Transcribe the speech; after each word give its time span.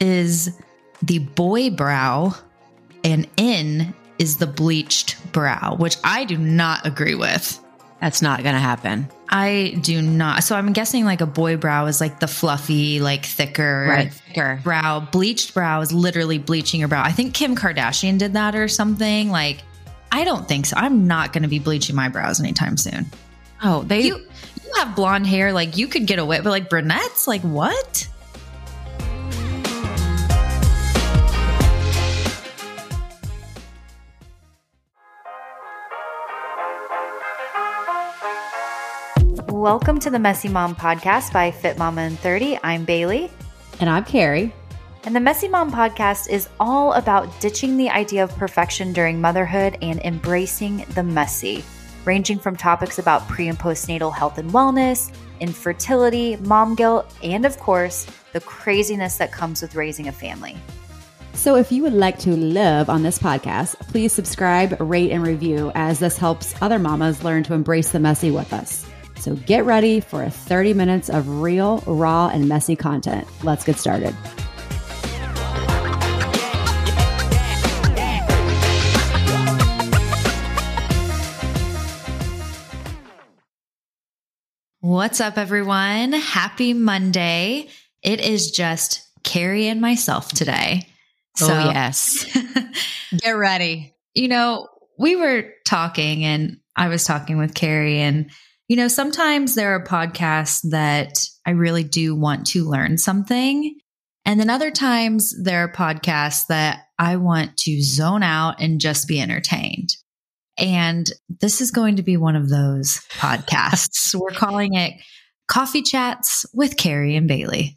is 0.00 0.58
the 1.02 1.18
boy 1.18 1.70
brow 1.70 2.34
and 3.04 3.28
in 3.36 3.94
is 4.18 4.36
the 4.38 4.46
bleached 4.46 5.16
brow, 5.32 5.76
which 5.76 5.96
I 6.04 6.24
do 6.24 6.36
not 6.36 6.86
agree 6.86 7.14
with. 7.14 7.58
That's 8.00 8.22
not 8.22 8.42
going 8.42 8.54
to 8.54 8.60
happen. 8.60 9.08
I 9.28 9.78
do 9.82 10.00
not. 10.02 10.42
So 10.42 10.56
I'm 10.56 10.72
guessing 10.72 11.04
like 11.04 11.20
a 11.20 11.26
boy 11.26 11.56
brow 11.56 11.86
is 11.86 12.00
like 12.00 12.18
the 12.18 12.26
fluffy, 12.26 12.98
like 12.98 13.24
thicker 13.26 13.86
Right. 13.88 14.12
Thicker. 14.12 14.60
brow. 14.64 15.00
Bleached 15.00 15.54
brow 15.54 15.80
is 15.82 15.92
literally 15.92 16.38
bleaching 16.38 16.80
your 16.80 16.88
brow. 16.88 17.02
I 17.02 17.12
think 17.12 17.34
Kim 17.34 17.54
Kardashian 17.54 18.18
did 18.18 18.32
that 18.32 18.54
or 18.54 18.68
something. 18.68 19.30
Like, 19.30 19.62
I 20.10 20.24
don't 20.24 20.48
think 20.48 20.66
so. 20.66 20.76
I'm 20.76 21.06
not 21.06 21.32
going 21.32 21.42
to 21.42 21.48
be 21.48 21.58
bleaching 21.58 21.94
my 21.94 22.08
brows 22.08 22.40
anytime 22.40 22.76
soon. 22.76 23.06
Oh, 23.62 23.82
they. 23.82 24.00
You 24.02 24.16
you 24.16 24.72
have 24.76 24.96
blonde 24.96 25.26
hair, 25.26 25.52
like 25.52 25.76
you 25.76 25.86
could 25.86 26.06
get 26.06 26.18
away, 26.18 26.40
but 26.40 26.50
like 26.50 26.70
brunettes, 26.70 27.28
like 27.28 27.42
what? 27.42 28.08
Welcome 39.60 40.00
to 40.00 40.08
the 40.08 40.18
Messy 40.18 40.48
Mom 40.48 40.74
podcast 40.74 41.34
by 41.34 41.50
Fit 41.50 41.76
Mama 41.76 42.00
in 42.00 42.16
30. 42.16 42.58
I'm 42.64 42.86
Bailey. 42.86 43.30
and 43.78 43.90
I'm 43.90 44.06
Cari. 44.06 44.54
And 45.04 45.14
the 45.14 45.20
Messy 45.20 45.48
Mom 45.48 45.70
podcast 45.70 46.30
is 46.30 46.48
all 46.58 46.94
about 46.94 47.28
ditching 47.42 47.76
the 47.76 47.90
idea 47.90 48.24
of 48.24 48.34
perfection 48.36 48.94
during 48.94 49.20
motherhood 49.20 49.76
and 49.82 50.00
embracing 50.00 50.86
the 50.94 51.02
messy, 51.02 51.62
ranging 52.06 52.38
from 52.38 52.56
topics 52.56 52.98
about 52.98 53.28
pre 53.28 53.48
and 53.48 53.58
postnatal 53.58 54.10
health 54.10 54.38
and 54.38 54.50
wellness, 54.50 55.14
infertility, 55.40 56.36
mom 56.36 56.74
guilt, 56.74 57.14
and 57.22 57.44
of 57.44 57.58
course, 57.58 58.06
the 58.32 58.40
craziness 58.40 59.18
that 59.18 59.30
comes 59.30 59.60
with 59.60 59.74
raising 59.74 60.08
a 60.08 60.12
family. 60.12 60.56
So, 61.34 61.56
if 61.56 61.70
you 61.70 61.82
would 61.82 61.92
like 61.92 62.18
to 62.20 62.30
live 62.30 62.88
on 62.88 63.02
this 63.02 63.18
podcast, 63.18 63.78
please 63.90 64.14
subscribe, 64.14 64.80
rate, 64.80 65.10
and 65.10 65.22
review 65.22 65.70
as 65.74 65.98
this 65.98 66.16
helps 66.16 66.54
other 66.62 66.78
mamas 66.78 67.22
learn 67.22 67.42
to 67.42 67.52
embrace 67.52 67.92
the 67.92 68.00
messy 68.00 68.30
with 68.30 68.54
us. 68.54 68.89
So, 69.20 69.36
get 69.36 69.66
ready 69.66 70.00
for 70.00 70.28
30 70.30 70.72
minutes 70.72 71.10
of 71.10 71.28
real, 71.42 71.84
raw, 71.86 72.28
and 72.28 72.48
messy 72.48 72.74
content. 72.74 73.28
Let's 73.42 73.64
get 73.64 73.76
started. 73.76 74.16
What's 84.80 85.20
up, 85.20 85.36
everyone? 85.36 86.12
Happy 86.12 86.72
Monday. 86.72 87.68
It 88.02 88.20
is 88.20 88.50
just 88.50 89.06
Cari 89.22 89.68
and 89.68 89.82
myself 89.82 90.30
today. 90.32 90.88
oh, 91.42 91.70
yes. 91.70 92.24
Get 93.18 93.32
ready. 93.32 93.94
you 94.14 94.28
know, 94.28 94.68
we 94.98 95.16
were 95.16 95.52
talking 95.66 96.24
and 96.24 96.56
I 96.74 96.88
was 96.88 97.04
talking 97.04 97.36
with 97.36 97.52
Cari 97.52 97.98
and 97.98 98.30
you 98.70 98.76
know, 98.76 98.86
sometimes 98.86 99.56
there 99.56 99.74
are 99.74 99.82
podcasts 99.82 100.60
that 100.70 101.26
I 101.44 101.50
really 101.50 101.82
do 101.82 102.14
want 102.14 102.46
to 102.48 102.70
learn 102.70 102.98
something. 102.98 103.76
And 104.24 104.38
then 104.38 104.48
other 104.48 104.70
times 104.70 105.34
there 105.42 105.64
are 105.64 105.72
podcasts 105.72 106.46
that 106.50 106.82
I 106.96 107.16
want 107.16 107.56
to 107.56 107.82
zone 107.82 108.22
out 108.22 108.60
and 108.60 108.80
just 108.80 109.08
be 109.08 109.20
entertained. 109.20 109.96
And 110.56 111.10
this 111.40 111.60
is 111.60 111.72
going 111.72 111.96
to 111.96 112.04
be 112.04 112.16
one 112.16 112.36
of 112.36 112.48
those 112.48 113.00
podcasts. 113.10 114.14
We're 114.18 114.30
calling 114.30 114.74
it 114.74 114.92
Coffee 115.48 115.82
Chats 115.82 116.46
with 116.54 116.76
Cari 116.76 117.16
and 117.16 117.26
Bailey. 117.26 117.76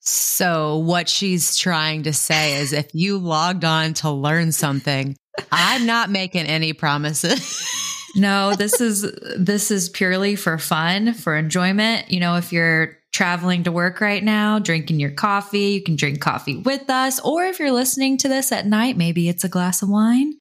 So, 0.00 0.78
what 0.78 1.08
she's 1.08 1.56
trying 1.56 2.02
to 2.04 2.12
say 2.12 2.56
is 2.56 2.72
if 2.72 2.92
you 2.92 3.18
logged 3.18 3.64
on 3.64 3.94
to 3.94 4.10
learn 4.10 4.50
something, 4.50 5.14
I'm 5.52 5.86
not 5.86 6.10
making 6.10 6.46
any 6.46 6.72
promises. 6.72 7.94
No, 8.18 8.54
this 8.54 8.80
is 8.80 9.02
this 9.36 9.70
is 9.70 9.88
purely 9.88 10.36
for 10.36 10.58
fun, 10.58 11.14
for 11.14 11.36
enjoyment. 11.36 12.10
You 12.10 12.20
know, 12.20 12.36
if 12.36 12.52
you're 12.52 12.98
traveling 13.12 13.64
to 13.64 13.72
work 13.72 14.00
right 14.00 14.22
now, 14.22 14.58
drinking 14.58 15.00
your 15.00 15.10
coffee, 15.10 15.72
you 15.72 15.82
can 15.82 15.96
drink 15.96 16.20
coffee 16.20 16.56
with 16.56 16.88
us. 16.90 17.20
Or 17.20 17.44
if 17.44 17.58
you're 17.58 17.72
listening 17.72 18.18
to 18.18 18.28
this 18.28 18.52
at 18.52 18.66
night, 18.66 18.96
maybe 18.96 19.28
it's 19.28 19.44
a 19.44 19.48
glass 19.48 19.82
of 19.82 19.88
wine. 19.88 20.34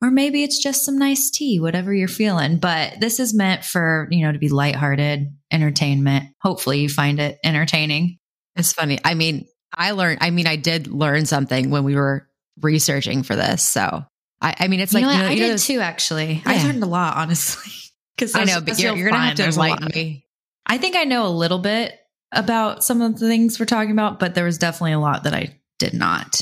Or 0.00 0.10
maybe 0.10 0.44
it's 0.44 0.62
just 0.62 0.84
some 0.84 0.96
nice 0.96 1.30
tea, 1.30 1.58
whatever 1.58 1.92
you're 1.92 2.06
feeling. 2.06 2.58
But 2.58 3.00
this 3.00 3.18
is 3.18 3.34
meant 3.34 3.64
for, 3.64 4.06
you 4.10 4.24
know, 4.24 4.32
to 4.32 4.38
be 4.38 4.48
lighthearted 4.48 5.26
entertainment. 5.50 6.28
Hopefully 6.40 6.80
you 6.80 6.88
find 6.88 7.18
it 7.18 7.38
entertaining. 7.44 8.18
It's 8.54 8.72
funny. 8.72 8.98
I 9.04 9.14
mean, 9.14 9.46
I 9.74 9.90
learned, 9.90 10.18
I 10.20 10.30
mean, 10.30 10.46
I 10.46 10.56
did 10.56 10.86
learn 10.86 11.26
something 11.26 11.70
when 11.70 11.82
we 11.82 11.96
were 11.96 12.28
researching 12.60 13.24
for 13.24 13.34
this. 13.34 13.64
So, 13.64 14.04
I, 14.40 14.54
I 14.60 14.68
mean, 14.68 14.80
it's 14.80 14.92
you 14.92 15.00
like, 15.00 15.06
know, 15.06 15.12
you 15.12 15.18
know, 15.18 15.28
I 15.28 15.32
you 15.32 15.40
did 15.40 15.52
those- 15.52 15.66
too, 15.66 15.80
actually. 15.80 16.42
I 16.46 16.56
Yeah. 16.56 16.64
learned 16.64 16.82
a 16.82 16.86
lot, 16.86 17.16
honestly. 17.16 17.72
Because 18.16 18.34
I 18.34 18.42
know, 18.42 18.60
but 18.60 18.80
you're, 18.80 18.96
you're 18.96 19.10
going 19.10 19.20
to 19.20 19.26
have 19.28 19.36
to 19.36 19.44
enlighten 19.44 19.90
me. 19.94 20.24
I 20.66 20.78
think 20.78 20.96
I 20.96 21.04
know 21.04 21.28
a 21.28 21.30
little 21.30 21.60
bit 21.60 21.96
about 22.32 22.82
some 22.82 23.00
of 23.00 23.16
the 23.16 23.28
things 23.28 23.60
we're 23.60 23.66
talking 23.66 23.92
about, 23.92 24.18
but 24.18 24.34
there 24.34 24.44
was 24.44 24.58
definitely 24.58 24.94
a 24.94 24.98
lot 24.98 25.22
that 25.22 25.34
I 25.34 25.56
did 25.78 25.94
not. 25.94 26.40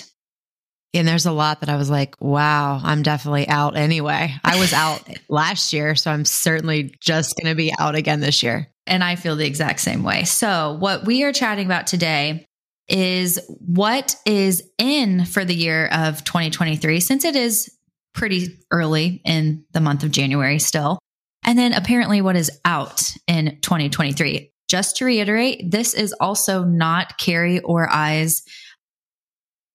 And 0.94 1.06
there's 1.06 1.26
a 1.26 1.32
lot 1.32 1.60
that 1.60 1.68
I 1.68 1.76
was 1.76 1.90
like, 1.90 2.14
wow, 2.18 2.80
I'm 2.82 3.02
definitely 3.02 3.46
out 3.46 3.76
anyway. 3.76 4.32
I 4.42 4.58
was 4.58 4.72
out 4.72 5.06
last 5.28 5.74
year, 5.74 5.94
so 5.96 6.10
I'm 6.10 6.24
certainly 6.24 6.94
just 6.98 7.36
going 7.36 7.52
to 7.52 7.54
be 7.54 7.70
out 7.78 7.94
again 7.94 8.20
this 8.20 8.42
year. 8.42 8.68
And 8.86 9.04
I 9.04 9.16
feel 9.16 9.36
the 9.36 9.44
exact 9.46 9.80
same 9.80 10.02
way. 10.02 10.24
So, 10.24 10.78
what 10.80 11.04
we 11.04 11.24
are 11.24 11.32
chatting 11.34 11.66
about 11.66 11.86
today 11.86 12.46
is 12.88 13.38
what 13.48 14.16
is 14.24 14.62
in 14.78 15.26
for 15.26 15.44
the 15.44 15.54
year 15.54 15.88
of 15.88 16.24
2023, 16.24 17.00
since 17.00 17.26
it 17.26 17.36
is 17.36 17.70
pretty 18.16 18.58
early 18.72 19.20
in 19.24 19.64
the 19.72 19.80
month 19.80 20.02
of 20.02 20.10
January 20.10 20.58
still. 20.58 20.98
And 21.44 21.56
then 21.56 21.72
apparently 21.72 22.20
what 22.20 22.34
is 22.34 22.50
out 22.64 23.12
in 23.28 23.58
2023. 23.60 24.50
Just 24.68 24.96
to 24.96 25.04
reiterate, 25.04 25.70
this 25.70 25.94
is 25.94 26.12
also 26.14 26.64
not 26.64 27.18
Cari 27.18 27.60
or 27.60 27.88
I's 27.88 28.42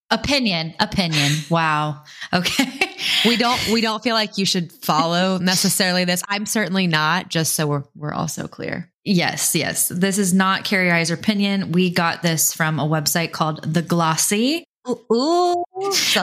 opinion. 0.09 0.73
Opinion. 0.79 1.31
Wow. 1.49 2.03
Okay. 2.33 2.95
We 3.25 3.35
don't 3.37 3.59
we 3.71 3.81
don't 3.81 4.01
feel 4.01 4.15
like 4.15 4.37
you 4.37 4.45
should 4.45 4.71
follow 4.71 5.37
necessarily 5.37 6.05
this. 6.05 6.23
I'm 6.27 6.45
certainly 6.45 6.87
not, 6.87 7.29
just 7.29 7.53
so 7.53 7.67
we're 7.67 7.83
we're 7.95 8.13
also 8.13 8.47
clear. 8.47 8.91
Yes, 9.03 9.55
yes. 9.55 9.89
This 9.89 10.17
is 10.17 10.33
not 10.33 10.63
Cari 10.63 10.91
I's 10.91 11.11
opinion. 11.11 11.71
We 11.71 11.89
got 11.89 12.21
this 12.21 12.53
from 12.53 12.79
a 12.79 12.87
website 12.87 13.31
called 13.31 13.63
The 13.63 13.81
Glossy, 13.81 14.63
Ooh, 14.87 15.63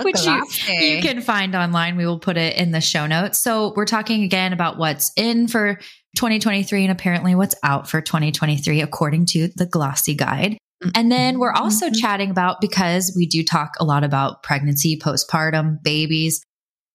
which 0.02 0.24
you, 0.26 0.42
you 0.80 1.02
can 1.02 1.20
find 1.20 1.54
online. 1.54 1.96
We 1.96 2.06
will 2.06 2.18
put 2.18 2.36
it 2.36 2.56
in 2.56 2.72
the 2.72 2.80
show 2.80 3.06
notes. 3.06 3.38
So 3.38 3.72
we're 3.76 3.84
talking 3.84 4.24
again 4.24 4.52
about 4.52 4.78
what's 4.78 5.12
in 5.16 5.46
for 5.48 5.74
2023 6.16 6.82
and 6.84 6.92
apparently 6.92 7.34
what's 7.34 7.54
out 7.62 7.88
for 7.88 8.00
2023, 8.00 8.80
according 8.80 9.26
to 9.26 9.48
the 9.54 9.66
Glossy 9.66 10.14
Guide. 10.14 10.58
And 10.94 11.10
then 11.10 11.38
we're 11.38 11.52
also 11.52 11.88
Mhm. 11.88 12.00
chatting 12.00 12.30
about 12.30 12.60
because 12.60 13.12
we 13.16 13.26
do 13.26 13.44
talk 13.44 13.72
a 13.80 13.84
lot 13.84 14.04
about 14.04 14.42
pregnancy, 14.42 14.98
postpartum, 14.98 15.82
babies. 15.82 16.40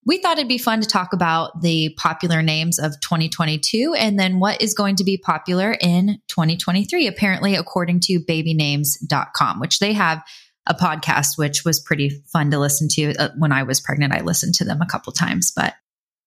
We 0.06 0.18
thought 0.18 0.38
it'd 0.38 0.50
be 0.50 0.58
fun 0.58 0.82
to 0.82 0.88
talk 0.88 1.14
about 1.14 1.62
the 1.62 1.94
popular 1.98 2.42
names 2.42 2.78
of 2.78 3.00
2022 3.00 3.94
and 3.98 4.20
then 4.20 4.40
what 4.40 4.62
is 4.62 4.74
going 4.74 4.98
to 4.98 5.04
be 5.06 5.18
popular 5.18 5.78
in 5.80 6.20
2023, 6.28 7.08
apparently, 7.08 7.56
according 7.56 8.02
to 8.02 8.20
babynames.com, 8.20 9.60
which 9.62 9.80
they 9.80 9.94
have 9.94 10.22
a 10.68 10.74
podcast, 10.74 11.38
which 11.38 11.66
was 11.66 11.80
pretty 11.80 12.10
fun 12.32 12.52
to 12.52 12.60
listen 12.60 12.88
to. 12.92 13.16
Uh, 13.16 13.30
when 13.38 13.52
I 13.52 13.64
was 13.64 13.82
pregnant, 13.82 14.14
I 14.14 14.22
listened 14.22 14.56
to 14.56 14.66
them 14.66 14.82
a 14.82 14.86
couple 14.88 15.12
times, 15.14 15.52
but 15.56 15.74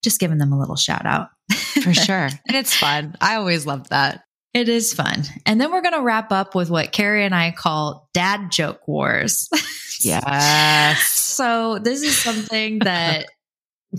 just 0.03 0.21
giving 0.21 0.39
them 0.39 0.53
a 0.53 0.59
little 0.59 0.77
shout 0.77 1.07
out. 1.07 1.29
for 1.83 1.95
sure. 1.95 2.29
And 2.47 2.57
it's 2.57 2.75
fun. 2.75 3.17
I 3.21 3.37
always 3.37 3.67
loved 3.67 3.91
that. 3.91 4.23
It 4.55 4.69
is 4.69 4.95
fun. 4.95 5.25
And 5.45 5.61
then 5.61 5.71
we're 5.71 5.83
going 5.83 5.95
to 5.95 6.03
wrap 6.03 6.33
up 6.33 6.55
with 6.55 6.71
what 6.71 6.93
Cari 6.93 7.25
and 7.25 7.35
I 7.35 7.51
call 7.51 8.09
dad 8.15 8.51
joke 8.51 8.87
wars. 8.89 9.49
Yes. 9.99 11.09
so 11.09 11.79
this 11.79 12.03
is 12.03 12.17
something 12.17 12.79
that 12.85 13.29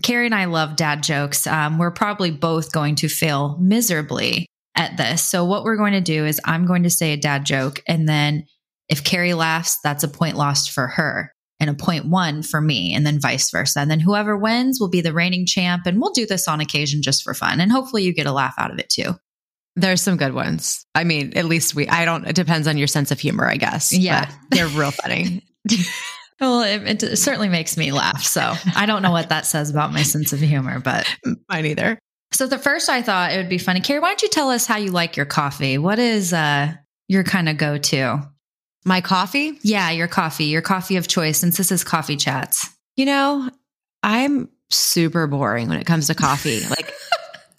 Cari 0.03 0.27
and 0.27 0.35
I 0.35 0.45
love 0.45 0.75
dad 0.75 1.01
jokes. 1.01 1.47
Um, 1.47 1.79
we're 1.79 1.91
probably 1.91 2.29
both 2.29 2.71
going 2.71 2.95
to 2.97 3.09
fail 3.09 3.57
miserably 3.59 4.45
at 4.75 4.95
this. 4.95 5.23
So 5.23 5.43
what 5.43 5.63
we're 5.63 5.75
going 5.75 5.93
to 5.93 6.01
do 6.01 6.25
is 6.25 6.39
I'm 6.45 6.67
going 6.67 6.83
to 6.83 6.89
say 6.91 7.13
a 7.13 7.17
dad 7.17 7.45
joke. 7.45 7.81
And 7.87 8.07
then 8.07 8.45
if 8.89 9.03
Cari 9.03 9.33
laughs, 9.33 9.77
that's 9.83 10.03
a 10.03 10.07
point 10.07 10.37
lost 10.37 10.71
for 10.71 10.87
her 10.87 11.33
and 11.59 11.69
a 11.69 11.73
point 11.73 12.05
one 12.05 12.43
for 12.43 12.61
me 12.61 12.93
and 12.93 13.05
then 13.05 13.19
vice 13.19 13.49
versa. 13.49 13.79
And 13.79 13.89
then 13.89 13.99
whoever 13.99 14.37
wins 14.37 14.79
will 14.79 14.89
be 14.89 15.01
the 15.01 15.13
reigning 15.13 15.45
champ. 15.45 15.85
And 15.85 15.99
we'll 15.99 16.13
do 16.13 16.25
this 16.25 16.47
on 16.47 16.61
occasion 16.61 17.01
just 17.01 17.23
for 17.23 17.33
fun. 17.33 17.59
And 17.59 17.71
hopefully 17.71 18.03
you 18.03 18.13
get 18.13 18.27
a 18.27 18.31
laugh 18.31 18.55
out 18.57 18.71
of 18.71 18.79
it 18.79 18.89
too. 18.89 19.15
There's 19.75 20.01
some 20.01 20.17
good 20.17 20.33
ones. 20.33 20.85
I 20.95 21.03
mean, 21.03 21.33
at 21.35 21.45
least 21.45 21.75
we, 21.75 21.87
I 21.87 22.05
don't, 22.05 22.27
it 22.27 22.35
depends 22.35 22.67
on 22.67 22.77
your 22.77 22.87
sense 22.87 23.11
of 23.11 23.19
humor, 23.19 23.47
I 23.47 23.57
guess. 23.57 23.93
Yeah. 23.93 24.31
They're 24.51 24.67
real 24.67 24.91
funny. 24.91 25.43
Well, 26.39 26.61
it, 26.61 27.01
it 27.03 27.17
certainly 27.17 27.49
makes 27.49 27.77
me 27.77 27.91
laugh. 27.91 28.23
So 28.23 28.53
I 28.75 28.85
don't 28.85 29.01
know 29.01 29.11
what 29.11 29.29
that 29.29 29.45
says 29.45 29.71
about 29.71 29.91
my 29.91 30.03
sense 30.03 30.33
of 30.33 30.39
humor, 30.39 30.79
but 30.79 31.07
Mine 31.49 31.65
either. 31.65 31.99
so 32.31 32.45
the 32.45 32.59
first 32.59 32.89
I 32.89 33.01
thought 33.01 33.33
it 33.33 33.37
would 33.37 33.49
be 33.49 33.57
funny. 33.57 33.81
Cari, 33.81 33.99
why 33.99 34.09
don't 34.09 34.21
you 34.21 34.29
tell 34.29 34.51
us 34.51 34.67
how 34.67 34.77
you 34.77 34.91
like 34.91 35.17
your 35.17 35.25
coffee? 35.25 35.77
What 35.77 35.97
is 35.97 36.33
uh 36.33 36.73
your 37.07 37.23
kind 37.23 37.49
of 37.49 37.57
go 37.57 37.77
to? 37.77 38.29
My 38.87 39.01
coffee? 39.01 39.59
Yeah, 39.63 39.91
your 39.91 40.07
coffee, 40.07 40.45
your 40.45 40.61
coffee 40.61 40.95
of 40.95 41.09
choice, 41.09 41.39
since 41.39 41.57
this 41.57 41.73
is 41.73 41.83
coffee 41.83 42.15
chats. 42.15 42.69
You 42.95 43.05
know, 43.05 43.49
I'm 44.01 44.47
super 44.69 45.27
boring 45.27 45.67
when 45.67 45.77
it 45.77 45.85
comes 45.85 46.07
to 46.07 46.15
coffee. 46.15 46.61
like 46.69 46.93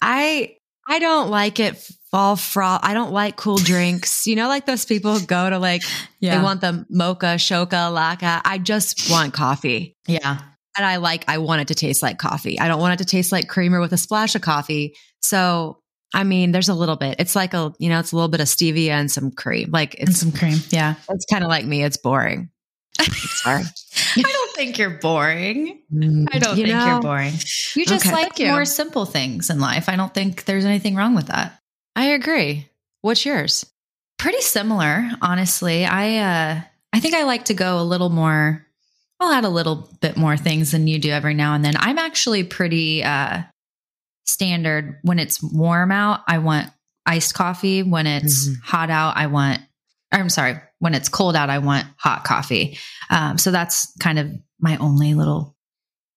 I 0.01 0.55
I 0.87 0.97
don't 0.97 1.29
like 1.29 1.59
it 1.59 1.77
fall 2.09 2.35
froth. 2.35 2.79
I 2.81 2.95
don't 2.95 3.11
like 3.11 3.35
cool 3.35 3.57
drinks. 3.57 4.25
You 4.25 4.37
know, 4.37 4.47
like 4.47 4.65
those 4.65 4.85
people 4.85 5.19
go 5.19 5.47
to 5.47 5.59
like 5.59 5.83
they 6.19 6.39
want 6.39 6.61
the 6.61 6.87
mocha, 6.89 7.35
shoka, 7.35 7.69
laka. 7.69 8.41
I 8.43 8.57
just 8.57 9.11
want 9.11 9.31
coffee. 9.31 9.95
Yeah. 10.07 10.39
And 10.75 10.85
I 10.85 10.95
like 10.95 11.25
I 11.27 11.37
want 11.37 11.61
it 11.61 11.67
to 11.67 11.75
taste 11.75 12.01
like 12.01 12.17
coffee. 12.17 12.59
I 12.59 12.67
don't 12.67 12.79
want 12.79 12.99
it 12.99 13.03
to 13.03 13.05
taste 13.05 13.31
like 13.31 13.47
creamer 13.47 13.79
with 13.79 13.93
a 13.93 13.97
splash 13.97 14.33
of 14.33 14.41
coffee. 14.41 14.95
So 15.21 15.79
I 16.13 16.23
mean, 16.23 16.51
there's 16.51 16.69
a 16.69 16.73
little 16.73 16.95
bit. 16.95 17.17
It's 17.19 17.35
like 17.35 17.53
a, 17.53 17.73
you 17.77 17.89
know, 17.89 17.99
it's 17.99 18.11
a 18.11 18.15
little 18.15 18.29
bit 18.29 18.39
of 18.41 18.47
stevia 18.47 18.89
and 18.91 19.11
some 19.11 19.31
cream. 19.31 19.69
Like 19.71 19.95
And 19.99 20.15
some 20.15 20.31
cream. 20.31 20.57
Yeah. 20.69 20.95
it's 21.09 21.25
kind 21.25 21.43
of 21.43 21.49
like 21.49 21.65
me. 21.65 21.83
It's 21.83 21.97
boring. 21.97 22.49
Sorry. 23.01 23.63
I 24.17 24.21
don't 24.21 24.55
think 24.55 24.77
you're 24.77 24.89
boring. 24.99 25.81
I 26.31 26.39
don't 26.39 26.57
You 26.57 26.65
think 26.65 26.77
know? 26.77 26.85
you're 26.87 27.01
boring. 27.01 27.33
You 27.75 27.85
just 27.85 28.07
Okay. 28.07 28.15
like 28.15 28.39
you. 28.39 28.47
more 28.47 28.65
simple 28.65 29.05
things 29.05 29.49
in 29.49 29.59
life. 29.59 29.87
I 29.87 29.95
don't 29.95 30.13
think 30.13 30.45
there's 30.45 30.65
anything 30.65 30.95
wrong 30.95 31.15
with 31.15 31.27
that. 31.27 31.59
I 31.95 32.05
agree. 32.07 32.67
What's 33.01 33.25
yours? 33.25 33.65
Pretty 34.17 34.41
similar, 34.41 35.09
honestly. 35.21 35.85
I 35.85 36.17
uh 36.17 36.61
I 36.91 36.99
think 36.99 37.13
I 37.13 37.23
like 37.23 37.45
to 37.45 37.53
go 37.53 37.79
a 37.79 37.83
little 37.83 38.09
more 38.09 38.65
I'll 39.21 39.31
add 39.31 39.45
a 39.45 39.49
little 39.49 39.89
bit 40.01 40.17
more 40.17 40.35
things 40.37 40.71
than 40.71 40.87
you 40.87 40.97
do 40.99 41.09
every 41.11 41.33
now 41.35 41.53
and 41.53 41.63
then. 41.63 41.75
I'm 41.77 41.97
actually 41.99 42.43
pretty 42.43 43.03
uh 43.03 43.43
standard 44.29 44.99
when 45.03 45.19
it's 45.19 45.41
warm 45.41 45.91
out, 45.91 46.21
I 46.27 46.37
want 46.39 46.69
iced 47.05 47.33
coffee. 47.33 47.83
When 47.83 48.07
it's 48.07 48.47
Mhm. 48.49 48.61
hot 48.63 48.89
out, 48.89 49.17
I 49.17 49.27
want 49.27 49.61
I'm 50.11 50.29
sorry, 50.29 50.59
when 50.79 50.95
it's 50.95 51.07
cold 51.07 51.35
out, 51.35 51.51
I 51.51 51.59
want 51.59 51.85
hot 51.97 52.23
coffee. 52.23 52.79
Um, 53.11 53.37
so 53.37 53.51
that's 53.51 53.93
kind 53.99 54.17
of 54.17 54.31
my 54.59 54.75
only 54.77 55.13
little 55.13 55.55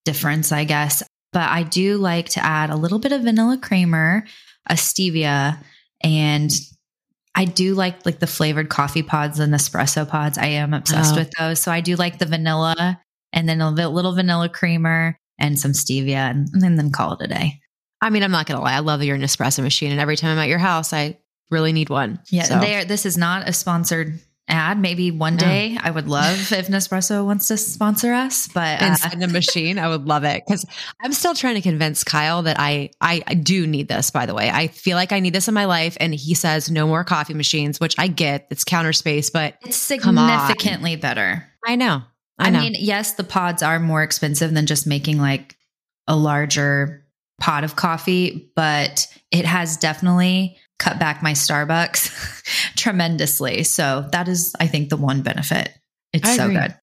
difference, 0.06 0.50
I 0.50 0.64
guess. 0.64 1.02
But 1.32 1.50
I 1.50 1.62
do 1.62 1.98
like 1.98 2.30
to 2.30 2.44
add 2.44 2.70
a 2.70 2.76
little 2.76 2.98
bit 2.98 3.12
of 3.12 3.20
vanilla 3.22 3.58
creamer, 3.58 4.24
a 4.66 4.74
stevia, 4.74 5.58
and 6.02 6.50
I 7.34 7.44
do 7.46 7.74
like 7.74 8.04
like 8.06 8.18
the 8.18 8.26
flavored 8.26 8.68
coffee 8.70 9.02
pods 9.02 9.38
and 9.38 9.52
espresso 9.54 10.08
pods. 10.08 10.38
I 10.38 10.46
am 10.46 10.74
obsessed 10.74 11.14
Oh. 11.14 11.18
with 11.18 11.30
those. 11.38 11.60
So 11.60 11.70
I 11.72 11.80
do 11.82 11.96
like 11.96 12.18
the 12.18 12.26
vanilla 12.26 12.98
and 13.32 13.48
then 13.48 13.60
a 13.60 13.70
little 13.70 14.14
vanilla 14.14 14.48
creamer 14.48 15.16
and 15.38 15.58
some 15.58 15.72
stevia 15.72 16.30
and, 16.30 16.48
and 16.62 16.78
then 16.78 16.90
call 16.92 17.12
it 17.14 17.24
a 17.24 17.28
day. 17.28 17.60
I 18.02 18.10
mean, 18.10 18.22
I'm 18.22 18.30
not 18.32 18.46
going 18.46 18.58
to 18.58 18.62
lie. 18.64 18.74
I 18.74 18.80
love 18.80 19.02
your 19.02 19.16
Nespresso 19.16 19.62
machine. 19.62 19.92
And 19.92 20.00
every 20.00 20.16
time 20.16 20.32
I'm 20.32 20.38
at 20.42 20.48
your 20.48 20.58
house, 20.58 20.92
I 20.92 21.18
really 21.50 21.72
need 21.72 21.88
one. 21.88 22.20
Yeah, 22.30 22.42
So- 22.44 22.60
there. 22.60 22.84
This 22.84 23.06
is 23.06 23.16
not 23.16 23.48
a 23.48 23.52
sponsored 23.52 24.18
ad. 24.48 24.78
Maybe 24.80 25.12
one 25.12 25.36
No. 25.36 25.40
day 25.40 25.78
I 25.80 25.90
would 25.90 26.08
love 26.08 26.50
if 26.52 26.66
Nespresso 26.66 27.24
wants 27.24 27.46
to 27.48 27.56
sponsor 27.56 28.12
us, 28.12 28.48
but 28.48 28.82
and 28.82 28.92
uh, 28.94 28.96
send 28.96 29.22
a 29.22 29.28
machine. 29.28 29.78
I 29.78 29.88
would 29.88 30.06
love 30.06 30.24
it 30.24 30.42
because 30.44 30.66
I'm 31.00 31.12
still 31.12 31.32
trying 31.34 31.54
to 31.54 31.60
convince 31.60 32.02
Kyle 32.02 32.42
that 32.42 32.56
I, 32.58 32.90
I 33.00 33.22
I 33.26 33.34
do 33.34 33.66
need 33.68 33.86
this. 33.86 34.10
By 34.10 34.26
the 34.26 34.34
way, 34.34 34.50
I 34.50 34.66
feel 34.66 34.96
like 34.96 35.12
I 35.12 35.20
need 35.20 35.32
this 35.32 35.46
in 35.46 35.54
my 35.54 35.66
life, 35.66 35.96
and 36.00 36.12
he 36.12 36.34
says 36.34 36.70
no 36.72 36.88
more 36.88 37.04
coffee 37.04 37.34
machines, 37.34 37.78
which 37.78 37.94
I 37.98 38.08
get. 38.08 38.48
It's 38.50 38.64
counter 38.64 38.92
space, 38.92 39.30
but 39.30 39.54
it's 39.62 39.76
significantly 39.76 40.96
better. 40.96 41.46
I 41.64 41.76
know. 41.76 42.02
I, 42.38 42.48
I, 42.48 42.50
know. 42.50 42.60
mean, 42.60 42.74
yes, 42.76 43.12
the 43.12 43.24
pods 43.24 43.62
are 43.62 43.78
more 43.78 44.02
expensive 44.02 44.52
than 44.52 44.66
just 44.66 44.86
making 44.88 45.18
like 45.18 45.56
a 46.08 46.16
larger 46.16 47.01
pot 47.42 47.64
of 47.64 47.74
coffee, 47.74 48.52
but 48.54 49.08
it 49.32 49.44
has 49.44 49.76
definitely 49.76 50.56
cut 50.78 51.00
back 51.00 51.22
my 51.22 51.32
Starbucks 51.32 52.42
tremendously. 52.76 53.64
So 53.64 54.08
that 54.12 54.28
is, 54.28 54.54
I 54.60 54.68
think, 54.68 54.90
the 54.90 54.96
one 54.96 55.22
benefit. 55.22 55.70
It's 56.12 56.28
I 56.28 56.36
so 56.36 56.44
agree. 56.44 56.54
good. 56.54 56.74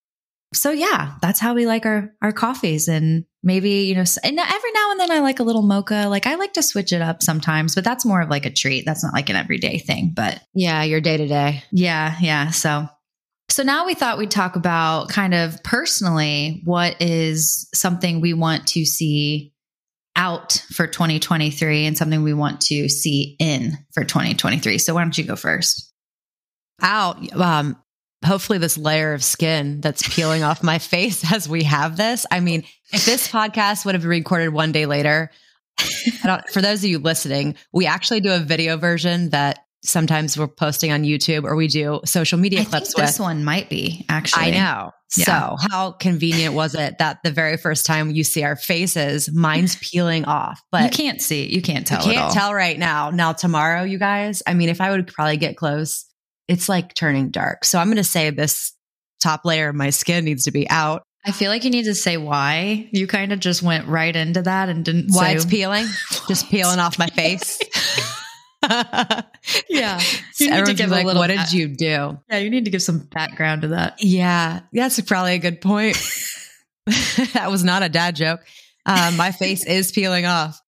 So 0.53 0.71
yeah, 0.71 1.13
that's 1.21 1.39
how 1.39 1.53
we 1.53 1.65
like 1.65 1.85
our 1.85 2.11
our 2.23 2.31
coffees, 2.31 2.87
and 2.87 3.23
maybe 3.43 3.69
you 3.83 3.93
know, 3.93 4.03
and 4.23 4.39
every 4.39 4.71
now 4.71 4.91
and 4.91 4.99
then 4.99 5.11
I 5.11 5.19
like 5.19 5.39
a 5.39 5.43
little 5.43 5.61
mocha. 5.61 6.07
Like 6.09 6.25
I 6.25 6.35
like 6.35 6.53
to 6.53 6.63
switch 6.63 6.91
it 6.91 7.03
up 7.03 7.21
sometimes, 7.21 7.75
but 7.75 7.83
that's 7.83 8.03
more 8.03 8.19
of 8.19 8.29
like 8.29 8.47
a 8.47 8.51
treat. 8.51 8.83
That's 8.83 9.03
not 9.03 9.13
like 9.13 9.29
an 9.29 9.35
everyday 9.35 9.77
thing. 9.77 10.11
But 10.15 10.41
yeah, 10.55 10.81
your 10.83 11.01
day 11.01 11.17
to 11.17 11.27
day. 11.27 11.63
yeah, 11.71 12.15
yeah. 12.19 12.49
So 12.49 12.89
so 13.49 13.63
now 13.63 13.85
we 13.85 13.93
thought 13.93 14.17
we'd 14.17 14.31
talk 14.31 14.55
about 14.55 15.09
kind 15.09 15.35
of 15.35 15.61
personally 15.63 16.61
what 16.65 16.99
is 16.99 17.69
something 17.73 18.19
we 18.19 18.33
want 18.33 18.67
to 18.69 18.85
see 18.85 19.53
out 20.19 20.61
for 20.73 20.85
2023 20.85 21.85
and 21.85 21.97
something 21.97 22.21
we 22.21 22.33
want 22.33 22.59
to 22.59 22.89
see 22.89 23.37
in 23.39 23.77
for 23.93 24.03
2023. 24.03 24.77
So 24.77 24.93
why 24.93 25.01
don't 25.01 25.17
you 25.17 25.23
go 25.23 25.37
first? 25.37 25.93
Out. 26.81 27.33
Um, 27.33 27.81
hopefully, 28.23 28.57
this 28.57 28.77
layer 28.77 29.13
of 29.13 29.23
skin 29.23 29.79
that's 29.79 30.07
peeling 30.13 30.43
off 30.43 30.61
my 30.61 30.77
face 30.79 31.31
as 31.31 31.47
we 31.47 31.63
have 31.63 31.95
this. 31.95 32.25
I 32.29 32.41
mean, 32.41 32.65
if 32.91 33.05
this 33.05 33.29
podcast 33.29 33.85
would 33.85 33.95
have 33.95 34.01
been 34.01 34.09
recorded 34.09 34.49
one 34.49 34.73
day 34.73 34.85
later, 34.85 35.31
I 35.79 36.27
don't, 36.27 36.49
for 36.49 36.61
those 36.61 36.83
of 36.83 36.89
you 36.89 36.99
listening, 36.99 37.55
we 37.71 37.85
actually 37.85 38.19
do 38.19 38.33
a 38.33 38.39
video 38.39 38.75
version 38.75 39.29
that 39.29 39.59
sometimes 39.85 40.37
we're 40.37 40.49
posting 40.49 40.91
on 40.91 41.03
YouTube 41.03 41.45
or 41.45 41.55
we 41.55 41.67
do 41.67 42.01
social 42.03 42.37
media 42.37 42.61
I 42.61 42.65
clips 42.65 42.87
think 42.87 42.97
with. 42.97 43.05
this 43.07 43.19
one 43.19 43.45
might 43.45 43.69
be 43.69 44.05
actually. 44.09 44.47
I 44.47 44.49
know. 44.51 44.91
Yeah. 45.17 45.25
So, 45.25 45.55
how 45.69 45.91
convenient 45.91 46.53
was 46.53 46.75
it 46.75 46.99
that 46.99 47.23
the 47.23 47.31
very 47.31 47.57
first 47.57 47.85
time 47.85 48.11
you 48.11 48.23
see 48.23 48.43
our 48.43 48.55
faces, 48.55 49.31
mine's 49.31 49.75
peeling 49.81 50.25
off, 50.25 50.61
but 50.71 50.83
you 50.83 50.89
can't 50.89 51.21
see, 51.21 51.51
you 51.53 51.61
can't 51.61 51.87
tell. 51.87 52.05
you 52.05 52.13
can't 52.13 52.33
tell 52.33 52.53
right 52.53 52.77
now. 52.77 53.09
Now, 53.09 53.33
tomorrow, 53.33 53.83
you 53.83 53.97
guys, 53.97 54.43
I 54.45 54.53
mean, 54.53 54.69
if 54.69 54.81
I 54.81 54.91
would 54.91 55.07
probably 55.07 55.37
get 55.37 55.57
close, 55.57 56.05
it's 56.47 56.69
like 56.69 56.93
turning 56.93 57.29
dark. 57.29 57.65
So, 57.65 57.79
I'm 57.79 57.87
going 57.87 57.97
to 57.97 58.03
say 58.03 58.29
this 58.29 58.73
top 59.19 59.45
layer 59.45 59.69
of 59.69 59.75
my 59.75 59.89
skin 59.89 60.25
needs 60.25 60.45
to 60.45 60.51
be 60.51 60.69
out. 60.69 61.03
I 61.25 61.31
feel 61.31 61.51
like 61.51 61.63
you 61.63 61.69
need 61.69 61.85
to 61.85 61.95
say 61.95 62.17
why. 62.17 62.87
You 62.91 63.05
kind 63.05 63.33
of 63.33 63.39
just 63.39 63.61
went 63.61 63.87
right 63.87 64.15
into 64.15 64.43
that 64.43 64.69
and 64.69 64.85
didn't 64.85 65.09
Why 65.09 65.31
say 65.31 65.35
it's 65.35 65.45
peeling, 65.45 65.85
just 66.27 66.49
peeling 66.49 66.79
off 66.79 66.97
my 66.97 67.07
face. 67.07 67.59
Yeah. 69.69 70.01
You 70.39 70.51
need 70.51 70.65
to 70.65 70.73
give 70.73 70.89
like, 70.89 71.05
what 71.05 71.27
did 71.27 71.51
you 71.51 71.69
do? 71.69 72.19
Yeah, 72.29 72.37
you 72.37 72.49
need 72.49 72.65
to 72.65 72.71
give 72.71 72.81
some 72.81 72.99
background 72.99 73.61
to 73.61 73.69
that. 73.69 74.03
Yeah, 74.03 74.61
that's 74.73 74.99
probably 75.01 75.33
a 75.33 75.39
good 75.39 75.61
point. 75.61 75.97
that 77.33 77.47
was 77.49 77.63
not 77.63 77.83
a 77.83 77.89
dad 77.89 78.15
joke. 78.15 78.41
Um, 78.85 79.15
my 79.15 79.31
face 79.31 79.65
is 79.65 79.91
peeling 79.91 80.25
off. 80.25 80.59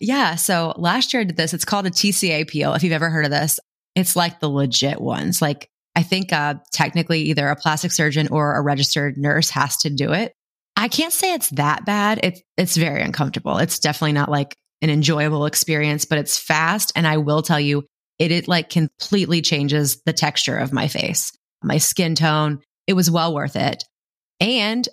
Yeah. 0.00 0.36
So 0.36 0.74
last 0.76 1.12
year 1.12 1.20
I 1.22 1.24
did 1.24 1.36
this. 1.36 1.54
It's 1.54 1.64
called 1.64 1.86
a 1.86 1.90
TCA 1.90 2.48
peel. 2.48 2.74
If 2.74 2.82
you've 2.82 2.92
ever 2.92 3.10
heard 3.10 3.24
of 3.24 3.30
this, 3.30 3.60
it's 3.94 4.16
like 4.16 4.40
the 4.40 4.48
legit 4.48 5.00
ones. 5.00 5.42
Like 5.42 5.68
I 5.94 6.02
think 6.02 6.32
uh, 6.32 6.56
technically 6.72 7.22
either 7.22 7.48
a 7.48 7.56
plastic 7.56 7.92
surgeon 7.92 8.28
or 8.30 8.56
a 8.56 8.62
registered 8.62 9.16
nurse 9.16 9.50
has 9.50 9.78
to 9.78 9.90
do 9.90 10.12
it. 10.12 10.32
I 10.76 10.88
can't 10.88 11.12
say 11.12 11.32
it's 11.32 11.50
that 11.50 11.86
bad. 11.86 12.20
It's 12.22 12.42
it's 12.56 12.76
very 12.76 13.02
uncomfortable. 13.02 13.58
It's 13.58 13.78
definitely 13.78 14.12
not 14.12 14.30
like 14.30 14.54
an 14.82 14.90
enjoyable 14.90 15.46
experience, 15.46 16.04
but 16.04 16.18
it's 16.18 16.38
fast. 16.38 16.92
And 16.96 17.06
I 17.06 17.16
will 17.18 17.42
tell 17.42 17.60
you, 17.60 17.84
it, 18.18 18.32
it 18.32 18.48
like 18.48 18.70
completely 18.70 19.42
changes 19.42 20.00
the 20.06 20.12
texture 20.12 20.56
of 20.56 20.72
my 20.72 20.88
face, 20.88 21.32
my 21.62 21.78
skin 21.78 22.14
tone. 22.14 22.60
It 22.86 22.92
was 22.94 23.10
well 23.10 23.34
worth 23.34 23.56
it. 23.56 23.84
And 24.40 24.88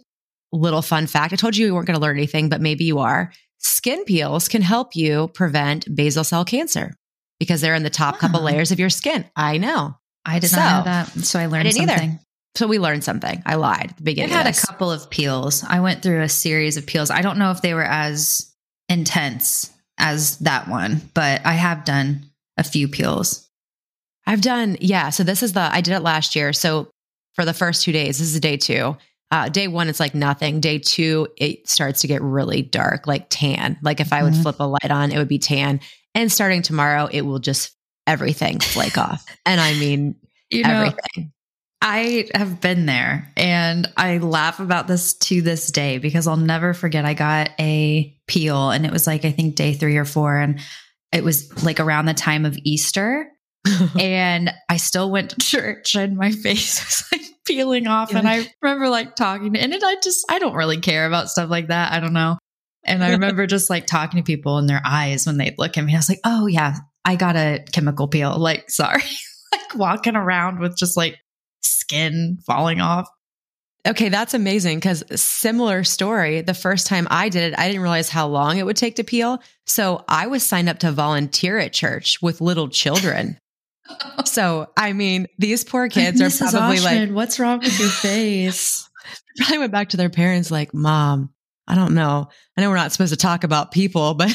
little 0.52 0.82
fun 0.82 1.08
fact, 1.08 1.34
I 1.34 1.36
told 1.36 1.56
you 1.58 1.66
you 1.68 1.74
weren't 1.76 1.88
going 1.88 1.98
to 1.98 2.02
learn 2.02 2.18
anything, 2.18 2.50
but 2.50 2.62
maybe 2.62 2.86
you 2.86 3.00
are. 3.00 3.32
Skin 3.60 4.04
peels 4.06 4.48
can 4.48 4.62
help 4.62 4.96
you 4.96 5.30
prevent 5.30 5.94
basal 5.94 6.24
cell 6.24 6.44
cancer 6.46 6.94
because 7.40 7.62
they're 7.62 7.76
in 7.76 7.84
the 7.84 7.90
top 7.90 8.20
couple 8.20 8.42
layers 8.42 8.72
of 8.72 8.80
your 8.80 8.90
skin. 8.90 9.26
I 9.36 9.58
know. 9.58 9.96
I 10.26 10.40
did 10.40 10.50
So, 10.50 10.58
not 10.58 10.86
know 10.86 10.92
that. 10.92 11.08
So 11.26 11.40
I 11.40 11.48
learned 11.48 11.68
either. 11.68 11.88
something. 11.88 12.20
So 12.56 12.68
we 12.68 12.78
learned 12.78 13.04
something. 13.04 13.42
I 13.46 13.56
lied 13.56 13.90
at 13.92 13.98
the 13.98 14.04
beginning. 14.04 14.34
I've 14.36 14.46
had 14.46 14.56
a 14.56 14.60
couple 14.68 14.92
of 14.92 15.10
peels. 15.10 15.64
I 15.68 15.80
went 15.80 16.04
through 16.04 16.22
a 16.22 16.30
series 16.30 16.78
of 16.78 16.86
peels. 16.86 17.10
I 17.10 17.22
don't 17.22 17.38
know 17.40 17.52
if 17.52 17.62
they 17.62 17.74
were 17.74 17.84
as 17.84 18.54
intense 18.90 19.72
as 20.04 20.38
that 20.40 20.68
one, 20.68 21.02
but 21.16 21.44
I 21.46 21.54
have 21.54 21.86
done 21.86 22.30
a 22.58 22.64
few 22.64 22.88
peels. 22.88 23.50
I've 24.28 24.42
done, 24.42 24.78
yeah. 24.80 25.10
So 25.10 25.24
this 25.24 25.42
is 25.42 25.54
the, 25.54 25.62
I 25.62 25.82
did 25.82 25.94
it 25.96 26.02
last 26.02 26.36
year. 26.36 26.54
So 26.54 26.92
for 27.34 27.46
the 27.46 27.54
first 27.54 27.84
two 27.84 27.92
days, 27.92 28.20
this 28.20 28.34
is 28.34 28.40
day 28.40 28.58
two. 28.58 28.96
Uh, 29.32 29.50
day 29.50 29.68
one, 29.68 29.90
it's 29.90 30.00
like 30.00 30.14
nothing. 30.14 30.60
Day 30.60 30.78
two, 30.78 31.28
it 31.38 31.68
starts 31.68 32.02
to 32.02 32.08
get 32.08 32.22
really 32.22 32.62
dark, 32.62 33.08
like 33.08 33.26
tan. 33.30 33.78
Like 33.82 34.00
if 34.00 34.14
I 34.14 34.22
would 34.24 34.34
Mhm. 34.34 34.42
flip 34.44 34.58
a 34.60 34.64
light 34.66 34.92
on, 34.92 35.12
it 35.12 35.18
would 35.18 35.28
be 35.28 35.40
tan. 35.40 35.80
And 36.14 36.32
starting 36.32 36.62
tomorrow, 36.62 37.08
it 37.12 37.22
will 37.22 37.40
just 37.40 37.72
everything 38.06 38.60
flake 38.60 38.98
off. 38.98 39.26
And 39.46 39.60
I 39.60 39.74
mean, 39.74 40.16
You 40.52 40.64
know, 40.64 40.70
everything. 40.70 41.32
I 41.82 42.30
have 42.36 42.62
been 42.62 42.86
there 42.86 43.32
and 43.36 43.92
I 43.98 44.20
laugh 44.20 44.60
about 44.60 44.88
this 44.88 45.16
to 45.16 45.42
this 45.42 45.70
day 45.72 45.98
because 45.98 46.28
I'll 46.28 46.38
never 46.38 46.74
forget. 46.74 47.04
I 47.04 47.14
got 47.14 47.50
a 47.60 48.13
peel 48.28 48.72
and 48.72 48.86
it 48.86 48.92
was 48.92 49.08
like, 49.08 49.26
I 49.26 49.32
think 49.32 49.56
day 49.56 49.74
three 49.74 49.98
or 49.98 50.06
four. 50.06 50.38
And 50.38 50.60
it 51.12 51.24
was 51.24 51.64
like 51.64 51.80
around 51.80 52.06
the 52.06 52.14
time 52.14 52.46
of 52.46 52.58
Easter. 52.64 53.30
and 54.00 54.52
I 54.70 54.78
still 54.78 55.10
went 55.10 55.32
to 55.32 55.40
church 55.40 55.96
and 55.96 56.18
my 56.18 56.32
face 56.44 56.84
was 56.84 57.04
like 57.12 57.30
peeling 57.46 57.88
off. 57.88 58.14
And 58.14 58.28
I 58.28 58.48
remember 58.62 58.90
like 58.90 59.16
talking 59.16 59.56
and 59.56 59.74
it, 59.74 59.84
I 59.84 59.96
just, 60.02 60.26
I 60.30 60.40
don't 60.40 60.56
really 60.56 60.78
care 60.78 61.06
about 61.06 61.30
stuff 61.30 61.50
like 61.50 61.68
that. 61.68 61.94
I 61.94 62.00
don't 62.00 62.14
know. 62.14 62.38
And 62.86 63.04
I 63.04 63.12
remember 63.12 63.48
just 63.48 63.70
like 63.70 63.86
talking 63.86 64.18
to 64.18 64.24
people 64.24 64.58
in 64.58 64.68
their 64.68 64.82
eyes 64.86 65.26
when 65.26 65.38
they'd 65.38 65.58
look 65.58 65.78
at 65.78 65.86
me. 65.86 65.94
I 65.94 65.98
was 65.98 66.10
like, 66.10 66.20
oh 66.26 66.48
yeah, 66.48 66.76
I 67.06 67.16
got 67.16 67.36
a 67.36 67.64
chemical 67.72 68.08
peel. 68.08 68.38
Like, 68.38 68.66
sorry. 68.70 69.04
like 69.52 69.76
walking 69.76 70.16
around 70.16 70.60
with 70.60 70.78
just 70.78 70.98
like 70.98 71.18
skin 71.62 72.40
falling 72.46 72.82
off. 72.82 73.08
Okay, 73.86 74.08
that's 74.08 74.34
amazing 74.34 74.78
because 74.78 75.04
similar 75.20 75.84
story. 75.84 76.42
The 76.42 76.54
first 76.54 76.88
time 76.88 77.06
I 77.12 77.28
did 77.30 77.52
it, 77.52 77.60
I 77.60 77.68
didn't 77.68 77.82
realize 77.82 78.08
how 78.08 78.28
long 78.28 78.58
it 78.58 78.66
would 78.66 78.78
take 78.78 78.96
to 78.96 79.04
peel. 79.04 79.42
So 79.66 80.06
I 80.08 80.28
was 80.28 80.42
signed 80.44 80.70
up 80.70 80.80
to 80.80 80.92
volunteer 80.92 81.58
at 81.58 81.74
church 81.74 82.22
with 82.22 82.40
little 82.40 82.70
children. 82.70 83.38
so, 84.26 84.68
I 84.78 84.94
mean, 84.94 85.28
these 85.38 85.66
poor 85.66 85.90
kids 85.90 86.22
are 86.22 86.26
Mrs. 86.26 86.52
probably 86.52 86.78
Oshman, 86.78 87.08
like, 87.08 87.16
what's 87.16 87.40
wrong 87.40 87.60
with 87.60 87.78
your 87.78 87.90
face? 87.90 88.90
probably 89.38 89.58
went 89.58 89.74
back 89.74 89.90
to 89.90 89.98
their 89.98 90.10
parents 90.10 90.50
like, 90.50 90.74
Mom, 90.74 91.34
I 91.68 91.76
don't 91.76 91.94
know. 91.94 92.30
I 92.56 92.62
know 92.62 92.70
we're 92.70 92.76
not 92.76 92.94
supposed 92.94 93.12
to 93.12 93.18
talk 93.18 93.44
about 93.44 93.72
people, 93.72 94.14
but 94.14 94.34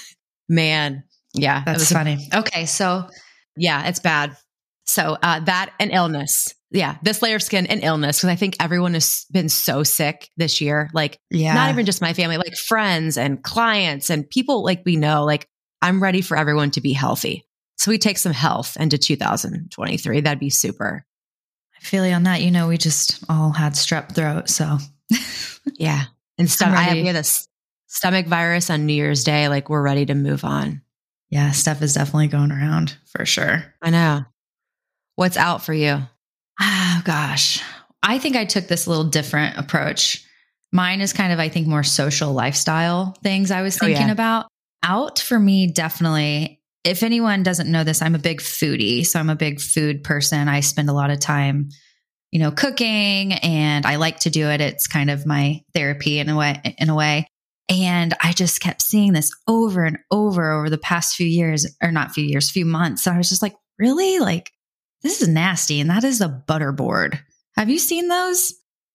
man, 0.48 1.04
yeah, 1.34 1.60
that 1.60 1.66
That's 1.66 1.80
was 1.80 1.90
a- 1.92 1.94
funny. 1.94 2.28
Okay, 2.34 2.66
so 2.66 3.08
yeah, 3.56 3.86
it's 3.88 4.00
bad. 4.00 4.36
So 4.86 5.16
uh, 5.22 5.40
that 5.40 5.70
and 5.78 5.92
illness. 5.92 6.54
Yeah, 6.70 6.96
this 7.02 7.22
layer 7.22 7.36
of 7.36 7.42
skin 7.42 7.66
and 7.66 7.82
illness 7.82 8.18
because 8.18 8.28
I 8.28 8.36
think 8.36 8.56
everyone 8.60 8.94
has 8.94 9.24
been 9.32 9.48
so 9.48 9.82
sick 9.82 10.28
this 10.36 10.60
year. 10.60 10.90
Like 10.92 11.18
yeah, 11.30 11.54
not 11.54 11.70
even 11.70 11.86
just 11.86 12.02
my 12.02 12.12
family, 12.12 12.36
like 12.36 12.56
friends 12.56 13.16
and 13.16 13.42
clients 13.42 14.10
and 14.10 14.28
people 14.28 14.62
like 14.62 14.82
we 14.84 14.96
know. 14.96 15.24
Like 15.24 15.48
I'm 15.80 16.02
ready 16.02 16.20
for 16.20 16.36
everyone 16.36 16.70
to 16.72 16.80
be 16.80 16.92
healthy. 16.92 17.44
So 17.76 17.90
we 17.90 17.98
take 17.98 18.18
some 18.18 18.32
health 18.32 18.76
into 18.78 18.98
2023. 18.98 20.20
That'd 20.20 20.40
be 20.40 20.50
super. 20.50 21.06
I 21.76 21.80
feel 21.80 22.06
you 22.06 22.12
on 22.12 22.24
that. 22.24 22.42
You 22.42 22.50
know, 22.50 22.68
we 22.68 22.76
just 22.76 23.24
all 23.28 23.50
had 23.50 23.72
strep 23.74 24.14
throat, 24.14 24.48
so 24.50 24.78
Yeah, 25.74 26.02
and 26.38 26.50
stuff. 26.50 26.70
I 26.70 26.82
have, 26.82 26.96
we 26.96 27.06
had 27.06 27.16
a 27.16 27.24
stomach 27.86 28.26
virus 28.26 28.68
on 28.68 28.84
New 28.84 28.94
Year's 28.94 29.24
Day. 29.24 29.48
Like 29.48 29.70
we're 29.70 29.82
ready 29.82 30.04
to 30.06 30.14
move 30.14 30.44
on. 30.44 30.82
yeah, 31.30 31.52
stuff 31.52 31.80
is 31.80 31.94
definitely 31.94 32.28
going 32.28 32.52
around 32.52 32.96
for 33.06 33.24
sure. 33.24 33.64
I 33.80 33.90
know. 33.90 34.24
What's 35.14 35.36
out 35.36 35.62
for 35.62 35.72
you? 35.72 36.02
Oh 36.60 37.00
gosh. 37.04 37.62
I 38.02 38.18
think 38.18 38.36
I 38.36 38.44
took 38.44 38.66
this 38.66 38.86
little 38.86 39.04
different 39.04 39.58
approach. 39.58 40.24
Mine 40.72 41.00
is 41.00 41.12
kind 41.12 41.32
of, 41.32 41.38
I 41.38 41.48
think, 41.48 41.66
more 41.66 41.82
social 41.82 42.32
lifestyle 42.32 43.16
things 43.22 43.50
I 43.50 43.62
was 43.62 43.76
Oh, 43.76 43.86
thinking 43.86 44.06
yeah. 44.06 44.12
about. 44.12 44.46
Out 44.82 45.18
for 45.18 45.38
me, 45.38 45.66
definitely. 45.66 46.60
If 46.84 47.02
anyone 47.02 47.42
doesn't 47.42 47.70
know 47.70 47.84
this, 47.84 48.02
I'm 48.02 48.14
a 48.14 48.18
big 48.20 48.40
foodie. 48.40 49.04
So 49.04 49.18
I'm 49.18 49.30
a 49.30 49.36
big 49.36 49.60
food 49.60 50.04
person. 50.04 50.48
I 50.48 50.60
spend 50.60 50.88
a 50.88 50.92
lot 50.92 51.10
of 51.10 51.20
time, 51.20 51.70
you 52.30 52.38
know, 52.38 52.50
cooking 52.50 53.32
and 53.34 53.84
I 53.84 53.96
like 53.96 54.20
to 54.20 54.30
do 54.30 54.48
it. 54.48 54.60
It's 54.60 54.86
kind 54.86 55.10
of 55.10 55.26
my 55.26 55.60
therapy 55.74 56.18
in 56.18 56.28
a 56.28 56.36
way, 56.36 56.60
in 56.78 56.88
a 56.88 56.94
way. 56.94 57.26
And 57.68 58.14
I 58.22 58.32
just 58.32 58.60
kept 58.60 58.80
seeing 58.80 59.12
this 59.12 59.30
over 59.46 59.84
and 59.84 59.98
over 60.10 60.52
over 60.52 60.70
the 60.70 60.78
past 60.78 61.16
few 61.16 61.26
years, 61.26 61.66
or 61.82 61.92
not 61.92 62.12
few 62.12 62.24
years, 62.24 62.50
few 62.50 62.64
months. 62.64 63.02
So 63.04 63.10
I 63.12 63.18
was 63.18 63.28
just 63.28 63.42
like, 63.42 63.54
really? 63.78 64.20
Like, 64.20 64.50
this 65.02 65.22
is 65.22 65.28
nasty. 65.28 65.80
And 65.80 65.90
that 65.90 66.04
is 66.04 66.20
a 66.20 66.28
butter 66.28 66.72
board. 66.72 67.20
Have 67.56 67.70
you 67.70 67.78
seen 67.78 68.08
those? 68.08 68.54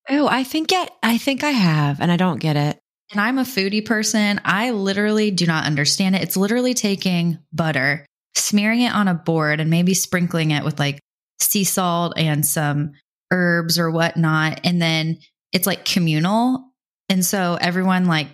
Oh, 0.10 0.28
I 0.28 0.44
think 0.44 0.72
it. 0.72 0.92
I 1.02 1.18
think 1.18 1.44
I 1.44 1.52
have, 1.52 2.02
and 2.02 2.12
I 2.12 2.18
don't 2.18 2.40
get 2.40 2.56
it. 2.58 2.80
And 3.12 3.22
I'm 3.22 3.38
a 3.38 3.44
foodie 3.44 3.86
person. 3.86 4.42
I 4.44 4.72
literally 4.72 5.32
do 5.32 5.46
not 5.46 5.66
understand 5.66 6.16
it. 6.16 6.24
It's 6.24 6.38
literally 6.38 6.74
taking 6.74 7.40
butter, 7.54 8.06
smearing 8.36 8.82
it 8.82 8.94
on 8.94 9.08
a 9.08 9.14
board, 9.14 9.60
and 9.60 9.70
maybe 9.70 9.94
sprinkling 9.94 10.52
it 10.52 10.64
with 10.64 10.80
like 10.80 11.00
sea 11.40 11.64
salt 11.64 12.14
and 12.18 12.46
some 12.46 12.94
herbs 13.32 13.78
or 13.78 13.92
whatnot. 13.92 14.62
And 14.64 14.82
then 14.82 15.20
it's 15.52 15.68
like 15.68 15.86
communal. 15.86 16.72
And 17.10 17.24
so 17.24 17.58
everyone 17.60 18.06
like 18.06 18.28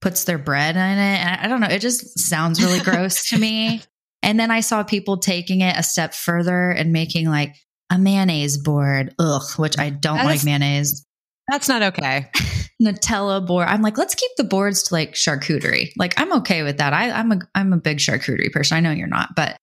puts 0.00 0.24
their 0.24 0.38
bread 0.38 0.76
in 0.76 0.82
it. 0.82 1.18
And 1.18 1.40
I 1.40 1.48
don't 1.48 1.60
know. 1.60 1.68
It 1.68 1.80
just 1.80 2.18
sounds 2.18 2.62
really 2.62 2.80
gross 2.84 3.28
to 3.30 3.38
me. 3.38 3.82
And 4.22 4.38
then 4.38 4.50
I 4.50 4.60
saw 4.60 4.82
people 4.82 5.16
taking 5.18 5.60
it 5.62 5.76
a 5.76 5.82
step 5.82 6.14
further 6.14 6.70
and 6.70 6.92
making 6.92 7.28
like 7.28 7.54
a 7.90 7.98
mayonnaise 7.98 8.56
board. 8.58 9.14
Ugh, 9.18 9.42
which 9.56 9.78
I 9.78 9.90
don't 9.90 10.24
like 10.24 10.36
is- 10.36 10.44
mayonnaise. 10.44 11.04
That's 11.50 11.68
not 11.68 11.82
okay. 11.82 12.30
Nutella 12.82 13.44
board. 13.44 13.66
I'm 13.66 13.82
like, 13.82 13.98
let's 13.98 14.14
keep 14.14 14.30
the 14.36 14.44
boards 14.44 14.84
to 14.84 14.94
like 14.94 15.14
charcuterie. 15.14 15.90
Like, 15.96 16.14
I'm 16.18 16.32
okay 16.34 16.62
with 16.62 16.78
that. 16.78 16.92
I, 16.92 17.10
I'm 17.10 17.32
a 17.32 17.38
I'm 17.54 17.72
a 17.72 17.78
big 17.78 17.98
charcuterie 17.98 18.52
person. 18.52 18.76
I 18.76 18.80
know 18.80 18.92
you're 18.92 19.08
not, 19.08 19.30
but 19.34 19.56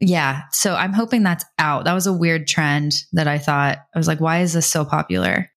yeah. 0.00 0.42
So 0.52 0.74
I'm 0.74 0.92
hoping 0.94 1.22
that's 1.22 1.44
out. 1.58 1.84
That 1.84 1.92
was 1.92 2.06
a 2.06 2.12
weird 2.12 2.46
trend 2.48 2.94
that 3.12 3.28
I 3.28 3.38
thought 3.38 3.78
I 3.94 3.98
was 3.98 4.08
like, 4.08 4.20
why 4.20 4.40
is 4.40 4.54
this 4.54 4.66
so 4.66 4.84
popular? 4.84 5.50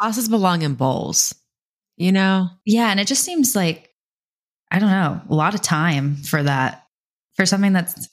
Sauces 0.00 0.28
belong 0.28 0.62
in 0.62 0.74
bowls. 0.74 1.34
You 1.96 2.12
know, 2.12 2.48
Yeah, 2.64 2.90
and 2.90 2.98
it 3.00 3.06
just 3.06 3.24
seems 3.24 3.54
like 3.54 3.90
I 4.70 4.78
don't 4.78 4.90
know, 4.90 5.20
a 5.28 5.34
lot 5.34 5.54
of 5.54 5.62
time 5.62 6.16
for 6.16 6.42
that 6.42 6.84
for 7.38 7.46
something 7.46 7.72
that's 7.72 8.08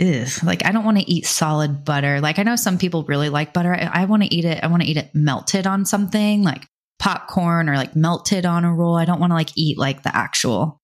ugh. 0.00 0.28
like 0.44 0.66
I 0.66 0.72
don't 0.72 0.84
want 0.84 0.98
to 0.98 1.10
eat 1.10 1.24
solid 1.24 1.84
butter. 1.84 2.20
Like 2.20 2.38
I 2.38 2.42
know 2.42 2.56
some 2.56 2.76
people 2.76 3.04
really 3.04 3.28
like 3.28 3.54
butter. 3.54 3.72
I, 3.72 4.02
I 4.02 4.04
want 4.04 4.24
to 4.24 4.34
eat 4.34 4.44
it. 4.44 4.62
I 4.62 4.66
want 4.66 4.82
to 4.82 4.88
eat 4.88 4.96
it 4.96 5.14
melted 5.14 5.66
on 5.66 5.86
something 5.86 6.42
like 6.42 6.66
popcorn 6.98 7.68
or 7.68 7.76
like 7.76 7.94
melted 7.94 8.44
on 8.44 8.64
a 8.64 8.74
roll. 8.74 8.96
I 8.96 9.04
don't 9.04 9.20
want 9.20 9.30
to 9.30 9.34
like 9.34 9.50
eat 9.56 9.78
like 9.78 10.02
the 10.02 10.14
actual 10.14 10.80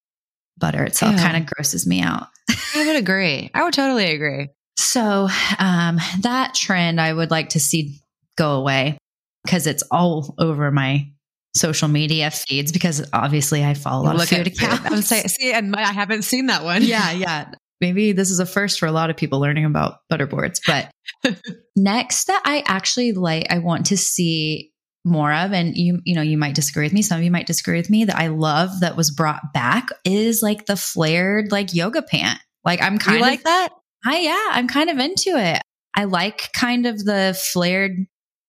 butter 0.56 0.84
itself. 0.84 1.16
Kind 1.16 1.36
of 1.36 1.52
grosses 1.52 1.86
me 1.86 2.00
out. 2.00 2.28
I 2.74 2.86
would 2.86 2.96
agree. 2.96 3.50
I 3.52 3.64
would 3.64 3.74
totally 3.74 4.12
agree. 4.12 4.48
So 4.76 5.28
um, 5.58 5.98
that 6.20 6.54
trend 6.54 7.00
I 7.00 7.12
would 7.12 7.30
like 7.30 7.50
to 7.50 7.60
see 7.60 8.00
go 8.36 8.52
away 8.52 8.98
because 9.44 9.66
it's 9.66 9.82
all 9.90 10.34
over 10.38 10.70
my 10.70 11.10
social 11.54 11.88
media 11.88 12.30
feeds 12.30 12.70
because 12.72 13.08
obviously 13.12 13.64
I 13.64 13.74
follow 13.74 14.04
a 14.04 14.06
lot 14.06 14.22
of 14.22 14.28
food 14.28 14.46
accounts. 14.46 14.86
I 14.86 14.90
would 14.90 15.04
say, 15.04 15.22
see, 15.22 15.52
and 15.52 15.70
my, 15.70 15.82
I 15.82 15.92
haven't 15.92 16.22
seen 16.22 16.46
that 16.46 16.64
one. 16.64 16.82
yeah, 16.82 17.10
yeah. 17.12 17.52
Maybe 17.80 18.12
this 18.12 18.30
is 18.30 18.40
a 18.40 18.46
first 18.46 18.78
for 18.78 18.86
a 18.86 18.92
lot 18.92 19.10
of 19.10 19.16
people 19.16 19.40
learning 19.40 19.64
about 19.64 19.98
butterboards. 20.12 20.60
But 20.66 20.90
next 21.76 22.26
that 22.26 22.42
I 22.44 22.62
actually 22.66 23.12
like, 23.12 23.46
I 23.50 23.58
want 23.58 23.86
to 23.86 23.96
see 23.96 24.70
more 25.04 25.32
of, 25.32 25.52
and 25.52 25.74
you, 25.76 26.00
you 26.04 26.14
know, 26.14 26.20
you 26.22 26.36
might 26.36 26.54
disagree 26.54 26.84
with 26.84 26.92
me. 26.92 27.00
Some 27.02 27.18
of 27.18 27.24
you 27.24 27.30
might 27.30 27.46
disagree 27.46 27.78
with 27.78 27.88
me 27.88 28.04
that 28.04 28.16
I 28.16 28.26
love 28.26 28.80
that 28.80 28.96
was 28.96 29.10
brought 29.10 29.52
back 29.54 29.88
is 30.04 30.42
like 30.42 30.66
the 30.66 30.76
flared 30.76 31.50
like 31.52 31.74
yoga 31.74 32.02
pant. 32.02 32.38
Like 32.64 32.82
I'm 32.82 32.98
kind 32.98 33.18
you 33.18 33.24
of 33.24 33.30
like 33.30 33.42
that? 33.44 33.70
I 34.04 34.18
yeah, 34.18 34.48
I'm 34.52 34.68
kind 34.68 34.90
of 34.90 34.98
into 34.98 35.30
it. 35.36 35.62
I 35.94 36.04
like 36.04 36.52
kind 36.52 36.84
of 36.86 37.02
the 37.02 37.38
flared 37.52 37.92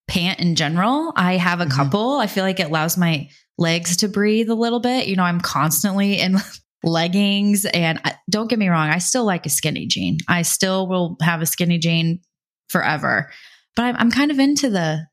pant 0.09 0.39
in 0.41 0.55
general. 0.55 1.13
I 1.15 1.37
have 1.37 1.61
a 1.61 1.65
Mhm. 1.65 1.71
couple. 1.71 2.17
I 2.17 2.27
feel 2.27 2.43
like 2.43 2.59
it 2.59 2.67
allows 2.67 2.97
my 2.97 3.29
legs 3.57 3.97
to 3.97 4.09
breathe 4.09 4.49
a 4.49 4.55
little 4.55 4.81
bit. 4.81 5.07
You 5.07 5.15
know, 5.15 5.23
I'm 5.23 5.39
constantly 5.39 6.19
in 6.19 6.37
leggings 6.83 7.65
and 7.65 7.99
I, 8.03 8.15
don't 8.29 8.49
get 8.49 8.59
me 8.59 8.69
wrong, 8.69 8.89
I 8.89 8.97
still 8.99 9.25
like 9.25 9.45
a 9.45 9.49
skinny 9.49 9.87
jean. 9.87 10.17
I 10.27 10.41
still 10.41 10.87
will 10.87 11.17
have 11.21 11.41
a 11.41 11.45
skinny 11.45 11.77
jean 11.77 12.21
forever. 12.69 13.31
But 13.75 13.83
I'm, 13.83 13.95
I'm 13.97 14.11
kind 14.11 14.31
of 14.31 14.39
into 14.39 14.69
the 14.69 15.07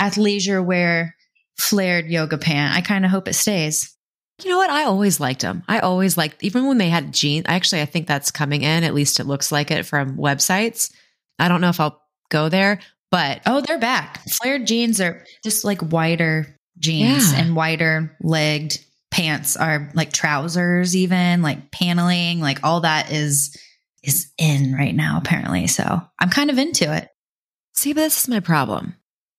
athleisure 0.00 0.64
wear 0.64 1.14
flared 1.58 2.06
yoga 2.06 2.38
pant. 2.38 2.74
I 2.74 2.80
kind 2.80 3.04
of 3.04 3.10
hope 3.10 3.28
it 3.28 3.34
stays. 3.34 3.94
You 4.42 4.50
know 4.50 4.56
what? 4.56 4.70
I 4.70 4.84
always 4.84 5.20
liked 5.20 5.42
them. 5.42 5.62
I 5.68 5.78
always 5.80 6.16
liked, 6.16 6.42
even 6.42 6.66
when 6.66 6.78
they 6.78 6.88
had 6.88 7.12
jeans. 7.12 7.44
Actually, 7.46 7.82
I 7.82 7.86
think 7.86 8.06
that's 8.06 8.30
coming 8.30 8.62
in. 8.62 8.82
At 8.82 8.94
least 8.94 9.20
it 9.20 9.26
looks 9.26 9.52
like 9.52 9.70
it 9.70 9.86
from 9.86 10.16
websites. 10.16 10.90
I 11.38 11.48
don't 11.48 11.60
know 11.60 11.68
if 11.68 11.78
I'll 11.78 12.02
go 12.30 12.48
there, 12.48 12.80
but 13.10 13.42
Oh, 13.46 13.60
they're 13.60 13.78
back. 13.78 14.20
Flared 14.30 14.66
jeans 14.66 15.00
are 15.00 15.24
just 15.44 15.64
like 15.64 15.80
wider 15.92 16.56
jeans 16.78 17.32
Yeah. 17.32 17.40
and 17.40 17.54
wider 17.54 18.16
legged 18.22 18.78
pants 19.12 19.56
are 19.56 19.90
like 19.94 20.12
trousers, 20.12 20.96
even 20.96 21.42
like 21.42 21.70
paneling, 21.70 22.40
like 22.40 22.64
all 22.64 22.80
that 22.80 23.12
is 23.12 23.56
is 24.02 24.32
in 24.36 24.74
right 24.74 24.94
now, 24.94 25.18
apparently. 25.18 25.68
So 25.68 26.02
I'm 26.18 26.30
kind 26.30 26.50
of 26.50 26.58
into 26.58 26.92
it. 26.92 27.08
see, 27.74 27.92
but 27.92 28.00
this 28.00 28.22
is 28.22 28.28
my 28.28 28.40
problem. 28.40 28.96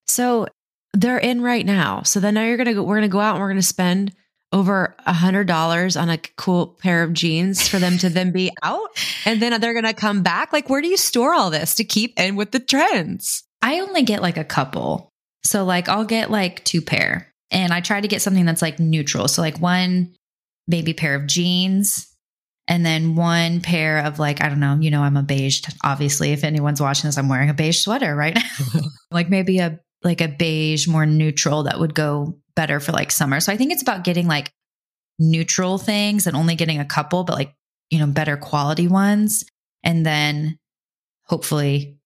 So 0.07 0.47
they're 0.93 1.17
in 1.17 1.41
right 1.41 1.65
now. 1.65 2.03
So 2.03 2.19
then 2.19 2.35
now 2.35 2.45
you're 2.45 2.57
gonna 2.57 2.75
go. 2.75 2.83
We're 2.83 2.97
gonna 2.97 3.07
go 3.09 3.19
out 3.19 3.35
and 3.35 3.41
we're 3.41 3.49
gonna 3.49 3.61
spend 3.61 4.15
over 4.53 4.95
a 5.05 5.13
hundred 5.13 5.47
dollars 5.47 5.97
on 5.97 6.09
a 6.09 6.19
cool 6.37 6.67
pair 6.67 7.01
of 7.01 7.11
jeans 7.11 7.67
for 7.67 7.79
them 7.79 7.97
to 7.97 8.09
then 8.09 8.31
be 8.31 8.51
out, 8.63 8.89
and 9.25 9.41
then 9.41 9.59
they're 9.59 9.73
gonna 9.73 9.93
come 9.93 10.21
back. 10.21 10.53
Like, 10.53 10.69
where 10.69 10.81
do 10.81 10.87
you 10.87 10.97
store 10.97 11.33
all 11.33 11.49
this 11.49 11.75
to 11.75 11.83
keep 11.83 12.19
in 12.19 12.35
with 12.35 12.51
the 12.51 12.59
trends? 12.59 13.43
I 13.61 13.79
only 13.79 14.03
get 14.03 14.21
like 14.21 14.37
a 14.37 14.43
couple. 14.43 15.09
So 15.43 15.65
like 15.65 15.89
I'll 15.89 16.05
get 16.05 16.29
like 16.31 16.63
two 16.63 16.81
pair. 16.81 17.32
And 17.53 17.73
I 17.73 17.81
try 17.81 18.01
to 18.01 18.07
get 18.07 18.21
something 18.21 18.45
that's 18.45 18.61
like 18.61 18.79
neutral. 18.79 19.27
So 19.27 19.41
like 19.41 19.59
one 19.59 20.13
maybe 20.67 20.93
pair 20.93 21.15
of 21.15 21.27
jeans 21.27 22.07
and 22.67 22.85
then 22.85 23.15
one 23.15 23.61
pair 23.61 23.99
of 23.99 24.19
like 24.19 24.41
I 24.41 24.49
don't 24.49 24.59
know, 24.59 24.77
you 24.79 24.91
know 24.91 25.01
I'm 25.01 25.17
a 25.17 25.23
beige 25.23 25.61
obviously 25.83 26.31
if 26.31 26.43
anyone's 26.43 26.81
watching 26.81 27.07
this 27.07 27.17
I'm 27.17 27.29
wearing 27.29 27.49
a 27.49 27.53
beige 27.53 27.79
sweater 27.79 28.15
right 28.15 28.35
now. 28.35 28.81
like 29.11 29.29
maybe 29.29 29.59
a 29.59 29.79
like 30.03 30.21
a 30.21 30.27
beige 30.27 30.87
more 30.87 31.05
neutral 31.05 31.63
that 31.63 31.79
would 31.79 31.93
go 31.93 32.39
better 32.55 32.79
for 32.79 32.91
like 32.91 33.11
summer. 33.11 33.39
So 33.39 33.53
I 33.53 33.57
think 33.57 33.71
it's 33.71 33.81
about 33.81 34.03
getting 34.03 34.27
like 34.27 34.51
neutral 35.19 35.77
things 35.77 36.27
and 36.27 36.35
only 36.35 36.55
getting 36.55 36.79
a 36.79 36.85
couple 36.85 37.23
but 37.23 37.35
like 37.35 37.53
you 37.91 37.99
know 37.99 38.07
better 38.07 38.35
quality 38.35 38.87
ones 38.87 39.45
and 39.83 40.05
then 40.05 40.57
hopefully 41.25 41.99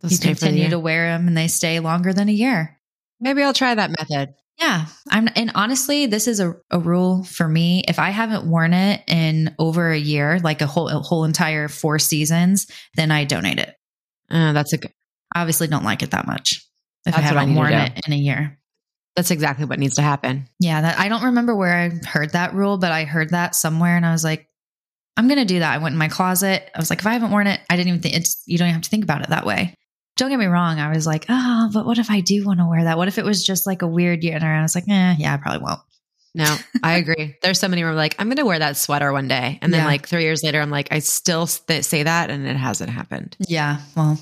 They'll 0.00 0.10
you 0.10 0.16
stay 0.16 0.34
for 0.34 0.40
the 0.40 0.46
continue 0.46 0.70
to 0.70 0.78
wear 0.78 1.08
them 1.08 1.26
and 1.26 1.36
they 1.36 1.48
stay 1.48 1.80
longer 1.80 2.12
than 2.12 2.28
a 2.28 2.32
year. 2.32 2.78
Maybe 3.20 3.42
I'll 3.42 3.52
try 3.52 3.74
that 3.74 3.90
method. 3.90 4.34
Yeah. 4.58 4.86
I'm 5.10 5.28
and 5.36 5.52
honestly, 5.54 6.06
this 6.06 6.26
is 6.26 6.40
a, 6.40 6.54
a 6.70 6.78
rule 6.78 7.24
for 7.24 7.48
me. 7.48 7.84
If 7.86 7.98
I 7.98 8.10
haven't 8.10 8.44
worn 8.44 8.74
it 8.74 9.02
in 9.06 9.54
over 9.58 9.90
a 9.90 9.98
year, 9.98 10.40
like 10.40 10.60
a 10.62 10.66
whole 10.66 10.88
a 10.88 10.98
whole 11.00 11.24
entire 11.24 11.68
four 11.68 11.98
seasons, 11.98 12.66
then 12.96 13.10
I 13.10 13.24
donate 13.24 13.58
it. 13.58 13.74
Uh, 14.30 14.52
that's 14.52 14.72
a 14.72 14.78
good. 14.78 14.92
I 15.34 15.40
obviously 15.42 15.68
don't 15.68 15.84
like 15.84 16.02
it 16.02 16.10
that 16.10 16.26
much. 16.26 16.64
if 17.06 17.14
I 17.14 17.20
That's 17.20 17.32
I 17.32 17.34
haven't 17.34 17.54
to 17.54 17.58
worn 17.58 17.72
it 17.72 18.00
in 18.06 18.12
a 18.12 18.16
year. 18.16 18.58
That's 19.14 19.30
exactly 19.30 19.64
what 19.64 19.78
needs 19.78 19.96
to 19.96 20.02
happen. 20.02 20.48
Yeah, 20.60 20.80
that 20.80 20.98
I 20.98 21.08
don't 21.08 21.24
remember 21.24 21.54
where 21.54 21.74
I 21.74 21.90
heard 22.06 22.30
that 22.30 22.54
rule, 22.54 22.78
but 22.78 22.92
I 22.92 23.04
heard 23.04 23.30
that 23.30 23.54
somewhere 23.54 23.96
and 23.96 24.06
I 24.06 24.12
was 24.12 24.22
like, 24.24 24.48
I'm 25.16 25.26
going 25.26 25.40
to 25.40 25.44
do 25.44 25.58
that. 25.58 25.74
I 25.74 25.78
went 25.78 25.94
in 25.94 25.98
my 25.98 26.06
closet. 26.06 26.70
I 26.72 26.78
was 26.78 26.90
like, 26.90 27.00
if 27.00 27.06
I 27.06 27.14
haven't 27.14 27.32
worn 27.32 27.48
it, 27.48 27.60
I 27.68 27.74
didn't 27.74 27.88
even 27.88 28.00
think 28.00 28.14
it's, 28.14 28.40
you 28.46 28.58
don't 28.58 28.68
have 28.68 28.82
to 28.82 28.90
think 28.90 29.02
about 29.02 29.22
it 29.22 29.30
that 29.30 29.44
way. 29.44 29.74
Don't 30.18 30.28
get 30.28 30.38
me 30.38 30.46
wrong. 30.46 30.78
I 30.80 30.90
was 30.94 31.06
like, 31.06 31.24
oh, 31.30 31.70
but 31.72 31.86
what 31.86 31.96
if 31.98 32.10
I 32.10 32.20
do 32.20 32.44
want 32.44 32.58
to 32.60 32.66
wear 32.66 32.84
that? 32.84 32.98
What 32.98 33.08
if 33.08 33.16
it 33.18 33.24
was 33.24 33.42
just 33.42 33.66
like 33.66 33.80
a 33.82 33.86
weird 33.86 34.22
year? 34.22 34.34
And 34.36 34.44
I 34.44 34.60
was 34.60 34.74
like, 34.74 34.84
eh, 34.88 35.14
yeah, 35.18 35.32
I 35.32 35.36
probably 35.38 35.62
won't. 35.64 35.80
No, 36.34 36.56
I 36.82 36.96
agree. 36.98 37.36
There's 37.40 37.58
so 37.58 37.68
many 37.68 37.82
where 37.82 37.92
I'm 37.92 37.96
like, 37.96 38.16
I'm 38.18 38.26
going 38.26 38.36
to 38.36 38.44
wear 38.44 38.58
that 38.58 38.76
sweater 38.76 39.12
one 39.12 39.28
day. 39.28 39.58
And 39.62 39.72
then 39.72 39.80
Yeah. 39.82 39.86
like 39.86 40.06
three 40.06 40.24
years 40.24 40.42
later, 40.42 40.60
I'm 40.60 40.70
like, 40.70 40.88
I 40.90 40.98
still 40.98 41.46
st- 41.46 41.84
say 41.84 42.02
that 42.02 42.30
and 42.30 42.46
it 42.46 42.56
hasn't 42.56 42.90
happened. 42.90 43.36
Yeah. 43.40 43.78
Well, 43.96 44.18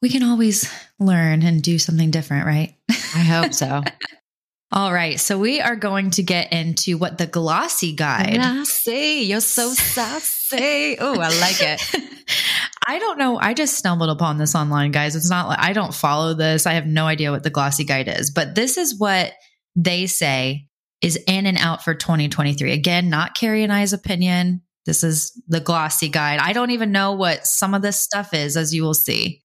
we 0.00 0.08
can 0.08 0.22
always 0.22 0.72
learn 0.98 1.42
and 1.42 1.62
do 1.62 1.78
something 1.78 2.10
different, 2.10 2.46
right? 2.46 2.74
I 2.88 3.18
hope 3.20 3.52
so. 3.54 3.82
All 4.72 4.92
right. 4.92 5.20
So 5.20 5.38
we 5.38 5.60
are 5.60 5.76
going 5.76 6.10
to 6.12 6.22
get 6.22 6.52
into 6.52 6.96
what 6.98 7.18
the 7.18 7.26
glossy 7.26 7.92
guide. 7.92 8.36
Sassy. 8.36 9.24
You're 9.26 9.40
so 9.40 9.72
sassy. 9.72 10.96
Oh, 10.98 11.20
I 11.20 11.28
like 11.40 11.60
it. 11.60 11.80
I 12.86 12.98
don't 12.98 13.18
know. 13.18 13.38
I 13.38 13.54
just 13.54 13.78
stumbled 13.78 14.10
upon 14.10 14.38
this 14.38 14.54
online, 14.54 14.90
guys. 14.90 15.16
It's 15.16 15.30
not 15.30 15.48
like 15.48 15.58
I 15.60 15.72
don't 15.72 15.94
follow 15.94 16.34
this. 16.34 16.66
I 16.66 16.74
have 16.74 16.86
no 16.86 17.06
idea 17.06 17.30
what 17.30 17.42
the 17.42 17.50
glossy 17.50 17.84
guide 17.84 18.08
is, 18.08 18.30
but 18.30 18.54
this 18.54 18.76
is 18.76 18.98
what 18.98 19.32
they 19.76 20.06
say 20.06 20.68
is 21.00 21.18
in 21.26 21.46
and 21.46 21.58
out 21.58 21.84
for 21.84 21.94
2023. 21.94 22.72
Again, 22.72 23.10
not 23.10 23.34
Cari 23.34 23.62
and 23.62 23.72
I's 23.72 23.92
opinion. 23.92 24.62
This 24.86 25.02
is 25.02 25.32
the 25.48 25.60
glossy 25.60 26.08
guide. 26.08 26.40
I 26.40 26.52
don't 26.52 26.70
even 26.70 26.92
know 26.92 27.12
what 27.12 27.46
some 27.46 27.74
of 27.74 27.82
this 27.82 28.00
stuff 28.00 28.34
is, 28.34 28.56
as 28.56 28.74
you 28.74 28.82
will 28.82 28.94
see. 28.94 29.42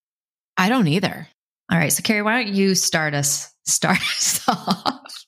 I 0.56 0.68
don't 0.68 0.88
either. 0.88 1.26
All 1.70 1.78
right. 1.78 1.92
So, 1.92 2.02
Cari, 2.02 2.22
why 2.22 2.42
don't 2.42 2.54
you 2.54 2.74
start 2.74 3.14
us 3.14 3.52
start 3.66 3.98
us 3.98 4.40
off? 4.48 5.26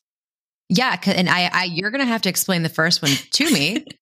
Yeah, 0.69 0.99
and 1.07 1.28
I, 1.28 1.50
I 1.52 1.64
you're 1.64 1.90
gonna 1.90 2.07
have 2.07 2.23
to 2.23 2.28
explain 2.28 2.62
the 2.62 2.69
first 2.69 3.02
one 3.02 3.12
to 3.33 3.50
me. 3.50 3.85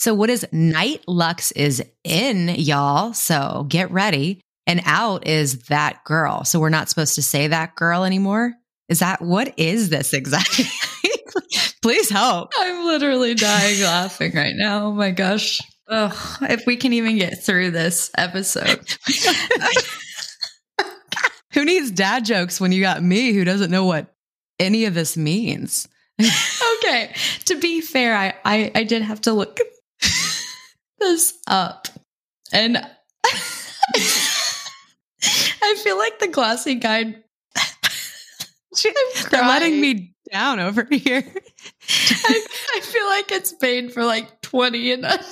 so, 0.00 0.14
what 0.14 0.30
is 0.30 0.46
Night 0.50 1.04
Luxe 1.06 1.52
is 1.52 1.84
in, 2.04 2.48
y'all? 2.48 3.12
So 3.12 3.66
get 3.68 3.90
ready. 3.90 4.40
And 4.66 4.80
out 4.86 5.26
is 5.26 5.64
that 5.64 6.04
girl. 6.04 6.42
So 6.44 6.58
we're 6.58 6.70
not 6.70 6.88
supposed 6.88 7.16
to 7.16 7.22
say 7.22 7.48
that 7.48 7.74
girl 7.74 8.04
anymore. 8.04 8.54
Is 8.88 9.00
that 9.00 9.20
what 9.20 9.52
is 9.58 9.90
this 9.90 10.14
exactly? 10.14 10.64
Please 11.82 12.08
help. 12.08 12.52
I'm 12.58 12.86
literally 12.86 13.34
dying 13.34 13.82
laughing 13.82 14.32
right 14.34 14.54
now. 14.56 14.86
Oh 14.86 14.92
my 14.92 15.10
gosh. 15.10 15.60
Oh, 15.86 16.38
if 16.42 16.64
we 16.66 16.78
can 16.78 16.94
even 16.94 17.18
get 17.18 17.42
through 17.42 17.72
this 17.72 18.10
episode. 18.16 18.96
Who 21.52 21.66
needs 21.66 21.90
dad 21.90 22.24
jokes 22.24 22.58
when 22.58 22.72
you 22.72 22.80
got 22.80 23.02
me 23.02 23.34
who 23.34 23.44
doesn't 23.44 23.70
know 23.70 23.84
what 23.84 24.14
any 24.58 24.86
of 24.86 24.94
this 24.94 25.18
means? 25.18 25.86
okay. 26.78 27.14
To 27.46 27.60
be 27.60 27.82
fair, 27.82 28.16
I, 28.16 28.32
I, 28.46 28.70
I 28.74 28.84
did 28.84 29.02
have 29.02 29.20
to 29.22 29.32
look 29.34 29.58
this 30.98 31.38
up. 31.46 31.88
And 32.52 32.76
I 35.62 35.76
feel 35.82 35.98
like 35.98 36.18
the 36.18 36.28
glossy 36.28 36.76
guide. 36.76 37.22
They're 39.30 39.42
letting 39.42 39.80
me 39.80 40.14
down 40.32 40.60
over 40.60 40.86
here. 40.90 41.24
I, 41.88 42.46
I 42.76 42.80
feel 42.80 43.06
like 43.06 43.32
it's 43.32 43.54
made 43.60 43.92
for 43.92 44.04
like 44.04 44.40
20 44.42 44.92
and 44.92 45.04
under. 45.04 45.24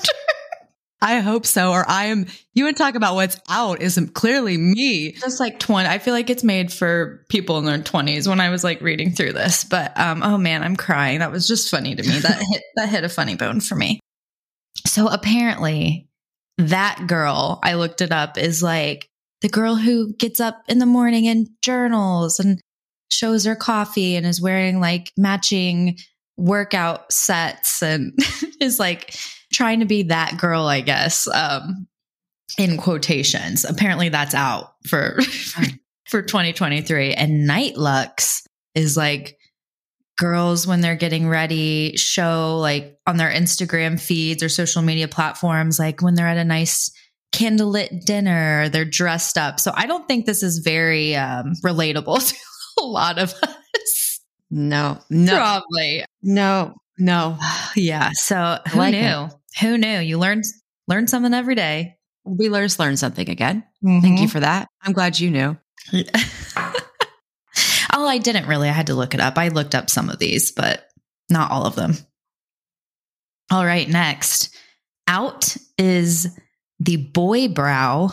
I 1.00 1.20
hope 1.20 1.46
so. 1.46 1.70
Or 1.70 1.88
I 1.88 2.06
am, 2.06 2.26
you 2.54 2.64
would 2.64 2.76
talk 2.76 2.96
about 2.96 3.14
what's 3.14 3.38
out 3.48 3.80
isn't 3.80 4.14
clearly 4.14 4.56
me. 4.56 5.12
Just 5.12 5.38
like 5.38 5.60
20. 5.60 5.88
I 5.88 5.98
feel 5.98 6.12
like 6.12 6.28
it's 6.28 6.42
made 6.42 6.72
for 6.72 7.24
people 7.28 7.58
in 7.58 7.64
their 7.64 7.78
20s 7.78 8.26
when 8.26 8.40
I 8.40 8.50
was 8.50 8.64
like 8.64 8.80
reading 8.80 9.12
through 9.12 9.32
this. 9.32 9.62
But 9.64 9.98
um, 9.98 10.22
oh 10.22 10.38
man, 10.38 10.64
I'm 10.64 10.76
crying. 10.76 11.20
That 11.20 11.30
was 11.30 11.46
just 11.46 11.70
funny 11.70 11.94
to 11.94 12.02
me. 12.02 12.18
That 12.18 12.42
hit 12.50 12.62
that 12.76 12.88
hit 12.88 13.04
a 13.04 13.08
funny 13.08 13.36
bone 13.36 13.60
for 13.60 13.76
me. 13.76 14.00
So 14.86 15.08
apparently, 15.08 16.08
that 16.58 17.06
girl, 17.06 17.60
I 17.62 17.74
looked 17.74 18.00
it 18.00 18.12
up, 18.12 18.36
is 18.38 18.62
like 18.62 19.08
the 19.40 19.48
girl 19.48 19.76
who 19.76 20.14
gets 20.14 20.40
up 20.40 20.62
in 20.68 20.78
the 20.78 20.86
morning 20.86 21.28
and 21.28 21.48
journals 21.62 22.40
and 22.40 22.60
shows 23.10 23.44
her 23.44 23.56
coffee 23.56 24.16
and 24.16 24.26
is 24.26 24.40
wearing 24.40 24.80
like 24.80 25.12
matching 25.16 25.98
workout 26.36 27.12
sets 27.12 27.82
and 27.82 28.12
is 28.60 28.78
like 28.78 29.14
trying 29.52 29.80
to 29.80 29.86
be 29.86 30.04
that 30.04 30.36
girl, 30.38 30.64
I 30.64 30.80
guess. 30.80 31.28
Um, 31.28 31.88
in 32.56 32.76
quotations. 32.76 33.64
Apparently 33.64 34.08
that's 34.08 34.34
out 34.34 34.74
for 34.86 35.18
for 36.08 36.22
2023 36.22 37.12
and 37.14 37.46
Night 37.46 37.76
Luxe 37.76 38.46
is 38.74 38.96
like 38.96 39.37
girls 40.18 40.66
when 40.66 40.80
they're 40.80 40.96
getting 40.96 41.28
ready 41.28 41.96
show 41.96 42.58
like 42.58 42.98
on 43.06 43.16
their 43.16 43.30
Instagram 43.30 44.00
feeds 44.00 44.42
or 44.42 44.48
social 44.48 44.82
media 44.82 45.08
platforms 45.08 45.78
like 45.78 46.02
when 46.02 46.14
they're 46.14 46.26
at 46.26 46.36
a 46.36 46.44
nice 46.44 46.90
candlelit 47.32 48.04
dinner, 48.04 48.68
they're 48.68 48.84
dressed 48.84 49.38
up. 49.38 49.60
So 49.60 49.72
I 49.74 49.86
don't 49.86 50.06
think 50.08 50.26
this 50.26 50.42
is 50.42 50.58
very 50.58 51.14
um 51.14 51.52
relatable 51.64 52.28
to 52.28 52.36
a 52.78 52.84
lot 52.84 53.18
of 53.18 53.32
us. 53.42 54.20
No, 54.50 54.98
no, 55.10 55.36
Probably. 55.36 56.04
no, 56.22 56.74
no. 56.98 57.38
Yeah. 57.76 58.10
So 58.14 58.58
who 58.70 58.78
like 58.78 58.92
knew? 58.92 59.28
Who 59.60 59.78
knew? 59.78 60.00
You 60.00 60.18
learn 60.18 60.42
learn 60.88 61.06
something 61.06 61.34
every 61.34 61.54
day. 61.54 61.96
We 62.24 62.50
learned, 62.50 62.76
learned 62.78 62.98
something 62.98 63.28
again. 63.28 63.64
Thank 63.82 64.20
you 64.20 64.28
for 64.28 64.40
that. 64.40 64.68
I'm 64.82 64.92
glad 64.92 65.18
you 65.18 65.30
knew. 65.30 65.56
oh, 67.98 68.06
I 68.06 68.18
didn't 68.18 68.46
really. 68.46 68.68
I 68.68 68.72
had 68.72 68.86
to 68.86 68.94
look 68.94 69.12
it 69.12 69.20
up. 69.20 69.36
I 69.36 69.48
looked 69.48 69.74
up 69.74 69.90
some 69.90 70.08
of 70.08 70.20
these, 70.20 70.52
but 70.52 70.88
not 71.28 71.50
all 71.50 71.66
of 71.66 71.74
them. 71.74 71.94
All 73.50 73.64
right, 73.64 73.88
next. 73.88 74.54
Out 75.08 75.56
is 75.76 76.38
the 76.78 76.96
boy 76.96 77.48
brow, 77.48 78.10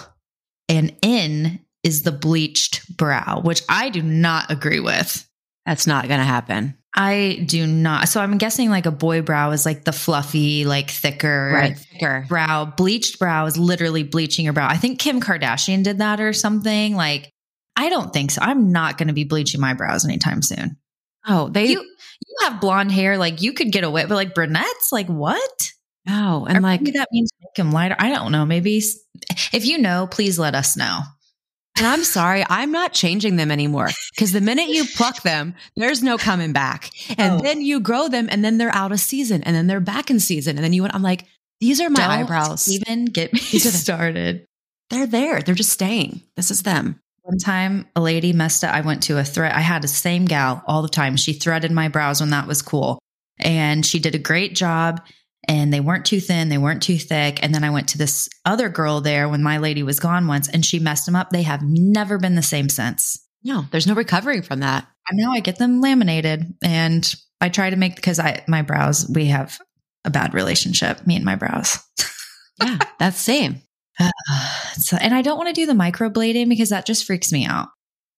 and 0.68 0.96
in 1.02 1.60
is 1.84 2.02
the 2.02 2.12
bleached 2.12 2.98
brow, 2.98 3.42
which 3.42 3.62
I 3.70 3.90
do 3.90 4.02
not 4.02 4.50
agree 4.50 4.80
with. 4.80 5.30
That's 5.68 5.86
not 5.86 6.08
going 6.08 6.20
to 6.20 6.26
happen. 6.26 6.78
I 6.96 7.44
do 7.46 7.68
not. 7.68 8.08
So 8.08 8.22
I'm 8.22 8.38
guessing 8.38 8.70
like 8.70 8.86
a 8.86 8.92
boy 8.92 9.22
brow 9.22 9.52
is 9.52 9.66
like 9.66 9.84
the 9.84 9.92
fluffy, 9.92 10.66
like 10.66 10.90
thicker 10.90 11.52
right, 11.54 11.78
Thicker. 11.78 12.26
brow. 12.28 12.66
Bleached 12.66 13.20
brow 13.20 13.46
is 13.46 13.58
literally 13.58 14.04
bleaching 14.04 14.46
your 14.46 14.54
brow. 14.54 14.68
I 14.68 14.78
think 14.78 15.00
Kim 15.00 15.22
Kardashian 15.22 15.84
did 15.84 15.98
that 16.00 16.22
or 16.22 16.34
something. 16.34 16.96
Like, 16.96 17.32
I 17.78 17.90
don't 17.90 18.14
think 18.14 18.32
so. 18.32 18.42
I'm 18.42 18.72
not 18.72 18.98
going 18.98 19.08
to 19.10 19.14
be 19.14 19.24
bleaching 19.26 19.60
my 19.62 19.74
brows 19.74 20.06
anytime 20.06 20.42
soon. 20.42 20.78
Oh, 21.28 21.50
they. 21.50 21.66
You 21.68 21.82
you 21.82 22.36
have 22.48 22.62
blonde 22.62 22.92
hair, 22.92 23.18
like 23.18 23.42
you 23.42 23.52
could 23.54 23.72
get 23.72 23.84
away, 23.84 24.06
but 24.06 24.16
like 24.16 24.34
brunettes, 24.34 24.92
like 24.92 25.08
what? 25.08 25.72
oh, 26.08 26.46
and 26.48 26.60
Or 26.60 26.62
like, 26.62 26.82
that 26.94 27.10
means 27.12 27.30
make 27.42 27.54
them 27.56 27.72
lighter. 27.72 27.96
I 28.00 28.10
don't 28.10 28.32
know. 28.32 28.46
Maybe 28.46 28.78
if 29.52 29.66
you 29.66 29.78
know, 29.80 30.08
please 30.10 30.38
let 30.40 30.54
us 30.56 30.78
know. 30.78 31.00
and 31.78 31.86
I'm 31.86 32.04
sorry, 32.06 32.46
I'm 32.48 32.72
not 32.72 32.94
changing 32.94 33.36
them 33.36 33.52
anymore 33.52 33.90
because 34.14 34.32
the 34.32 34.40
minute 34.40 34.70
you 34.70 34.86
pluck 34.96 35.24
them, 35.24 35.56
there's 35.76 36.02
no 36.04 36.18
coming 36.18 36.54
back. 36.54 36.90
And 37.18 37.40
Oh. 37.40 37.44
then 37.44 37.62
you 37.62 37.80
grow 37.82 38.08
them 38.08 38.28
and 38.32 38.46
then 38.46 38.58
they're 38.60 38.74
out 38.74 38.92
of 38.94 39.00
season 39.02 39.44
and 39.44 39.54
then 39.56 39.68
they're 39.68 39.80
back 39.82 40.10
in 40.10 40.20
season. 40.22 40.56
And 40.58 40.64
then 40.64 40.72
you, 40.74 40.84
want, 40.84 40.96
I'm 40.96 41.02
like, 41.04 41.26
these 41.60 41.82
are 41.82 41.90
my 41.90 42.00
Don't 42.02 42.10
eyebrows. 42.12 42.70
Even 42.72 43.06
get 43.06 43.34
me 43.34 43.40
These 43.52 43.66
are 43.66 43.72
the- 43.72 43.78
started. 43.78 44.46
They're 44.92 45.08
there. 45.08 45.42
They're 45.42 45.56
just 45.56 45.72
staying. 45.72 46.22
This 46.38 46.50
is 46.52 46.62
them. 46.64 47.02
One 47.26 47.40
time, 47.40 47.88
a 47.96 48.02
lady 48.02 48.34
messed 48.34 48.64
up. 48.64 48.72
I 48.72 48.82
went 48.82 49.02
to 49.04 49.18
a 49.18 49.24
thread. 49.24 49.52
I 49.52 49.62
had 49.62 49.82
the 49.82 49.88
same 49.88 50.26
gal 50.26 50.62
all 50.68 50.84
the 50.84 50.88
time. 50.88 51.18
She 51.18 51.34
threaded 51.34 51.72
my 51.72 51.88
brows 51.88 52.22
when 52.22 52.30
that 52.30 52.46
was 52.46 52.62
cool. 52.62 53.00
And 53.40 53.84
she 53.84 53.98
did 53.98 54.14
a 54.14 54.20
great 54.20 54.54
job. 54.54 55.02
And 55.48 55.74
they 55.74 55.80
weren't 55.80 56.06
too 56.06 56.20
thin, 56.20 56.50
they 56.50 56.60
weren't 56.60 56.84
too 56.84 57.00
thick. 57.00 57.40
And 57.42 57.54
then 57.54 57.64
I 57.64 57.72
went 57.72 57.88
to 57.90 57.98
this 57.98 58.30
other 58.46 58.70
girl 58.70 59.02
there 59.02 59.28
when 59.28 59.42
my 59.42 59.58
lady 59.58 59.82
was 59.82 60.00
gone 60.00 60.28
once 60.28 60.48
and 60.48 60.64
she 60.64 60.78
messed 60.78 61.08
them 61.08 61.16
up. 61.16 61.32
They 61.32 61.42
have 61.42 61.64
never 61.64 62.20
been 62.20 62.36
the 62.36 62.44
same 62.44 62.70
since. 62.70 63.20
No, 63.44 63.66
there's 63.72 63.88
no 63.88 63.96
recovering 63.96 64.44
from 64.44 64.60
that. 64.60 64.88
And 65.10 65.20
now 65.20 65.32
I 65.32 65.40
get 65.40 65.58
them 65.58 65.82
laminated 65.82 66.54
and 66.64 67.12
I 67.42 67.50
try 67.50 67.72
to 67.72 67.76
make 67.76 67.96
because 67.96 68.20
I 68.20 68.44
my 68.48 68.62
brows, 68.62 69.10
we 69.10 69.26
have 69.28 69.60
a 70.04 70.12
bad 70.12 70.36
relationship, 70.36 71.06
me 71.08 71.16
and 71.16 71.26
my 71.26 71.36
brows. 71.36 71.80
Yeah, 72.64 72.78
that's 73.00 73.20
same. 73.20 73.62
so, 74.78 74.98
and 75.00 75.14
I 75.14 75.22
don't 75.22 75.38
want 75.38 75.50
to 75.50 75.54
do 75.54 75.66
the 75.66 75.74
microblading 75.74 76.50
because 76.50 76.70
that 76.70 76.86
just 76.86 77.06
freaks 77.06 77.32
me 77.32 77.46
out. 77.46 77.70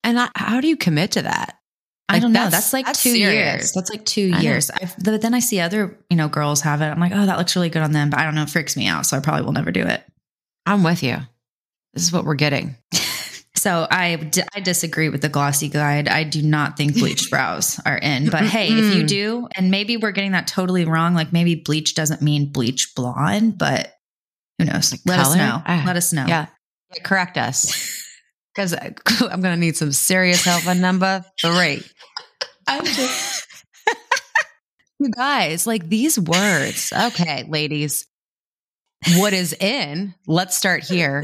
And 0.04 0.20
I, 0.20 0.30
how 0.36 0.62
do 0.62 0.68
you 0.68 0.78
commit 0.78 1.12
to 1.12 1.24
that? 1.24 1.58
I 2.10 2.20
don't 2.20 2.32
know. 2.32 2.40
that's- 2.40 2.54
That's 2.54 2.74
like 2.74 2.86
that's 2.86 3.04
two 3.04 3.12
serious. 3.12 3.34
years. 3.34 3.72
That's 3.74 3.90
like 3.90 4.06
two 4.06 4.32
I 4.34 4.40
years. 4.40 4.72
I've, 4.72 4.96
but 5.04 5.22
then 5.22 5.34
I 5.34 5.40
see 5.40 5.60
other, 5.60 6.00
you 6.10 6.16
know, 6.16 6.30
girls 6.30 6.62
have 6.62 6.82
it. 6.82 6.86
I'm 6.86 7.00
like, 7.00 7.12
oh, 7.14 7.26
that 7.26 7.38
looks 7.38 7.56
really 7.56 7.70
good 7.70 7.82
on 7.82 7.92
them. 7.92 8.10
But 8.10 8.20
I 8.20 8.24
don't 8.24 8.36
know. 8.36 8.44
It 8.44 8.50
freaks 8.50 8.78
me 8.78 8.88
out. 8.88 9.06
So 9.06 9.18
I 9.18 9.20
probably 9.20 9.44
will 9.44 9.52
never 9.52 9.72
do 9.72 9.82
it. 9.82 10.04
I'm 10.66 10.84
with 10.84 11.04
you. 11.04 11.18
This 11.94 12.04
is 12.04 12.14
what 12.14 12.26
we're 12.26 12.36
getting. 12.36 12.76
So 13.56 13.88
I, 13.90 14.32
I 14.54 14.60
disagree 14.60 15.10
with 15.10 15.22
the 15.22 15.30
glossy 15.30 15.68
guide. 15.68 16.08
I 16.08 16.24
do 16.24 16.44
not 16.44 16.78
think 16.78 16.94
bleached 16.94 17.30
brows 17.32 17.82
are 17.88 17.98
in. 17.98 18.30
But 18.30 18.44
hey, 18.44 18.68
if 18.70 18.96
you 18.96 19.04
do, 19.04 19.48
and 19.56 19.72
maybe 19.72 19.98
we're 19.98 20.12
getting 20.12 20.34
that 20.34 20.46
totally 20.48 20.86
wrong. 20.86 21.16
Like 21.16 21.34
maybe 21.34 21.56
bleach 21.56 21.96
doesn't 21.96 22.22
mean 22.22 22.52
bleach 22.52 22.94
blonde, 22.96 23.58
but 23.58 23.97
who 24.58 24.66
knows? 24.66 24.92
Like 24.92 25.02
Let 25.06 25.20
us 25.20 25.36
know. 25.36 25.62
Ah, 25.66 25.84
Let 25.86 25.96
us 25.96 26.14
know. 26.14 26.26
Yeah. 26.28 26.48
Yeah, 26.94 27.04
Correct 27.04 27.38
us. 27.38 28.04
because 28.58 28.74
I'm 29.22 29.42
going 29.42 29.54
to 29.54 29.58
need 29.58 29.78
some 29.78 29.92
serious 29.92 30.44
help 30.44 30.68
on 30.68 30.82
number 30.82 31.24
three. 31.40 31.84
I'm 32.68 32.84
just 32.84 33.48
You 35.00 35.10
guys, 35.10 35.68
like 35.68 35.88
these 35.88 36.20
words. 36.20 36.92
Okay, 36.92 37.46
ladies. 37.48 38.08
What 39.18 39.32
is 39.32 39.54
in, 39.54 40.16
let's 40.26 40.58
start 40.58 40.84
here, 40.84 41.24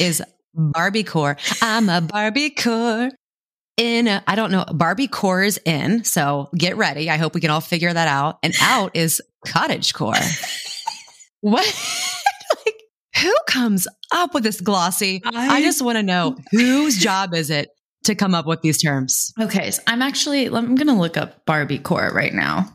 is 0.00 0.20
Barbiecore. 0.56 1.38
I'm 1.62 1.88
a 1.88 2.00
Barbiecore. 2.00 3.10
In, 3.76 4.08
a, 4.08 4.22
I 4.26 4.34
don't 4.34 4.50
know, 4.50 4.64
Barbiecore 4.64 5.46
is 5.46 5.58
in. 5.64 6.02
So 6.04 6.50
get 6.54 6.76
ready. 6.76 7.08
I 7.08 7.16
hope 7.16 7.34
we 7.34 7.40
can 7.40 7.50
all 7.50 7.60
figure 7.60 7.92
that 7.92 8.08
out. 8.08 8.38
And 8.42 8.54
out 8.60 8.96
is 8.96 9.22
cottage 9.46 9.94
core. 9.94 10.14
what? 11.40 12.21
Who 13.22 13.34
comes 13.46 13.86
up 14.12 14.34
with 14.34 14.42
this 14.42 14.60
glossy? 14.60 15.22
I, 15.24 15.56
I- 15.58 15.60
just 15.62 15.82
want 15.82 15.96
to 15.96 16.02
know 16.02 16.36
whose 16.50 16.98
job 16.98 17.34
is 17.34 17.50
it 17.50 17.68
to 18.04 18.14
come 18.14 18.34
up 18.34 18.46
with 18.46 18.62
these 18.62 18.82
terms? 18.82 19.32
okay. 19.40 19.70
So 19.70 19.80
I'm 19.86 20.02
actually 20.02 20.46
I'm 20.46 20.74
gonna 20.74 20.98
look 20.98 21.16
up 21.16 21.44
Barbie 21.46 21.78
core 21.78 22.10
right 22.12 22.34
now. 22.34 22.68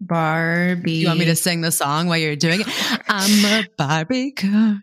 Barbie. 0.00 0.92
You 0.92 1.06
want 1.06 1.18
me 1.20 1.24
to 1.26 1.36
sing 1.36 1.60
the 1.62 1.72
song 1.72 2.08
while 2.08 2.18
you're 2.18 2.36
doing 2.36 2.60
it? 2.60 2.66
I'm 3.08 3.44
a 3.46 3.66
Barbie 3.78 4.32
core. 4.32 4.80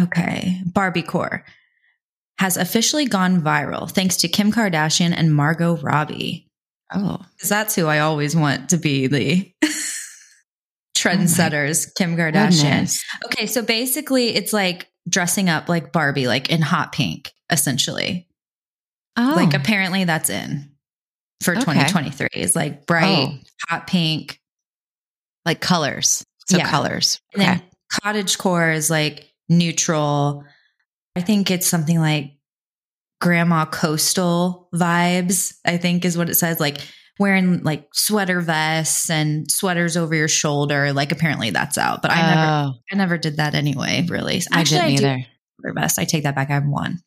Okay. 0.00 0.60
Barbie 0.66 1.02
core 1.02 1.44
has 2.38 2.56
officially 2.56 3.04
gone 3.06 3.40
viral 3.42 3.88
thanks 3.88 4.16
to 4.18 4.28
Kim 4.28 4.50
Kardashian 4.50 5.12
and 5.16 5.34
Margot 5.34 5.76
Robbie. 5.76 6.48
Oh, 6.92 7.18
Because 7.36 7.48
that's 7.48 7.74
who 7.74 7.86
I 7.86 8.00
always 8.00 8.34
want 8.34 8.70
to 8.70 8.76
be 8.78 9.06
the 9.06 9.52
trendsetters, 11.02 11.94
Kim 11.96 12.16
Kardashian. 12.16 12.62
goodness. 12.62 13.04
Okay, 13.26 13.46
so 13.46 13.62
basically 13.62 14.28
it's 14.34 14.52
like 14.52 14.88
dressing 15.08 15.48
up 15.48 15.68
like 15.68 15.92
Barbie, 15.92 16.26
like 16.28 16.50
in 16.50 16.62
hot 16.62 16.92
pink, 16.92 17.32
essentially. 17.50 18.28
Oh, 19.16 19.32
Like 19.36 19.54
apparently 19.54 20.04
that's 20.04 20.30
in 20.30 20.70
for 21.42 21.52
Okay. 21.52 21.60
2023. 21.60 22.28
It's 22.34 22.56
like 22.56 22.86
bright, 22.86 23.28
Oh. 23.28 23.38
hot 23.68 23.86
pink. 23.86 24.38
like 25.44 25.60
colors. 25.60 26.22
So 26.48 26.56
Yeah. 26.56 26.70
colors. 26.70 27.20
And 27.32 27.42
then 27.42 27.62
cottage 28.00 28.38
core 28.38 28.70
is 28.70 28.90
like 28.90 29.28
neutral. 29.48 30.44
I 31.16 31.20
think 31.20 31.50
it's 31.50 31.66
something 31.66 31.98
like 31.98 32.34
grandma 33.20 33.64
coastal 33.64 34.68
vibes, 34.72 35.54
I 35.64 35.78
think 35.78 36.04
is 36.04 36.16
what 36.16 36.30
it 36.30 36.36
says. 36.36 36.60
Like 36.60 36.78
wearing 37.18 37.62
like 37.62 37.88
sweater 37.92 38.40
vests 38.40 39.10
and 39.10 39.50
sweaters 39.50 39.96
over 39.96 40.14
your 40.14 40.28
shoulder. 40.28 40.92
Like 40.92 41.12
apparently 41.12 41.50
that's 41.50 41.78
out. 41.78 42.02
But 42.02 42.10
I 42.10 42.22
never 42.22 42.40
Oh, 42.52 42.72
I 42.90 42.96
never 42.96 43.18
did 43.18 43.36
that 43.36 43.54
anyway, 43.54 44.06
really. 44.08 44.42
I 44.50 44.64
didn't 44.64 44.90
either. 44.90 45.24
sweater 45.60 45.74
vest. 45.74 45.98
I 45.98 46.04
take 46.04 46.24
that 46.24 46.34
back. 46.34 46.50
I 46.50 46.54
have 46.54 46.66
one. 46.66 47.00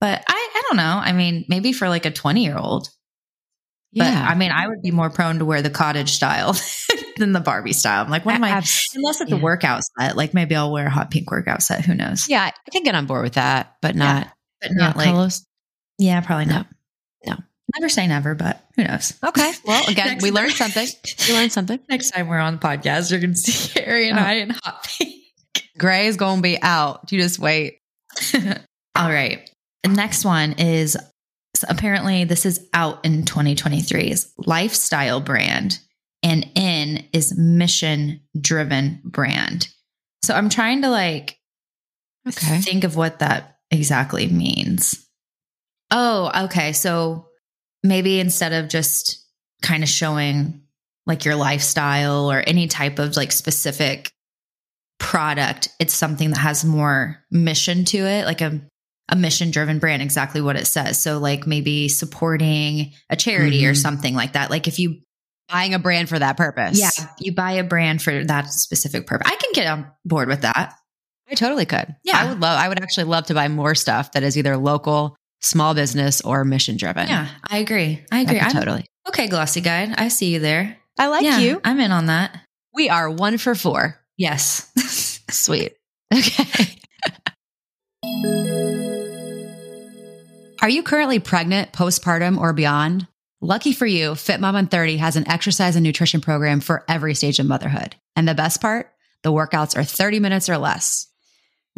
But 0.00 0.22
I, 0.28 0.50
I 0.54 0.62
don't 0.68 0.76
know. 0.76 1.00
I 1.02 1.12
mean, 1.12 1.44
maybe 1.48 1.72
for 1.72 1.88
like 1.88 2.06
a 2.06 2.10
20 2.10 2.44
year 2.44 2.56
old. 2.56 2.88
But 3.92 4.04
Yeah. 4.04 4.26
I 4.28 4.34
mean, 4.34 4.52
I 4.52 4.68
would 4.68 4.82
be 4.82 4.90
more 4.90 5.10
prone 5.10 5.38
to 5.38 5.44
wear 5.44 5.62
the 5.62 5.70
cottage 5.70 6.12
style 6.12 6.54
than 7.16 7.32
the 7.32 7.40
Barbie 7.40 7.72
style. 7.72 8.04
I'm 8.04 8.10
like, 8.10 8.24
what 8.24 8.34
am 8.36 8.44
I? 8.44 8.50
Unless 8.94 9.20
it's 9.20 9.32
a 9.32 9.36
yeah. 9.36 9.42
workout 9.42 9.80
set, 9.98 10.16
like 10.16 10.34
maybe 10.34 10.54
I'll 10.54 10.72
wear 10.72 10.86
a 10.86 10.90
hot 10.90 11.10
pink 11.10 11.30
workout 11.30 11.62
set. 11.62 11.84
Who 11.84 11.94
knows? 11.94 12.28
Yeah, 12.28 12.44
I 12.44 12.70
can 12.70 12.84
get 12.84 12.94
on 12.94 13.06
board 13.06 13.24
with 13.24 13.34
that, 13.34 13.74
but 13.82 13.96
not 13.96 14.28
but 14.60 14.70
not 14.72 14.94
yeah, 14.94 14.98
like, 14.98 15.06
colors. 15.08 15.46
yeah, 15.98 16.20
probably 16.20 16.46
not. 16.46 16.66
No. 16.70 16.76
Never 17.78 17.88
say 17.88 18.06
never, 18.06 18.34
but 18.34 18.64
who 18.76 18.84
knows? 18.84 19.14
Okay. 19.24 19.52
Well, 19.64 19.84
again, 19.88 20.18
we 20.20 20.30
learned 20.30 20.52
something. 20.52 20.86
We 21.28 21.34
learned 21.34 21.52
something. 21.52 21.78
Next 21.88 22.10
time 22.10 22.28
we're 22.28 22.38
on 22.38 22.54
the 22.54 22.60
podcast, 22.60 23.10
you're 23.10 23.20
going 23.20 23.34
to 23.34 23.38
see 23.38 23.68
Cari 23.80 24.08
and 24.08 24.18
Oh. 24.18 24.22
I 24.22 24.32
in 24.34 24.50
hot 24.50 24.84
pink. 24.98 25.14
Gray 25.78 26.06
is 26.08 26.16
going 26.16 26.38
to 26.38 26.42
be 26.42 26.60
out. 26.60 27.10
You 27.12 27.20
just 27.20 27.38
wait. 27.38 27.78
All 28.34 29.08
right. 29.10 29.48
The 29.84 29.90
next 29.90 30.24
one 30.24 30.52
is 30.58 30.96
so 31.54 31.66
apparently 31.70 32.24
this 32.24 32.44
is 32.44 32.66
out 32.74 33.04
in 33.04 33.22
2023's 33.22 34.32
lifestyle 34.38 35.20
brand 35.20 35.78
and 36.22 36.46
in 36.56 37.04
is 37.12 37.36
mission 37.38 38.20
driven 38.38 39.00
brand. 39.04 39.68
So 40.24 40.34
I'm 40.34 40.48
trying 40.48 40.82
to 40.82 40.90
like 40.90 41.36
Okay. 42.26 42.58
think 42.60 42.82
of 42.84 42.96
what 42.96 43.20
that 43.20 43.58
exactly 43.70 44.26
means. 44.26 45.06
Oh, 45.90 46.44
okay. 46.44 46.72
So 46.72 47.27
maybe 47.82 48.20
instead 48.20 48.52
of 48.52 48.68
just 48.68 49.24
kind 49.62 49.82
of 49.82 49.88
showing 49.88 50.62
like 51.06 51.24
your 51.24 51.34
lifestyle 51.36 52.30
or 52.30 52.42
any 52.46 52.66
type 52.68 52.98
of 52.98 53.16
like 53.16 53.32
specific 53.32 54.12
product, 54.98 55.68
it's 55.78 55.94
something 55.94 56.30
that 56.30 56.38
has 56.38 56.64
more 56.64 57.18
mission 57.30 57.84
to 57.86 57.98
it, 57.98 58.24
like 58.26 58.40
a 58.40 58.60
a 59.10 59.16
mission 59.16 59.50
driven 59.50 59.78
brand, 59.78 60.02
exactly 60.02 60.42
what 60.42 60.54
it 60.56 60.66
says. 60.66 61.00
So 61.00 61.16
like 61.18 61.46
maybe 61.46 61.88
supporting 61.88 62.92
a 63.08 63.16
charity 63.16 63.66
or 63.66 63.72
Mhm. 63.72 63.76
something 63.80 64.14
like 64.14 64.34
that. 64.34 64.50
Like 64.50 64.68
if 64.68 64.78
you 64.78 65.00
Buying 65.50 65.72
a 65.72 65.78
brand 65.78 66.10
for 66.10 66.18
that 66.18 66.36
purpose. 66.36 66.78
yeah, 66.78 66.90
you 67.18 67.32
buy 67.32 67.52
a 67.52 67.64
brand 67.64 68.02
for 68.02 68.22
that 68.22 68.52
specific 68.52 69.06
purpose. 69.06 69.26
I 69.32 69.34
can 69.36 69.52
get 69.54 69.66
on 69.66 69.86
board 70.04 70.28
with 70.28 70.42
that. 70.42 70.74
I 71.30 71.34
totally 71.36 71.64
could. 71.64 71.96
Yeah. 72.04 72.18
I 72.18 72.28
would 72.28 72.40
love, 72.40 72.58
I 72.58 72.68
would 72.68 72.82
actually 72.82 73.04
love 73.04 73.24
to 73.28 73.34
buy 73.34 73.48
more 73.48 73.74
stuff 73.74 74.12
that 74.12 74.22
is 74.22 74.36
either 74.36 74.58
local, 74.58 75.16
small 75.40 75.74
business, 75.74 76.20
or 76.20 76.44
mission 76.44 76.76
driven. 76.76 77.08
Yeah, 77.08 77.28
I 77.48 77.58
agree. 77.58 78.02
I 78.10 78.18
I 78.18 78.20
agree. 78.22 78.40
I'm, 78.40 78.52
totally. 78.52 78.86
Okay, 79.08 79.28
Glossy 79.28 79.60
Guide. 79.60 79.94
I 79.96 80.08
see 80.08 80.32
you 80.32 80.40
there. 80.40 80.76
I 80.98 81.06
like 81.08 81.24
yeah, 81.24 81.38
you. 81.38 81.60
I'm 81.64 81.80
in 81.80 81.92
on 81.92 82.06
that. 82.06 82.40
We 82.74 82.88
are 82.88 83.10
one 83.10 83.38
for 83.38 83.54
four. 83.54 83.98
Yes. 84.16 84.70
Sweet. 85.30 85.74
Okay. 86.12 86.74
Are 90.60 90.68
you 90.68 90.82
currently 90.82 91.20
pregnant, 91.20 91.72
postpartum, 91.72 92.38
or 92.38 92.52
beyond? 92.52 93.06
Lucky 93.40 93.72
for 93.72 93.86
you, 93.86 94.16
Fit 94.16 94.40
Mom 94.40 94.56
in 94.56 94.66
30 94.66 94.96
has 94.96 95.14
an 95.14 95.28
exercise 95.28 95.76
and 95.76 95.84
nutrition 95.84 96.20
program 96.20 96.58
for 96.60 96.84
every 96.88 97.14
stage 97.14 97.38
of 97.38 97.46
motherhood. 97.46 97.94
And 98.16 98.26
the 98.26 98.34
best 98.34 98.60
part, 98.60 98.90
the 99.22 99.32
workouts 99.32 99.76
are 99.78 99.84
30 99.84 100.18
minutes 100.18 100.48
or 100.48 100.58
less. 100.58 101.07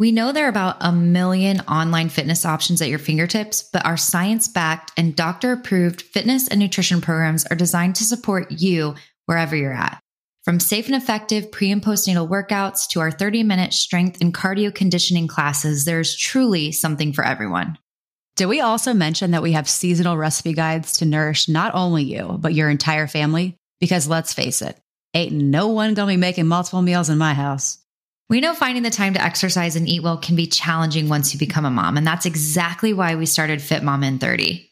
We 0.01 0.11
know 0.11 0.31
there 0.31 0.47
are 0.47 0.49
about 0.49 0.77
a 0.79 0.91
million 0.91 1.59
online 1.59 2.09
fitness 2.09 2.43
options 2.43 2.81
at 2.81 2.89
your 2.89 2.97
fingertips, 2.97 3.61
but 3.61 3.85
our 3.85 3.97
science 3.97 4.47
backed 4.47 4.91
and 4.97 5.15
doctor 5.15 5.51
approved 5.51 6.01
fitness 6.01 6.47
and 6.47 6.59
nutrition 6.59 7.01
programs 7.01 7.45
are 7.45 7.55
designed 7.55 7.95
to 7.95 8.03
support 8.03 8.51
you 8.51 8.95
wherever 9.27 9.55
you're 9.55 9.71
at. 9.71 9.99
From 10.43 10.59
safe 10.59 10.87
and 10.87 10.95
effective 10.95 11.51
pre 11.51 11.69
and 11.71 11.83
postnatal 11.83 12.27
workouts 12.27 12.87
to 12.87 12.99
our 12.99 13.11
30 13.11 13.43
minute 13.43 13.73
strength 13.73 14.19
and 14.21 14.33
cardio 14.33 14.73
conditioning 14.73 15.27
classes, 15.27 15.85
there's 15.85 16.17
truly 16.17 16.71
something 16.71 17.13
for 17.13 17.23
everyone. 17.23 17.77
Did 18.35 18.47
we 18.47 18.59
also 18.59 18.95
mention 18.95 19.29
that 19.31 19.43
we 19.43 19.51
have 19.51 19.69
seasonal 19.69 20.17
recipe 20.17 20.53
guides 20.53 20.97
to 20.97 21.05
nourish 21.05 21.47
not 21.47 21.75
only 21.75 22.05
you, 22.05 22.39
but 22.39 22.55
your 22.55 22.71
entire 22.71 23.05
family? 23.05 23.55
Because 23.79 24.07
let's 24.07 24.33
face 24.33 24.63
it, 24.63 24.79
ain't 25.13 25.33
no 25.33 25.67
one 25.67 25.93
gonna 25.93 26.13
be 26.13 26.17
making 26.17 26.47
multiple 26.47 26.81
meals 26.81 27.11
in 27.11 27.19
my 27.19 27.35
house. 27.35 27.77
We 28.31 28.39
know 28.39 28.53
finding 28.53 28.81
the 28.81 28.89
time 28.89 29.15
to 29.15 29.21
exercise 29.21 29.75
and 29.75 29.89
eat 29.89 30.03
well 30.03 30.15
can 30.15 30.37
be 30.37 30.47
challenging 30.47 31.09
once 31.09 31.33
you 31.33 31.37
become 31.37 31.65
a 31.65 31.69
mom, 31.69 31.97
and 31.97 32.07
that's 32.07 32.25
exactly 32.25 32.93
why 32.93 33.15
we 33.15 33.25
started 33.25 33.61
Fit 33.61 33.83
Mom 33.83 34.05
in 34.05 34.19
30. 34.19 34.71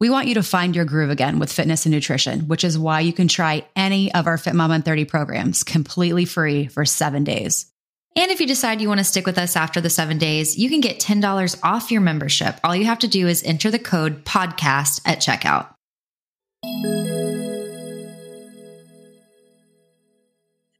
We 0.00 0.10
want 0.10 0.26
you 0.26 0.34
to 0.34 0.42
find 0.42 0.74
your 0.74 0.84
groove 0.84 1.10
again 1.10 1.38
with 1.38 1.52
fitness 1.52 1.86
and 1.86 1.94
nutrition, 1.94 2.48
which 2.48 2.64
is 2.64 2.76
why 2.76 2.98
you 2.98 3.12
can 3.12 3.28
try 3.28 3.64
any 3.76 4.12
of 4.12 4.26
our 4.26 4.36
Fit 4.36 4.56
Mom 4.56 4.72
in 4.72 4.82
30 4.82 5.04
programs 5.04 5.62
completely 5.62 6.24
free 6.24 6.66
for 6.66 6.84
seven 6.84 7.22
days. 7.22 7.70
And 8.16 8.32
if 8.32 8.40
you 8.40 8.46
decide 8.48 8.80
you 8.80 8.88
want 8.88 8.98
to 8.98 9.04
stick 9.04 9.24
with 9.24 9.38
us 9.38 9.54
after 9.54 9.80
the 9.80 9.88
seven 9.88 10.18
days, 10.18 10.58
you 10.58 10.68
can 10.68 10.80
get 10.80 10.98
$10 10.98 11.60
off 11.62 11.92
your 11.92 12.00
membership. 12.00 12.58
All 12.64 12.74
you 12.74 12.86
have 12.86 12.98
to 12.98 13.08
do 13.08 13.28
is 13.28 13.44
enter 13.44 13.70
the 13.70 13.78
code 13.78 14.24
podcast 14.24 15.00
at 15.06 15.20
checkout. 15.20 15.68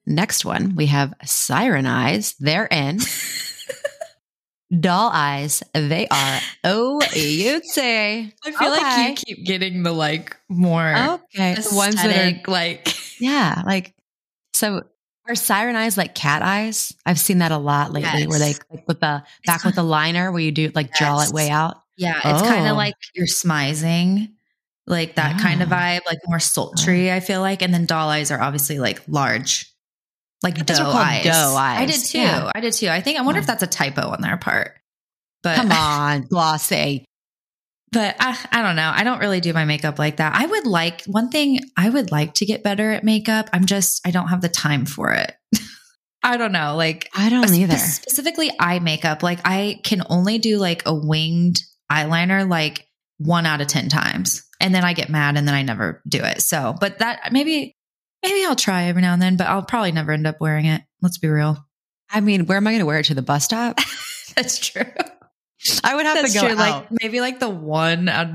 Next 0.07 0.45
one, 0.45 0.75
we 0.77 0.87
have 0.87 1.13
Siren 1.25 1.87
Eyes. 1.87 2.35
They're 2.39 2.67
in. 2.67 3.01
Doll 4.81 5.11
Eyes. 5.13 5.63
They 5.75 6.09
are. 6.09 6.41
Oh, 6.65 7.01
you'd 7.15 7.65
say. 7.67 8.33
I 8.45 8.51
feel 8.51 8.71
like 8.71 9.09
you 9.09 9.15
keep 9.37 9.47
getting 9.47 9.83
the 9.85 9.93
like 9.93 10.37
more 10.49 10.95
Okay. 10.97 11.55
The 11.55 11.75
ones 11.75 11.95
that 11.97 12.35
are. 12.49 12.51
like 12.51 12.89
Yeah. 13.21 13.63
Like, 13.65 13.95
so 14.55 14.83
are 15.29 15.35
Siren 15.37 15.77
Eyes 15.77 15.97
like 15.97 16.15
cat 16.15 16.43
eyes? 16.43 16.93
I've 17.05 17.19
seen 17.19 17.39
that 17.39 17.53
a 17.53 17.59
lot 17.59 17.93
lately 17.93 18.27
where 18.27 18.39
they 18.39 18.55
like 18.55 18.87
with 18.89 19.01
the 19.01 19.23
back 19.45 19.65
with 19.65 19.77
the 19.77 19.83
liner 19.85 20.31
where 20.33 20.41
you 20.41 20.53
do 20.53 20.71
like 20.75 20.93
draw 20.95 21.21
it 21.23 21.33
way 21.33 21.49
out. 21.51 21.77
yeah, 21.97 22.17
it's 22.25 22.43
kind 22.43 22.67
Oh. 22.67 22.71
of 22.73 22.77
like 22.77 22.95
you're 23.15 23.27
smizing, 23.27 24.33
like 24.87 25.15
that 25.17 25.41
kind 25.41 25.63
of 25.63 25.73
Oh. 25.73 25.75
vibe, 25.77 26.01
like 26.07 26.19
more 26.27 26.39
sultry. 26.41 27.11
Oh. 27.11 27.15
I 27.17 27.21
feel 27.21 27.41
like, 27.41 27.63
and 27.63 27.73
then 27.73 27.87
doll 27.87 28.09
eyes 28.09 28.31
are 28.31 28.41
obviously 28.41 28.79
like 28.81 29.01
large, 29.09 29.73
like 30.43 30.65
doe 30.67 30.75
eyes. 30.95 31.27
I 31.27 31.87
did 31.87 32.01
too. 32.05 32.19
Yeah. 32.19 32.51
I 32.55 32.61
did 32.61 32.73
too. 32.73 32.89
I 32.89 33.01
think 33.01 33.19
I 33.19 33.23
wonder 33.23 33.41
if 33.41 33.47
that's 33.47 33.63
a 33.63 33.67
typo 33.67 34.09
on 34.09 34.21
their 34.21 34.37
part. 34.37 34.73
But 35.43 35.57
Come 35.57 35.73
on, 35.73 36.23
glossy. 36.23 37.05
but 37.93 38.17
I, 38.19 38.39
I 38.51 38.63
don't 38.63 38.77
know. 38.77 38.93
I 38.95 39.05
don't 39.05 39.21
really 39.21 39.41
do 39.41 39.53
my 39.53 39.65
makeup 39.65 39.99
like 39.99 40.17
that. 40.17 40.35
I 40.35 40.47
would 40.47 40.67
like 40.67 41.05
one 41.05 41.31
thing 41.31 41.61
I 41.77 41.89
would 41.89 42.11
like 42.11 42.35
to 42.35 42.47
get 42.47 42.63
better 42.63 42.91
at 42.93 43.05
makeup. 43.05 43.49
I'm 43.53 43.65
just, 43.67 44.07
I 44.07 44.11
don't 44.11 44.29
have 44.29 44.41
the 44.41 44.49
time 44.49 44.87
for 44.87 45.13
it. 45.13 45.33
I 46.23 46.37
don't 46.37 46.53
know. 46.53 46.75
Like, 46.77 47.09
I 47.15 47.29
don't 47.29 47.53
either. 47.55 47.77
specifically 47.77 48.51
eye 48.59 48.81
makeup. 48.81 49.23
Like, 49.23 49.39
I 49.45 49.79
can 49.85 50.03
only 50.11 50.39
do 50.39 50.59
like 50.59 50.83
a 50.85 50.93
winged 50.95 51.61
eyeliner 51.93 52.49
like 52.49 52.89
one 53.19 53.47
out 53.47 53.61
of 53.61 53.69
10 53.69 53.89
times. 53.89 54.43
And 54.61 54.75
then 54.75 54.85
I 54.85 54.93
get 54.93 55.09
mad 55.09 55.37
and 55.37 55.47
then 55.47 55.55
I 55.55 55.63
never 55.63 56.03
do 56.09 56.19
it. 56.19 56.43
So, 56.43 56.75
but 56.81 56.99
that 56.99 57.33
maybe, 57.33 57.76
maybe 58.27 58.45
I'll 58.45 58.57
try 58.57 58.85
every 58.85 59.03
now 59.03 59.13
and 59.13 59.23
then, 59.23 59.37
but 59.37 59.47
I'll 59.47 59.63
probably 59.63 59.93
never 59.93 60.13
end 60.13 60.27
up 60.27 60.41
wearing 60.41 60.67
it. 60.67 60.83
Let's 61.03 61.19
be 61.19 61.29
real. 61.29 61.65
I 62.11 62.21
mean, 62.21 62.47
where 62.47 62.57
am 62.57 62.67
I 62.67 62.71
going 62.73 62.81
to 62.81 62.87
wear 62.87 62.99
it 62.99 63.07
to 63.07 63.15
the 63.15 63.23
bus 63.23 63.45
stop? 63.45 63.79
That's 64.37 64.59
true. 64.59 64.85
I 65.83 65.95
would 65.95 66.07
have 66.07 66.17
That's 66.17 66.35
to 66.35 66.41
go 66.41 66.47
true. 66.49 66.57
Like 66.57 66.89
maybe 67.03 67.21
like 67.21 67.41
the 67.41 67.49
one 67.49 68.09
out, 68.09 68.27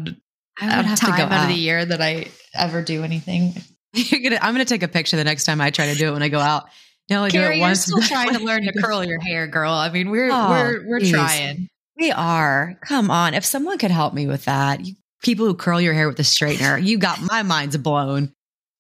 I 0.60 0.78
would 0.78 0.86
have 0.86 1.00
time 1.00 1.12
to 1.12 1.18
go 1.18 1.24
out, 1.24 1.32
out. 1.32 1.44
of 1.44 1.50
the 1.50 1.62
year 1.62 1.86
that 1.86 2.02
I 2.02 2.28
ever 2.56 2.82
do 2.82 3.04
anything. 3.04 3.54
You're 3.94 4.22
gonna, 4.22 4.40
I'm 4.42 4.54
going 4.54 4.66
to 4.66 4.70
take 4.74 4.84
a 4.84 4.88
picture 4.88 5.18
the 5.18 5.24
next 5.24 5.44
time 5.46 5.62
I 5.62 5.70
try 5.70 5.92
to 5.92 5.98
do 5.98 6.10
it 6.10 6.14
when 6.14 6.24
I 6.24 6.30
go 6.30 6.40
out. 6.40 6.66
Only 7.10 7.30
do 7.30 7.42
it 7.42 7.56
you're 7.56 7.60
once. 7.60 7.82
still 7.82 8.02
trying 8.02 8.34
to 8.34 8.40
learn 8.46 8.64
to 8.64 8.82
curl 8.82 9.04
your 9.04 9.20
hair, 9.20 9.46
girl. 9.46 9.74
I 9.74 9.90
mean, 9.90 10.10
we're 10.12 10.30
Oh, 10.32 10.50
we're 10.50 10.88
we're 10.88 11.00
geez. 11.02 11.12
trying. 11.12 11.68
We 11.98 12.10
are. 12.12 12.78
Come 12.86 13.12
on. 13.12 13.34
If 13.34 13.44
someone 13.44 13.78
could 13.78 13.92
help 13.92 14.14
me 14.14 14.28
with 14.28 14.46
that, 14.46 14.86
you, 14.86 14.96
people 15.22 15.46
who 15.46 15.54
curl 15.54 15.82
your 15.82 15.94
hair 15.94 16.08
with 16.08 16.18
a 16.20 16.24
straightener, 16.24 16.82
you 16.82 16.98
got 16.98 17.20
my 17.22 17.44
mind's 17.44 17.76
blown. 17.76 18.32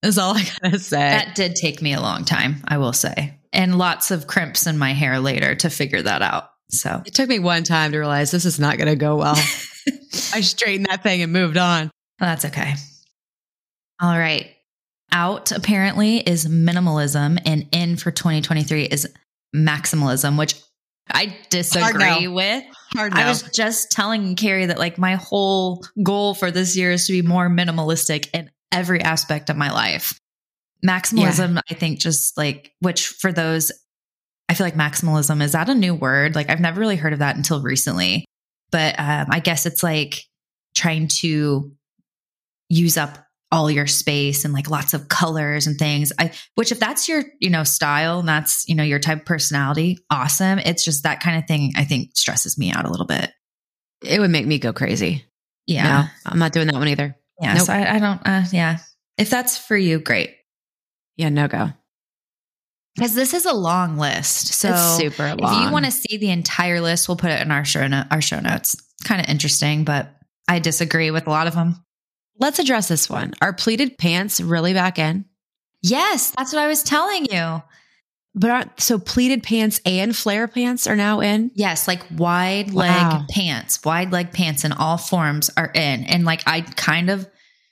Is 0.03 0.17
all 0.17 0.35
I 0.35 0.45
gotta 0.61 0.79
say. 0.79 0.97
That 0.97 1.35
did 1.35 1.55
take 1.55 1.81
me 1.81 1.93
a 1.93 2.01
long 2.01 2.25
time, 2.25 2.63
I 2.67 2.77
will 2.77 2.93
say, 2.93 3.37
and 3.53 3.77
lots 3.77 4.11
of 4.11 4.27
crimps 4.27 4.65
in 4.65 4.77
my 4.77 4.93
hair 4.93 5.19
later 5.19 5.55
to 5.55 5.69
figure 5.69 6.01
that 6.01 6.21
out. 6.21 6.49
So 6.69 7.03
it 7.05 7.13
took 7.13 7.29
me 7.29 7.39
one 7.39 7.63
time 7.63 7.91
to 7.91 7.99
realize 7.99 8.31
this 8.31 8.45
is 8.45 8.59
not 8.59 8.77
going 8.77 8.87
to 8.87 8.95
go 8.95 9.17
well. 9.17 9.35
I 10.33 10.41
straightened 10.41 10.87
that 10.87 11.03
thing 11.03 11.21
and 11.21 11.31
moved 11.31 11.57
on. 11.57 11.91
that's 12.19 12.45
okay. 12.45 12.73
All 14.01 14.17
right. 14.17 14.49
Out 15.11 15.51
apparently 15.51 16.17
is 16.17 16.47
minimalism, 16.47 17.37
and 17.45 17.67
in 17.73 17.97
for 17.97 18.11
2023 18.11 18.85
is 18.85 19.07
maximalism, 19.53 20.37
which 20.37 20.55
I 21.11 21.35
disagree 21.49 22.25
no. 22.25 22.31
with. 22.31 22.63
Hard 22.95 23.13
no. 23.13 23.21
I 23.21 23.27
was 23.27 23.43
just 23.43 23.91
telling 23.91 24.35
Cari 24.35 24.67
that 24.67 24.79
like 24.79 24.97
my 24.97 25.15
whole 25.15 25.85
goal 26.01 26.33
for 26.33 26.49
this 26.49 26.77
year 26.77 26.91
is 26.91 27.07
to 27.07 27.13
be 27.13 27.21
more 27.21 27.49
minimalistic 27.49 28.29
in 28.33 28.49
every 28.71 29.01
aspect 29.01 29.49
of 29.49 29.57
my 29.57 29.71
life. 29.71 30.19
Maximalism, 30.85 31.59
I 31.69 31.73
think, 31.73 31.99
just 31.99 32.37
like, 32.37 32.71
which 32.79 33.07
for 33.07 33.31
those, 33.31 33.71
I 34.49 34.53
feel 34.53 34.65
like 34.65 34.75
maximalism 34.75 35.41
is 35.41 35.51
that 35.51 35.69
a 35.69 35.75
new 35.75 35.93
word? 35.93 36.35
Like, 36.35 36.49
I've 36.49 36.59
never 36.59 36.79
really 36.79 36.95
heard 36.95 37.13
of 37.13 37.19
that 37.19 37.35
until 37.35 37.61
recently. 37.61 38.25
But 38.71 38.95
um, 38.99 39.27
I 39.29 39.39
guess 39.39 39.65
it's 39.65 39.83
like 39.83 40.23
trying 40.75 41.07
to 41.19 41.71
use 42.69 42.97
up 42.97 43.17
all 43.51 43.69
your 43.69 43.85
space 43.85 44.45
and 44.45 44.53
like 44.53 44.69
lots 44.69 44.93
of 44.93 45.09
colors 45.09 45.67
and 45.67 45.77
things. 45.77 46.13
I, 46.17 46.31
which 46.55 46.71
if 46.71 46.79
that's 46.79 47.09
your, 47.09 47.23
you 47.41 47.49
know, 47.49 47.65
style 47.65 48.19
and 48.19 48.27
that's, 48.27 48.67
you 48.69 48.75
know, 48.75 48.83
your 48.83 48.99
type 48.99 49.19
of 49.19 49.25
personality, 49.25 49.97
awesome. 50.09 50.57
It's 50.59 50.85
just 50.85 51.03
that 51.03 51.19
kind 51.19 51.37
of 51.37 51.47
thing 51.47 51.73
I 51.75 51.83
think 51.83 52.11
stresses 52.15 52.57
me 52.57 52.71
out 52.71 52.85
a 52.85 52.89
little 52.89 53.05
bit. 53.05 53.29
it 54.03 54.19
would 54.19 54.31
make 54.31 54.47
me 54.47 54.59
go 54.59 54.73
crazy. 54.73 55.25
Yeah. 55.67 55.83
No, 55.83 56.07
I'm 56.31 56.39
not 56.39 56.53
doing 56.53 56.67
that 56.67 56.75
one 56.75 56.87
either. 56.87 57.15
Yeah. 57.41 57.53
Nope. 57.55 57.63
So 57.63 57.73
I, 57.73 57.95
I 57.95 57.99
don't, 57.99 58.21
uh, 58.25 58.43
yeah. 58.51 58.77
If 59.17 59.29
that's 59.29 59.57
for 59.57 59.75
you, 59.77 59.99
great. 59.99 60.35
Yeah, 61.17 61.29
no 61.29 61.47
go. 61.47 61.69
Because 62.95 63.15
this 63.15 63.33
is 63.33 63.45
a 63.45 63.53
long 63.53 63.97
list. 63.97 64.47
So 64.53 64.69
it's 64.69 64.97
super 64.97 65.23
if 65.25 65.39
you 65.39 65.71
want 65.71 65.85
to 65.85 65.91
see 65.91 66.17
the 66.17 66.29
entire 66.29 66.81
list, 66.81 67.07
we'll 67.07 67.17
put 67.17 67.31
it 67.31 67.41
in 67.41 67.51
our 67.51 67.63
show, 67.65 67.87
no- 67.87 68.03
our 68.11 68.21
show 68.21 68.39
notes. 68.39 68.75
Kind 69.05 69.21
of 69.21 69.27
interesting, 69.29 69.83
but 69.85 70.13
I 70.47 70.59
disagree 70.59 71.09
with 71.11 71.25
a 71.27 71.29
lot 71.29 71.47
of 71.47 71.55
them. 71.55 71.83
let's 72.37 72.59
address 72.59 72.87
this 72.87 73.09
one. 73.09 73.33
Are 73.41 73.53
pleated 73.53 73.97
pants 73.97 74.41
really 74.41 74.73
back 74.73 74.99
in? 74.99 75.25
Yes, 75.81 76.31
that's 76.37 76.53
what 76.53 76.61
I 76.61 76.67
was 76.67 76.83
telling 76.83 77.25
you. 77.31 77.61
But 78.33 78.49
aren't 78.49 78.79
so 78.79 78.97
pleated 78.97 79.43
pants 79.43 79.81
and 79.85 80.15
flare 80.15 80.47
pants 80.47 80.87
are 80.87 80.95
now 80.95 81.19
in? 81.19 81.51
Yes, 81.53 81.87
like 81.87 82.01
wide 82.15 82.73
leg 82.73 82.89
Wow. 82.89 83.25
pants, 83.29 83.83
wide 83.83 84.11
leg 84.13 84.31
pants 84.31 84.63
in 84.63 84.71
all 84.71 84.97
forms 84.97 85.49
are 85.57 85.69
in. 85.73 86.05
And 86.05 86.23
like 86.23 86.41
I 86.47 86.61
kind 86.61 87.09
of, 87.09 87.27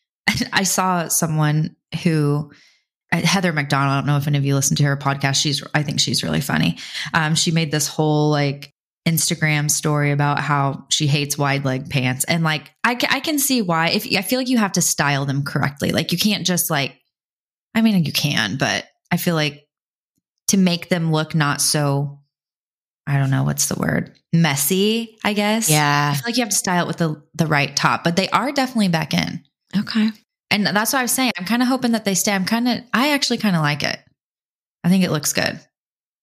I 0.53 0.63
saw 0.63 1.07
someone 1.07 1.77
who, 2.03 2.51
uh, 3.11 3.21
Heather 3.21 3.53
McDonald, 3.53 3.91
I 3.93 3.97
don't 3.99 4.07
know 4.07 4.17
if 4.17 4.27
any 4.27 4.37
of 4.37 4.43
you 4.45 4.53
listen 4.53 4.75
to 4.77 4.83
her 4.83 4.97
podcast. 4.97 5.41
She's, 5.41 5.63
I 5.73 5.81
think 5.81 6.01
she's 6.01 6.23
really 6.23 6.41
funny. 6.41 6.77
Um, 7.13 7.35
she 7.35 7.51
made 7.51 7.71
this 7.71 7.87
whole 7.87 8.29
like 8.29 8.73
Instagram 9.07 9.71
story 9.71 10.11
about 10.11 10.39
how 10.41 10.85
she 10.89 11.07
hates 11.07 11.37
wide 11.37 11.63
leg 11.63 11.89
pants. 11.89 12.25
And 12.25 12.43
like, 12.43 12.69
I, 12.83 12.97
I 13.09 13.21
can 13.21 13.39
see 13.39 13.61
why. 13.61 13.89
If 13.91 14.05
I 14.15 14.21
feel 14.21 14.39
like 14.39 14.49
you 14.49 14.57
have 14.57 14.73
to 14.73 14.81
style 14.81 15.25
them 15.25 15.43
correctly, 15.43 15.91
like 15.91 16.11
you 16.11 16.17
can't 16.17 16.45
just 16.45 16.69
like, 16.69 16.99
I 17.73 17.81
mean, 17.81 18.03
you 18.03 18.11
can, 18.11 18.57
but 18.57 18.85
I 19.09 19.15
feel 19.17 19.35
like 19.35 19.65
to 20.49 20.57
make 20.57 20.89
them 20.89 21.11
look 21.11 21.33
not 21.33 21.61
so 21.61 22.19
I 23.07 23.17
don't 23.17 23.31
know 23.31 23.43
what's 23.43 23.67
the 23.67 23.75
word 23.79 24.15
messy. 24.31 25.17
I 25.23 25.33
guess. 25.33 25.69
Yeah. 25.69 26.11
I 26.13 26.15
feel 26.15 26.23
like 26.27 26.37
you 26.37 26.43
have 26.43 26.51
to 26.51 26.55
style 26.55 26.83
it 26.85 26.87
with 26.87 26.97
the 26.97 27.23
the 27.33 27.47
right 27.47 27.75
top, 27.75 28.03
but 28.03 28.15
they 28.15 28.29
are 28.29 28.51
definitely 28.51 28.89
back 28.89 29.13
in, 29.15 29.43
Okay. 29.77 30.09
and 30.51 30.67
that's 30.67 30.93
what 30.93 30.99
I 30.99 31.03
was 31.03 31.11
saying. 31.11 31.31
I'm 31.37 31.45
kind 31.45 31.61
of 31.63 31.67
hoping 31.67 31.93
that 31.93 32.05
they 32.05 32.13
stay. 32.13 32.33
I'm 32.33 32.45
kind 32.45 32.67
of. 32.67 32.79
I 32.93 33.13
actually 33.13 33.37
kind 33.37 33.55
of 33.55 33.61
like 33.63 33.81
it. 33.83 33.99
I 34.83 34.89
think 34.89 35.03
it 35.03 35.11
looks 35.11 35.33
good, 35.33 35.59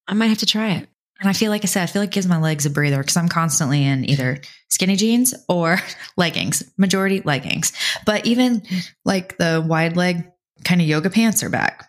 I 0.07 0.15
might 0.15 0.29
have 0.29 0.39
to 0.39 0.47
try 0.47 0.71
it. 0.73 0.89
and 1.21 1.29
I 1.29 1.33
feel 1.33 1.51
like 1.51 1.63
I 1.65 1.67
said, 1.67 1.83
I 1.83 1.87
feel 1.87 2.03
like 2.03 2.11
it 2.11 2.15
gives 2.15 2.27
my 2.29 2.39
legs 2.39 2.67
a 2.67 2.71
breather 2.71 2.99
because 2.99 3.17
I'm 3.17 3.29
constantly 3.29 3.83
in 3.85 4.09
either 4.09 4.39
skinny 4.71 4.97
jeans 4.97 5.35
or 5.49 5.79
leggings. 6.17 6.63
Majority 6.79 7.21
leggings, 7.23 7.73
but 8.07 8.27
even 8.27 8.63
like 9.05 9.37
the 9.39 9.65
wide 9.67 9.97
leg 9.97 10.31
kind 10.65 10.81
of 10.81 10.87
yoga 10.87 11.11
pants 11.11 11.43
are 11.43 11.49
back. 11.51 11.89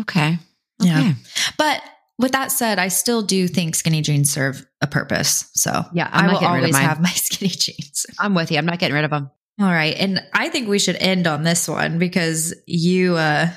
Okay. 0.00 0.38
Yeah. 0.84 1.12
But 1.58 1.82
with 2.18 2.32
that 2.32 2.52
said, 2.52 2.78
I 2.78 2.88
still 2.88 3.22
do 3.22 3.48
think 3.48 3.74
skinny 3.74 4.00
jeans 4.00 4.30
serve 4.32 4.64
a 4.80 4.86
purpose. 4.86 5.50
So 5.54 5.84
Yeah, 5.92 6.08
I 6.10 6.20
I'm 6.20 6.26
not 6.26 6.32
will 6.34 6.40
getting 6.40 6.54
rid 6.54 6.64
of 6.70 6.74
always 6.74 6.76
have 6.76 7.00
my 7.02 7.10
skinny 7.10 7.50
jeans. 7.50 8.06
I'm 8.18 8.34
with 8.34 8.50
you. 8.50 8.58
I'm 8.58 8.66
not 8.66 8.78
getting 8.78 8.94
rid 8.94 9.04
of 9.04 9.10
them. 9.10 9.30
All 9.60 9.66
right. 9.66 9.96
And 9.98 10.22
I 10.32 10.48
think 10.48 10.68
we 10.68 10.78
should 10.78 10.96
end 10.96 11.26
on 11.26 11.42
this 11.42 11.68
one 11.68 11.98
because 11.98 12.54
you 12.66 13.16
uh, 13.16 13.48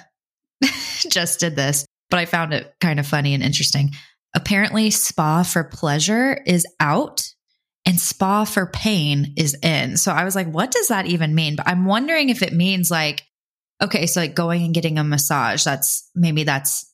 just 1.10 1.40
did 1.40 1.56
this, 1.56 1.86
but 2.10 2.20
I 2.20 2.26
found 2.26 2.54
it 2.54 2.74
kind 2.82 3.00
of 3.00 3.08
funny 3.08 3.34
and 3.34 3.44
interesting. 3.44 3.92
Apparently, 4.36 4.92
spa 4.92 5.44
for 5.44 5.64
pleasure 5.64 6.42
is 6.46 6.68
out 6.80 7.24
and 7.86 8.00
spa 8.00 8.44
for 8.44 8.66
pain 8.66 9.34
is 9.38 9.56
in. 9.62 9.96
So 9.98 10.12
I 10.12 10.26
was 10.26 10.36
like, 10.36 10.48
what 10.48 10.72
does 10.72 10.90
that 10.90 11.06
even 11.06 11.36
mean? 11.36 11.56
But 11.56 11.68
I'm 11.68 11.86
wondering 11.86 12.30
if 12.30 12.42
it 12.42 12.52
means 12.52 12.92
like, 12.92 13.24
okay, 13.82 14.08
so 14.08 14.22
like 14.22 14.36
going 14.36 14.64
and 14.64 14.74
getting 14.74 14.98
a 14.98 15.04
massage, 15.04 15.64
that's 15.64 16.10
maybe 16.16 16.44
that's 16.44 16.92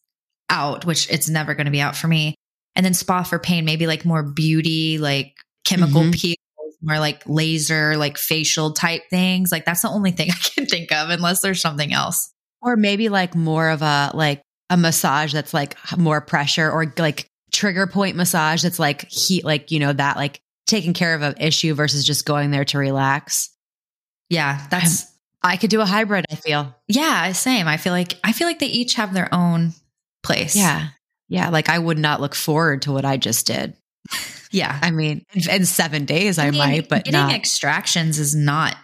out, 0.52 0.86
which 0.86 1.10
it's 1.10 1.28
never 1.30 1.56
going 1.56 1.66
to 1.66 1.72
be 1.72 1.82
out 1.82 1.96
for 1.96 2.08
me. 2.08 2.36
And 2.76 2.86
then 2.86 2.94
spa 2.94 3.24
for 3.24 3.40
pain, 3.40 3.66
maybe 3.66 3.88
like 3.88 4.06
more 4.06 4.22
beauty, 4.24 4.98
like 5.00 5.34
chemical 5.66 6.02
Mhm. 6.04 6.14
peels, 6.14 6.76
more 6.82 7.00
like 7.00 7.24
laser, 7.26 7.98
like 7.98 8.18
facial 8.18 8.74
type 8.74 9.04
things. 9.10 9.52
Like 9.52 9.66
that's 9.66 9.82
the 9.82 9.90
only 9.90 10.12
thing 10.12 10.30
I 10.32 10.36
can 10.36 10.66
think 10.68 10.92
of, 10.92 11.10
unless 11.10 11.42
there's 11.42 11.62
something 11.62 11.92
else. 11.94 12.32
Or 12.62 12.76
maybe 12.78 13.10
like 13.10 13.34
more 13.36 13.70
of 13.70 13.82
a 13.82 14.12
like 14.14 14.42
a 14.70 14.78
massage 14.78 15.34
that's 15.34 15.54
like 15.54 15.76
more 15.98 16.22
pressure 16.22 16.70
or 16.72 16.94
like 16.98 17.26
trigger 17.52 17.88
point 17.88 18.16
massage 18.16 18.62
that's 18.64 18.80
like 18.80 19.10
heat 19.10 19.44
like 19.44 19.72
you 19.72 19.80
know 19.80 19.92
that 19.92 20.16
like 20.16 20.40
taking 20.68 20.94
care 20.94 21.14
of 21.16 21.22
an 21.22 21.34
issue 21.38 21.74
versus 21.74 22.06
just 22.06 22.26
going 22.26 22.52
there 22.52 22.64
to 22.66 22.78
relax. 22.78 23.50
Yeah, 24.30 24.66
that's 24.70 25.06
I 25.44 25.58
could 25.58 25.72
do 25.72 25.82
a 25.82 25.86
hybrid, 25.86 26.26
I 26.32 26.36
feel. 26.36 26.74
yeah, 26.88 27.32
same. 27.34 27.68
I 27.68 27.78
feel 27.78 27.92
like 27.94 28.14
I 28.24 28.32
feel 28.32 28.48
like 28.48 28.60
they 28.60 28.68
each 28.68 28.94
have 28.94 29.14
their 29.14 29.34
own 29.34 29.74
place. 30.24 30.56
Yeah. 30.56 30.90
Yeah, 31.30 31.50
like 31.50 31.70
I 31.70 31.80
would 31.80 31.98
not 31.98 32.20
look 32.20 32.36
forward 32.36 32.82
to 32.84 32.92
what 32.92 33.06
I 33.06 33.16
just 33.18 33.48
did. 33.48 33.74
yeah. 34.52 34.78
I 34.82 34.92
mean, 34.92 35.26
in, 35.34 35.50
in 35.50 35.66
7 35.66 36.06
days 36.06 36.38
I, 36.38 36.50
mean, 36.52 36.58
might, 36.58 36.90
but 36.90 37.06
getting 37.06 37.20
not. 37.20 37.34
extractions 37.34 38.20
is 38.20 38.36
not 38.36 38.76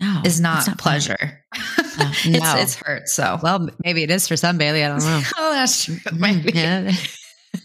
no, 0.00 0.22
is 0.24 0.40
not, 0.40 0.58
it's 0.58 0.68
fun. 0.68 0.76
pleasure. 0.76 1.18
No, 1.18 1.60
it's 1.98 2.26
no. 2.26 2.56
it's 2.56 2.74
hurt. 2.76 3.08
So 3.08 3.38
Well, 3.42 3.68
maybe 3.84 4.02
it 4.02 4.10
is 4.10 4.28
for 4.28 4.36
some 4.36 4.58
Bailey, 4.58 4.84
I 4.84 4.88
don't 4.88 5.00
know. 5.00 5.22
oh, 5.38 5.52
that's 5.52 5.84
true. 5.84 5.96
Maybe. 6.14 6.52
Yeah. 6.58 6.92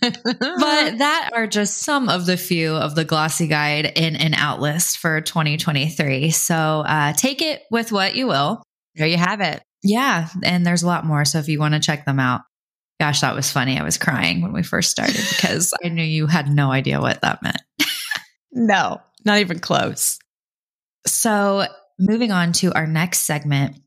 But 0.02 0.98
that 0.98 1.32
are 1.34 1.46
just 1.46 1.80
some 1.80 2.08
of 2.08 2.26
the 2.26 2.38
few 2.38 2.74
of 2.74 2.96
the 2.96 3.04
glossy 3.04 3.48
guide 3.48 3.86
in 3.86 4.16
and 4.16 4.34
out 4.36 4.62
list 4.62 4.98
for 4.98 5.20
2023. 5.20 6.32
So 6.32 6.56
uh, 6.56 7.12
take 7.14 7.42
it 7.42 7.64
with 7.70 7.92
what 7.92 8.16
you 8.16 8.28
will. 8.28 8.64
there 8.96 9.08
you 9.08 9.18
have 9.18 9.42
it. 9.42 9.62
Yeah. 9.84 10.30
And 10.42 10.66
there's 10.66 10.84
a 10.84 10.88
lot 10.88 11.06
more. 11.06 11.26
So 11.26 11.40
if 11.40 11.50
you 11.50 11.60
want 11.60 11.74
to 11.74 11.82
check 11.82 12.06
them 12.06 12.20
out, 12.20 12.42
gosh, 13.00 13.22
that 13.22 13.36
was 13.36 13.52
funny. 13.52 13.80
I 13.80 13.84
was 13.84 13.98
crying 13.98 14.42
when 14.42 14.54
we 14.54 14.64
first 14.64 14.92
started 14.92 15.22
because 15.30 15.74
I 15.84 15.90
knew 15.90 16.04
you 16.04 16.28
had 16.28 16.50
no 16.50 16.72
idea 16.72 17.02
what 17.02 17.22
that 17.22 17.42
meant. 17.42 17.62
No, 18.56 19.02
not 19.26 19.40
even 19.40 19.58
close. 19.60 20.20
So 21.08 21.66
moving 22.00 22.32
on 22.32 22.54
to 22.54 22.72
our 22.74 22.86
next 22.86 23.22
segment, 23.22 23.80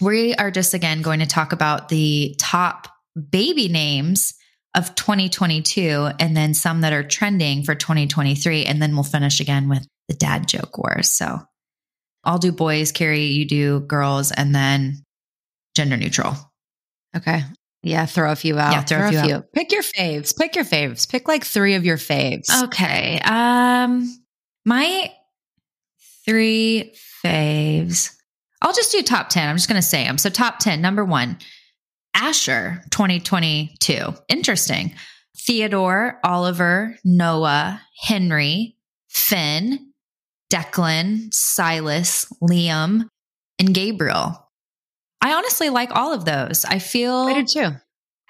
we 0.00 0.34
are 0.34 0.50
just 0.50 0.74
again 0.74 1.02
going 1.02 1.20
to 1.20 1.26
talk 1.26 1.52
about 1.52 1.88
the 1.88 2.34
top 2.38 2.88
baby 3.30 3.68
names 3.68 4.34
of 4.76 4.94
2022 4.94 6.10
and 6.18 6.36
then 6.36 6.54
some 6.54 6.82
that 6.82 6.92
are 6.92 7.02
trending 7.02 7.62
for 7.62 7.74
2023. 7.74 8.64
And 8.64 8.80
then 8.80 8.94
we'll 8.94 9.02
finish 9.02 9.40
again 9.40 9.68
with 9.68 9.86
the 10.08 10.14
dad 10.14 10.48
joke 10.48 10.78
wars. 10.78 11.10
So 11.10 11.40
I'll 12.24 12.38
do 12.38 12.52
boys, 12.52 12.92
Cari, 12.92 13.26
you 13.26 13.46
do 13.46 13.80
girls, 13.80 14.30
and 14.30 14.54
then 14.54 15.02
gender 15.74 15.96
neutral. 15.96 16.34
Okay. 17.16 17.42
Yeah, 17.82 18.06
throw 18.06 18.30
a 18.30 18.36
few 18.36 18.58
out. 18.58 18.72
Yeah, 18.72 18.82
throw 18.82 19.08
a 19.08 19.10
few 19.10 19.36
out. 19.36 19.52
Pick 19.52 19.72
your 19.72 19.82
faves. 19.82 20.36
Pick 20.36 20.54
your 20.54 20.64
faves. 20.64 21.08
Pick 21.08 21.28
like 21.28 21.44
three 21.44 21.74
of 21.74 21.84
your 21.84 21.96
faves. 21.96 22.50
Okay. 22.64 23.20
Um 23.24 24.20
my 24.64 25.12
three 26.24 26.94
faves. 27.24 28.14
I'll 28.62 28.72
just 28.72 28.92
do 28.92 29.02
top 29.02 29.28
10. 29.30 29.48
I'm 29.48 29.56
just 29.56 29.68
going 29.68 29.80
to 29.80 29.86
say 29.86 30.04
them. 30.04 30.18
So, 30.18 30.28
top 30.28 30.58
10, 30.58 30.80
number 30.80 31.04
one, 31.04 31.38
Asher 32.14 32.82
2022. 32.90 34.14
Interesting. 34.28 34.94
Theodore, 35.38 36.20
Oliver, 36.22 36.98
Noah, 37.04 37.80
Henry, 38.02 38.76
Finn, 39.08 39.92
Declan, 40.52 41.32
Silas, 41.32 42.26
Liam, 42.42 43.08
and 43.58 43.74
Gabriel. 43.74 44.49
I 45.22 45.34
honestly 45.34 45.68
like 45.70 45.90
all 45.94 46.12
of 46.14 46.24
those. 46.24 46.64
I 46.64 46.78
feel 46.78 47.14
I 47.14 47.34
did 47.34 47.48
too. 47.48 47.70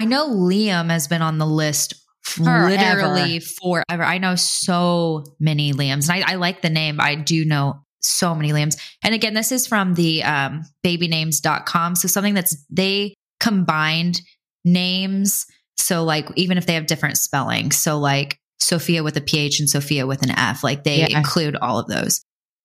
I 0.01 0.05
know 0.07 0.29
Liam 0.31 0.91
has 0.91 1.09
been 1.09 1.23
on 1.23 1.39
the 1.39 1.47
list 1.47 1.95
Forever. 2.23 2.69
literally 2.69 3.41
forever. 3.41 4.03
I 4.03 4.19
know 4.19 4.35
so 4.35 5.25
many 5.39 5.73
Liams, 5.73 6.09
and 6.11 6.25
I, 6.25 6.33
I 6.33 6.35
like 6.37 6.63
the 6.63 6.71
name. 6.71 7.01
I 7.01 7.15
do 7.15 7.45
know 7.45 7.81
so 8.01 8.35
many 8.35 8.51
Liams. 8.53 8.77
And 9.03 9.15
again, 9.15 9.35
this 9.35 9.53
is 9.53 9.67
from 9.67 9.95
the 9.95 10.23
um, 10.25 10.63
babynames.com. 10.85 11.97
So 11.97 12.09
something 12.09 12.35
that's 12.35 12.57
they 12.71 13.15
combined 13.41 14.21
names. 14.65 15.47
So 15.77 16.05
like 16.05 16.29
even 16.37 16.59
if 16.59 16.67
they 16.67 16.75
have 16.75 16.87
different 16.87 17.17
spelling, 17.19 17.71
so 17.73 17.99
like 17.99 18.39
Sophia 18.59 19.03
with 19.03 19.17
a 19.17 19.21
PH 19.21 19.61
and 19.61 19.69
Sophia 19.71 20.07
with 20.07 20.23
an 20.23 20.31
F, 20.31 20.63
like 20.63 20.85
they 20.85 21.01
Yeah. 21.01 21.19
include 21.19 21.57
all 21.57 21.79
of 21.79 21.89
those. 21.89 22.21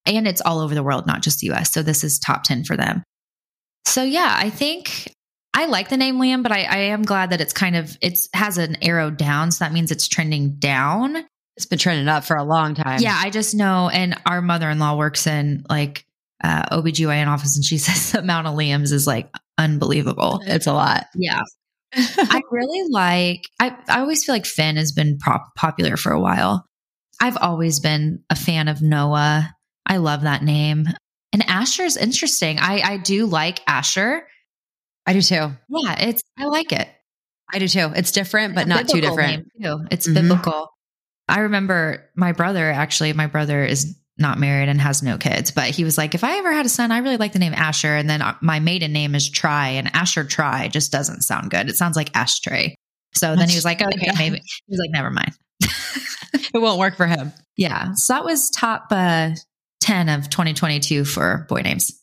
And 0.06 0.28
it's 0.28 0.42
all 0.42 0.60
over 0.60 0.76
the 0.76 0.84
world, 0.84 1.08
not 1.08 1.22
just 1.24 1.40
the 1.40 1.52
US. 1.52 1.72
So 1.74 1.82
this 1.82 2.04
is 2.04 2.20
top 2.20 2.44
10 2.44 2.64
for 2.66 2.78
them. 2.78 3.04
So 3.86 4.04
yeah, 4.04 4.36
I 4.38 4.50
think 4.50 5.12
I 5.54 5.68
like 5.68 5.90
the 5.90 5.98
name 5.98 6.18
Liam, 6.18 6.44
but 6.44 6.52
I, 6.52 6.64
I 6.64 6.78
am 6.78 7.04
glad 7.04 7.30
that 7.30 7.42
it's 7.42 7.54
kind 7.54 7.76
of 7.76 7.98
it's 8.02 8.28
has 8.34 8.58
an 8.58 8.78
arrow 8.84 9.10
down. 9.10 9.52
So 9.52 9.64
that 9.64 9.72
means 9.72 9.92
it's 9.92 10.08
trending 10.08 10.56
down. 10.56 11.26
It's 11.56 11.66
been 11.66 11.80
trending 11.80 12.08
up 12.10 12.26
for 12.26 12.36
a 12.36 12.44
long 12.44 12.76
time. 12.76 13.00
Yeah, 13.00 13.18
I 13.18 13.30
just 13.30 13.56
know. 13.56 13.90
And 13.90 14.20
our 14.26 14.42
mother 14.42 14.70
in 14.70 14.80
law 14.80 14.98
works 14.98 15.26
in 15.28 15.66
like 15.70 16.06
uh, 16.44 16.64
OBGYN 16.78 17.28
office, 17.28 17.56
and 17.56 17.64
she 17.64 17.78
says 17.80 18.12
the 18.12 18.20
amount 18.20 18.48
of 18.48 18.56
Liams 18.56 18.92
is 18.92 19.08
like 19.08 19.30
unbelievable. 19.58 20.42
It's 20.46 20.68
a 20.68 20.74
lot. 20.74 21.06
Yeah. 21.16 21.42
I 21.96 22.42
really 22.52 22.90
like, 22.90 23.48
I, 23.60 23.76
I 23.88 24.02
always 24.02 24.26
feel 24.26 24.36
like 24.36 24.46
Finn 24.46 24.76
has 24.76 24.92
been 24.92 25.18
prop- 25.18 25.56
popular 25.56 25.96
for 25.96 26.12
a 26.12 26.20
while. 26.20 26.66
I've 27.22 27.38
always 27.38 27.80
been 27.80 28.24
a 28.30 28.36
fan 28.36 28.68
of 28.68 28.82
Noah. 28.82 29.56
I 29.86 29.98
love 29.98 30.24
that 30.24 30.44
name. 30.44 30.88
And 31.36 31.44
Asher 31.50 31.84
is 31.84 31.98
interesting. 31.98 32.60
I, 32.60 32.80
I 32.80 32.98
do 32.98 33.26
like 33.26 33.60
Asher. 33.68 34.26
I 35.06 35.12
do 35.12 35.22
too. 35.22 35.52
Yeah, 35.68 36.00
it's, 36.00 36.22
I 36.40 36.46
like 36.46 36.72
it. 36.72 36.88
I 37.54 37.60
do 37.60 37.68
too. 37.68 37.92
It's 37.94 38.14
different, 38.14 38.56
but 38.56 38.62
It's 38.62 38.70
not 38.70 38.88
too 38.88 39.02
different. 39.02 39.46
too. 39.62 39.80
It's 39.92 40.08
Mhm. 40.08 40.14
biblical. 40.14 40.70
I 41.28 41.40
remember 41.42 42.10
my 42.16 42.32
brother 42.32 42.72
actually, 42.72 43.12
my 43.12 43.28
brother 43.28 43.66
is 43.66 43.98
not 44.18 44.40
married 44.40 44.70
and 44.70 44.80
has 44.80 45.04
no 45.04 45.18
kids, 45.18 45.52
but 45.52 45.66
he 45.72 45.84
was 45.84 45.98
like, 45.98 46.16
if 46.16 46.24
I 46.24 46.38
ever 46.38 46.54
had 46.54 46.66
a 46.66 46.70
son, 46.70 46.94
I 46.94 47.00
really 47.00 47.18
like 47.18 47.34
the 47.34 47.40
name 47.40 47.54
Asher. 47.54 47.94
And 47.98 48.10
then 48.10 48.22
uh, 48.22 48.36
my 48.42 48.62
maiden 48.62 48.94
name 48.94 49.14
is 49.14 49.30
Try, 49.30 49.72
and 49.72 49.94
Asher 49.94 50.24
Try 50.24 50.70
just 50.70 50.90
doesn't 50.90 51.24
sound 51.24 51.52
good. 51.52 51.68
It 51.70 51.76
sounds 51.76 51.98
like 51.98 52.16
ashtray. 52.16 52.76
So 53.14 53.36
then 53.36 53.50
he 53.50 53.56
was 53.56 53.66
like, 53.66 53.82
okay, 53.82 54.12
maybe. 54.18 54.38
He 54.38 54.70
was 54.70 54.80
like, 54.80 54.92
never 54.92 55.10
mind. 55.12 55.34
It 56.54 56.60
won't 56.62 56.80
work 56.80 56.96
for 56.96 57.06
him. 57.08 57.34
Yeah. 57.58 57.92
So 57.96 58.14
that 58.14 58.24
was 58.24 58.50
top 58.50 58.86
uh, 58.92 59.32
10 59.86 60.10
of 60.10 60.32
2022 60.32 61.06
for 61.06 61.46
boy 61.48 61.62
names. 61.62 62.02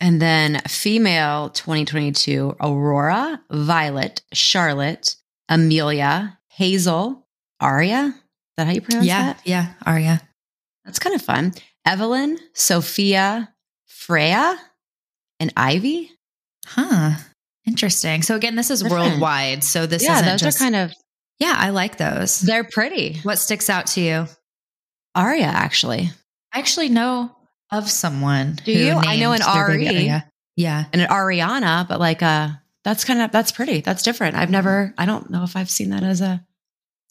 And 0.00 0.20
then 0.20 0.60
female 0.66 1.48
2022 1.50 2.56
Aurora, 2.60 3.40
Violet, 3.52 4.22
Charlotte, 4.32 5.14
Amelia, 5.48 6.40
Hazel, 6.48 7.24
Aria. 7.60 8.06
Is 8.06 8.14
that 8.56 8.66
how 8.66 8.72
you 8.72 8.80
pronounce 8.80 9.06
yeah. 9.06 9.22
that? 9.26 9.40
Yeah. 9.44 9.66
yeah, 9.66 9.72
Aria. 9.86 10.20
That's 10.84 10.98
kind 10.98 11.14
of 11.14 11.22
fun. 11.22 11.54
Evelyn, 11.86 12.36
Sophia, 12.54 13.54
Freya, 13.86 14.58
and 15.38 15.52
Ivy. 15.56 16.10
Huh. 16.66 17.12
Interesting. 17.64 18.22
So 18.22 18.34
again, 18.34 18.56
this 18.56 18.72
is 18.72 18.82
Different. 18.82 19.10
worldwide. 19.10 19.62
So 19.62 19.86
this 19.86 20.02
yeah, 20.02 20.22
those 20.22 20.40
just, 20.40 20.60
are 20.60 20.64
kind 20.64 20.74
of, 20.74 20.92
yeah, 21.38 21.54
I 21.56 21.70
like 21.70 21.96
those. 21.96 22.40
they're 22.40 22.64
pretty. 22.64 23.20
What 23.22 23.38
sticks 23.38 23.70
out 23.70 23.86
to 23.88 24.00
you? 24.00 24.26
Aria, 25.14 25.44
actually. 25.44 26.10
I 26.52 26.58
actually 26.58 26.88
know 26.88 27.34
of 27.70 27.88
someone. 27.88 28.58
Do 28.64 28.72
who 28.72 28.78
you? 28.78 28.92
I 28.92 29.16
know 29.16 29.32
an 29.32 29.40
RE. 29.68 30.20
Yeah. 30.56 30.84
And 30.92 31.02
an 31.02 31.08
Ariana, 31.08 31.86
but 31.86 32.00
like, 32.00 32.22
uh, 32.22 32.48
that's 32.84 33.04
kind 33.04 33.20
of, 33.20 33.30
that's 33.30 33.52
pretty. 33.52 33.80
That's 33.80 34.02
different. 34.02 34.36
I've 34.36 34.50
never, 34.50 34.92
I 34.98 35.06
don't 35.06 35.30
know 35.30 35.44
if 35.44 35.56
I've 35.56 35.70
seen 35.70 35.90
that 35.90 36.02
as 36.02 36.20
a 36.20 36.44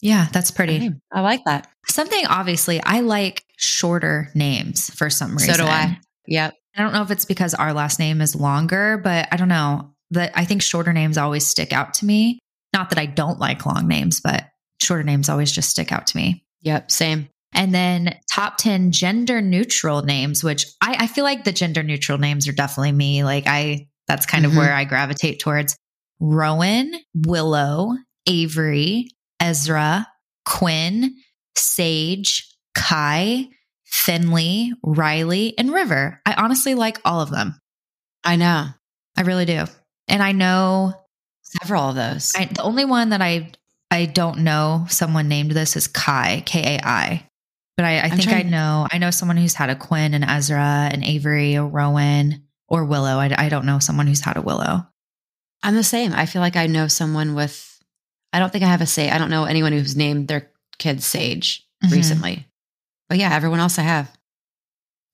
Yeah, 0.00 0.26
that's 0.32 0.50
pretty. 0.50 0.78
name. 0.78 1.00
I 1.12 1.20
like 1.20 1.44
that. 1.44 1.68
Something 1.86 2.26
obviously, 2.26 2.82
I 2.82 3.00
like 3.00 3.44
shorter 3.56 4.30
names 4.34 4.90
for 4.90 5.08
some 5.08 5.32
reason. 5.36 5.54
So 5.54 5.62
do 5.62 5.68
I. 5.68 5.98
Yep. 6.26 6.54
I 6.76 6.82
don't 6.82 6.92
know 6.92 7.02
if 7.02 7.10
it's 7.10 7.24
because 7.24 7.54
our 7.54 7.72
last 7.72 7.98
name 7.98 8.20
is 8.20 8.36
longer, 8.36 8.98
but 9.02 9.28
I 9.32 9.36
don't 9.36 9.48
know. 9.48 9.94
That 10.12 10.32
I 10.34 10.44
think 10.46 10.62
shorter 10.62 10.92
names 10.92 11.18
always 11.18 11.46
stick 11.46 11.72
out 11.72 11.94
to 11.94 12.06
me. 12.06 12.38
Not 12.72 12.90
that 12.90 12.98
I 12.98 13.06
don't 13.06 13.38
like 13.38 13.66
long 13.66 13.88
names, 13.88 14.20
but 14.20 14.44
shorter 14.80 15.02
names 15.02 15.28
always 15.28 15.52
just 15.52 15.68
stick 15.70 15.92
out 15.92 16.06
to 16.08 16.16
me. 16.16 16.44
Yep. 16.62 16.90
Same. 16.90 17.28
And 17.52 17.74
then 17.74 18.18
top 18.32 18.56
10 18.58 18.92
gender 18.92 19.40
neutral 19.40 20.02
names, 20.02 20.44
which 20.44 20.66
I, 20.80 20.96
I 21.00 21.06
feel 21.06 21.24
like 21.24 21.44
the 21.44 21.52
gender 21.52 21.82
neutral 21.82 22.18
names 22.18 22.46
are 22.46 22.52
definitely 22.52 22.92
me. 22.92 23.24
Like 23.24 23.46
I, 23.46 23.86
that's 24.06 24.26
kind 24.26 24.44
of 24.46 24.52
Mhm. 24.52 24.56
where 24.58 24.74
I 24.74 24.84
gravitate 24.84 25.40
towards 25.40 25.76
Rowan, 26.20 26.92
Willow, 27.14 27.92
Avery, 28.26 29.08
Ezra, 29.40 30.06
Quinn, 30.44 31.14
Sage, 31.56 32.44
Kai, 32.74 33.48
Finley, 33.84 34.72
Riley, 34.82 35.56
and 35.58 35.72
River. 35.72 36.20
I 36.26 36.34
honestly 36.34 36.74
like 36.74 37.00
all 37.04 37.20
of 37.20 37.30
them. 37.30 37.58
I 38.24 38.36
know 38.36 38.66
I 39.16 39.22
really 39.22 39.44
do. 39.46 39.64
And 40.08 40.22
I 40.22 40.32
know 40.32 40.92
several 41.42 41.88
of 41.90 41.94
those. 41.96 42.34
I, 42.36 42.44
the 42.46 42.62
only 42.62 42.84
one 42.84 43.10
that 43.10 43.22
I 43.22 43.50
I 43.90 44.04
don't 44.04 44.40
know 44.40 44.84
someone 44.88 45.28
named 45.28 45.52
this 45.52 45.76
is 45.76 45.86
Kai 45.86 46.42
K 46.44 46.76
A 46.76 46.86
I, 46.86 47.27
but 47.78 47.84
I, 47.86 48.00
I 48.00 48.08
think 48.10 48.28
I 48.32 48.42
know 48.42 48.88
I 48.90 48.98
know 48.98 49.12
someone 49.12 49.36
who's 49.36 49.54
had 49.54 49.70
a 49.70 49.76
Quinn 49.76 50.12
and 50.12 50.24
Ezra 50.24 50.88
and 50.92 51.04
Avery 51.04 51.56
or 51.56 51.66
Rowan 51.68 52.42
or 52.66 52.84
Willow. 52.84 53.18
I, 53.18 53.32
I 53.38 53.48
don't 53.48 53.66
know 53.66 53.78
someone 53.78 54.08
who's 54.08 54.20
had 54.20 54.36
a 54.36 54.42
Willow. 54.42 54.84
I'm 55.62 55.76
the 55.76 55.84
same. 55.84 56.12
I 56.12 56.26
feel 56.26 56.42
like 56.42 56.56
I 56.56 56.66
know 56.66 56.88
someone 56.88 57.34
with, 57.36 57.80
I 58.32 58.40
don't 58.40 58.52
think 58.52 58.64
I 58.64 58.68
have 58.68 58.80
a 58.80 58.86
say. 58.86 59.10
I 59.10 59.16
don't 59.18 59.30
know 59.30 59.44
anyone 59.44 59.72
who's 59.72 59.96
named 59.96 60.26
their 60.26 60.50
kid 60.78 61.02
Sage 61.04 61.64
Mhm. 61.84 61.92
recently. 61.92 62.46
But 63.08 63.18
yeah, 63.18 63.32
everyone 63.32 63.60
else 63.60 63.78
I 63.78 63.82
have. 63.82 64.10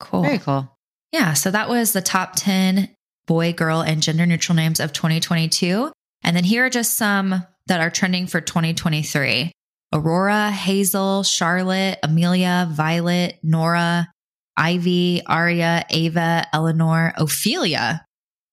Cool. 0.01 0.23
Very 0.23 0.39
cool. 0.39 0.75
Yeah. 1.13 1.35
So 1.35 1.51
that 1.51 1.69
was 1.69 1.93
the 1.93 2.01
top 2.03 2.33
10 2.35 2.89
boy, 3.27 3.53
girl, 3.53 3.83
and 3.83 4.03
gender 4.03 4.25
neutral 4.25 4.57
names 4.57 4.81
of 4.81 4.93
2022. 4.95 5.93
And 6.23 6.35
then 6.35 6.45
here 6.45 6.65
are 6.65 6.71
just 6.71 6.95
some 6.95 7.45
that 7.67 7.81
are 7.81 7.91
trending 7.91 8.27
for 8.27 8.41
2023 8.41 9.53
Aurora, 9.95 10.51
Hazel, 10.51 11.23
Charlotte, 11.23 11.99
Amelia, 12.03 12.69
Violet, 12.71 13.39
Nora, 13.43 14.09
Ivy, 14.57 15.23
Aria, 15.27 15.85
Ava, 15.89 16.47
Eleanor, 16.53 17.13
Ophelia, 17.17 18.05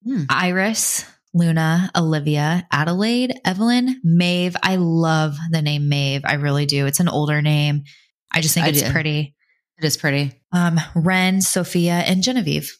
Hmm. 0.06 0.24
Iris, 0.30 1.06
Luna, 1.34 1.92
Olivia, 1.96 2.68
Adelaide, 2.72 3.40
Evelyn, 3.46 4.00
Maeve. 4.04 4.56
I 4.64 4.76
love 4.78 5.36
the 5.52 5.62
name 5.62 5.90
Maeve. 5.90 6.22
I 6.26 6.34
really 6.36 6.66
do. 6.66 6.86
It's 6.88 7.00
an 7.00 7.08
older 7.10 7.42
name. 7.42 7.84
I 8.32 8.42
just 8.42 8.54
think 8.54 8.66
I 8.66 8.70
it's 8.70 8.82
do. 8.82 8.92
pretty. 8.92 9.36
It 9.78 9.86
is 9.86 9.98
pretty. 9.98 10.34
Um, 10.52 10.80
Ren, 10.96 11.42
Sophia, 11.42 11.94
and 11.94 12.24
Genevieve. 12.24 12.72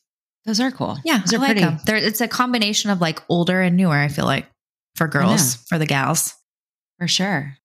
Those 0.46 0.60
are 0.60 0.72
cool. 0.72 0.98
Yeah, 1.06 1.20
Those 1.20 1.34
I 1.34 1.38
are 1.38 1.40
like 1.40 1.48
pretty. 1.50 1.62
them. 1.62 1.78
They're, 1.86 1.96
it's 1.98 2.22
a 2.22 2.28
combination 2.28 2.90
of 2.90 3.00
like 3.02 3.22
older 3.30 3.62
and 3.62 3.78
newer. 3.78 3.96
I 3.96 4.08
feel 4.08 4.26
like 4.26 4.48
for 4.96 5.08
girls, 5.08 5.56
for 5.70 5.78
the 5.78 5.86
gals. 5.86 6.34
For 7.00 7.08
sure. 7.08 7.56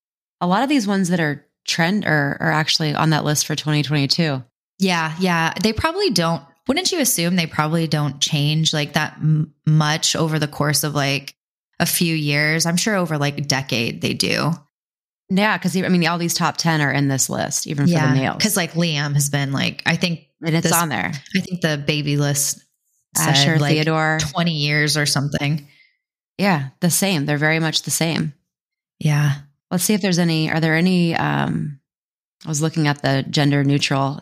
A 0.40 0.46
lot 0.46 0.62
of 0.62 0.68
these 0.68 0.86
ones 0.86 1.08
that 1.08 1.20
are 1.20 1.46
trend 1.66 2.04
are, 2.04 2.36
are 2.40 2.52
actually 2.52 2.94
on 2.94 3.10
that 3.10 3.24
list 3.24 3.46
for 3.46 3.54
2022. 3.54 4.42
Yeah, 4.78 5.14
yeah. 5.18 5.54
They 5.62 5.72
probably 5.72 6.10
don't. 6.10 6.42
Wouldn't 6.68 6.90
you 6.92 7.00
assume 7.00 7.36
they 7.36 7.46
probably 7.46 7.86
don't 7.86 8.20
change 8.20 8.72
like 8.74 8.94
that 8.94 9.14
m- 9.18 9.54
much 9.66 10.14
over 10.16 10.38
the 10.38 10.48
course 10.48 10.84
of 10.84 10.94
like 10.94 11.34
a 11.80 11.86
few 11.86 12.14
years? 12.14 12.66
I'm 12.66 12.76
sure 12.76 12.94
over 12.96 13.18
like 13.18 13.38
a 13.38 13.42
decade 13.42 14.00
they 14.02 14.14
do. 14.14 14.50
Yeah, 15.30 15.56
because 15.56 15.76
I 15.76 15.88
mean, 15.88 16.06
all 16.06 16.18
these 16.18 16.34
top 16.34 16.56
10 16.56 16.80
are 16.80 16.92
in 16.92 17.08
this 17.08 17.28
list, 17.30 17.66
even 17.66 17.86
for 17.86 17.92
the 17.92 18.14
males. 18.14 18.36
because 18.36 18.56
like 18.56 18.72
Liam 18.72 19.14
has 19.14 19.28
been 19.30 19.50
like 19.52 19.82
I 19.86 19.96
think 19.96 20.26
and 20.44 20.54
it's 20.54 20.64
this- 20.68 20.72
on 20.72 20.88
there. 20.88 21.10
I 21.36 21.40
think 21.40 21.62
the 21.62 21.82
baby 21.84 22.16
list 22.16 22.60
said 23.16 23.28
Asher, 23.30 23.58
like 23.58 23.72
Theodore. 23.74 24.18
20 24.20 24.52
years 24.52 24.96
or 24.96 25.06
something. 25.06 25.66
Yeah, 26.38 26.68
the 26.80 26.90
same. 26.90 27.24
They're 27.26 27.38
very 27.38 27.60
much 27.60 27.82
the 27.82 27.90
same. 27.90 28.34
Yeah. 28.98 29.36
Let's 29.70 29.84
see 29.84 29.94
if 29.94 30.00
there's 30.02 30.18
any. 30.18 30.50
Are 30.50 30.60
there 30.60 30.74
any? 30.74 31.14
Um, 31.14 31.80
I 32.44 32.48
was 32.48 32.62
looking 32.62 32.86
at 32.86 33.02
the 33.02 33.24
gender 33.28 33.64
neutral 33.64 34.20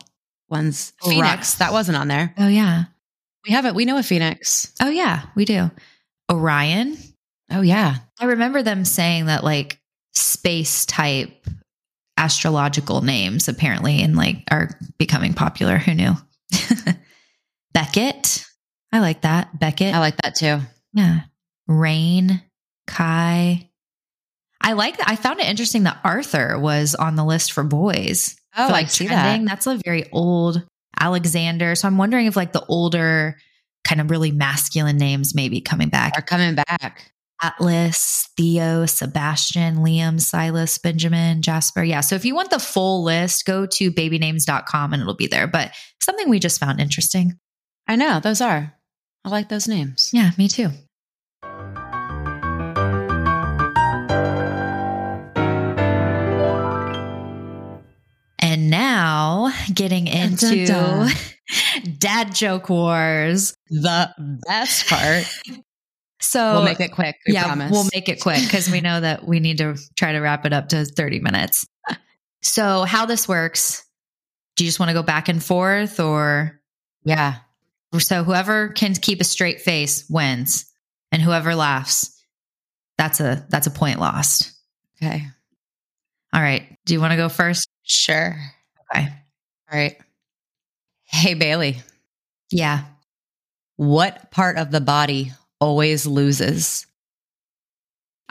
ones. 0.49 0.93
Oh, 1.03 1.09
Phoenix, 1.09 1.55
that 1.55 1.71
wasn't 1.73 1.97
on 1.97 2.07
there. 2.07 2.33
Oh 2.37 2.47
yeah. 2.47 2.85
We 3.47 3.53
have 3.53 3.65
it. 3.65 3.75
We 3.75 3.85
know 3.85 3.97
a 3.97 4.03
Phoenix. 4.03 4.71
Oh 4.81 4.89
yeah. 4.89 5.23
We 5.35 5.45
do. 5.45 5.69
Orion. 6.31 6.97
Oh 7.51 7.61
yeah, 7.61 7.97
I 8.19 8.25
remember 8.25 8.63
them 8.63 8.85
saying 8.85 9.27
that 9.27 9.43
like 9.43 9.79
space 10.13 10.85
type 10.87 11.45
astrological 12.17 13.01
names 13.01 13.47
apparently 13.47 14.01
and 14.01 14.15
like 14.15 14.37
are 14.49 14.69
becoming 14.97 15.33
popular. 15.33 15.77
Who 15.77 15.93
knew? 15.93 16.13
Beckett. 17.73 18.45
I 18.91 18.99
like 18.99 19.21
that. 19.21 19.59
Beckett. 19.59 19.93
I 19.93 19.99
like 19.99 20.17
that 20.23 20.35
too. 20.35 20.59
yeah. 20.93 21.21
Rain. 21.67 22.41
Kai. 22.87 23.69
I 24.65 24.73
like 24.73 24.97
that. 24.97 25.07
I 25.07 25.15
found 25.15 25.39
it 25.39 25.45
interesting 25.45 25.83
that 25.83 25.99
Arthur 26.03 26.57
was 26.57 26.95
on 26.95 27.15
the 27.15 27.23
list 27.23 27.51
for 27.51 27.63
boys. 27.63 28.35
Oh, 28.57 28.67
for, 28.67 28.73
I 28.73 28.77
like 28.77 28.89
see 28.89 29.05
trending. 29.05 29.45
that. 29.45 29.51
That's 29.51 29.67
a 29.67 29.79
very 29.85 30.09
old 30.11 30.65
Alexander. 30.99 31.75
So 31.75 31.87
I'm 31.87 31.99
wondering 31.99 32.25
if 32.25 32.35
like 32.35 32.51
the 32.51 32.65
older, 32.65 33.37
kind 33.83 34.01
of 34.01 34.09
really 34.09 34.31
masculine 34.31 34.97
names 34.97 35.35
maybe 35.35 35.61
coming 35.61 35.89
back. 35.89 36.13
Are 36.17 36.23
coming 36.23 36.55
back. 36.55 37.11
Atlas, 37.43 38.29
Theo, 38.37 38.87
Sebastian, 38.87 39.77
Liam, 39.77 40.19
Silas, 40.19 40.79
Benjamin, 40.79 41.43
Jasper. 41.43 41.83
Yeah. 41.83 41.99
So 41.99 42.15
if 42.15 42.25
you 42.25 42.33
want 42.33 42.49
the 42.49 42.59
full 42.59 43.03
list, 43.03 43.45
go 43.45 43.67
to 43.67 43.91
babynames.com 43.91 44.93
and 44.93 45.01
it'll 45.01 45.15
be 45.15 45.27
there. 45.27 45.45
But 45.45 45.73
something 46.01 46.27
we 46.29 46.39
just 46.39 46.59
found 46.59 46.79
interesting. 46.79 47.37
I 47.87 47.97
know 47.97 48.19
those 48.19 48.41
are. 48.41 48.73
I 49.23 49.29
like 49.29 49.49
those 49.49 49.67
names. 49.67 50.09
Yeah, 50.11 50.31
me 50.37 50.47
too. 50.47 50.69
Getting 59.75 60.07
into 60.07 60.65
dun, 60.65 61.11
dad 61.97 62.33
joke 62.33 62.69
wars. 62.69 63.55
The 63.69 64.09
best 64.47 64.87
part. 64.87 65.25
So 66.21 66.53
we'll 66.53 66.63
make 66.63 66.79
it 66.79 66.91
quick. 66.91 67.17
We 67.27 67.33
yeah, 67.33 67.43
promise. 67.43 67.71
we'll 67.71 67.87
make 67.93 68.09
it 68.09 68.21
quick 68.21 68.41
because 68.41 68.69
we 68.69 68.81
know 68.81 68.99
that 68.99 69.27
we 69.27 69.39
need 69.39 69.59
to 69.59 69.77
try 69.95 70.13
to 70.13 70.19
wrap 70.19 70.45
it 70.45 70.53
up 70.53 70.69
to 70.69 70.85
30 70.85 71.19
minutes. 71.19 71.65
So, 72.41 72.83
how 72.83 73.05
this 73.05 73.27
works, 73.27 73.83
do 74.55 74.63
you 74.63 74.67
just 74.67 74.79
want 74.79 74.89
to 74.89 74.93
go 74.93 75.03
back 75.03 75.29
and 75.29 75.43
forth 75.43 75.99
or 75.99 76.61
yeah. 77.03 77.37
so 77.97 78.23
whoever 78.23 78.69
can 78.69 78.93
keep 78.93 79.19
a 79.19 79.23
straight 79.23 79.61
face 79.61 80.07
wins 80.09 80.65
and 81.11 81.21
whoever 81.21 81.55
laughs 81.55 82.15
that's 82.97 83.19
a 83.19 83.45
that's 83.49 83.67
a 83.67 83.71
point 83.71 83.99
lost. 83.99 84.53
Okay. 85.01 85.25
All 86.33 86.41
right. 86.41 86.77
Do 86.85 86.93
you 86.93 87.01
want 87.01 87.11
to 87.11 87.17
go 87.17 87.29
first? 87.29 87.67
Sure. 87.83 88.35
Okay. 88.91 89.09
All 89.71 89.77
right. 89.79 89.97
Hey 91.03 91.33
Bailey, 91.33 91.77
Yeah. 92.51 92.83
what 93.77 94.31
part 94.31 94.57
of 94.57 94.71
the 94.71 94.81
body 94.81 95.31
always 95.59 96.05
loses? 96.05 96.85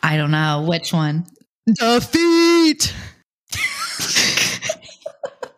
I 0.02 0.16
don't 0.16 0.30
know 0.30 0.64
which 0.68 0.92
one. 0.92 1.26
Defeat. 1.66 2.94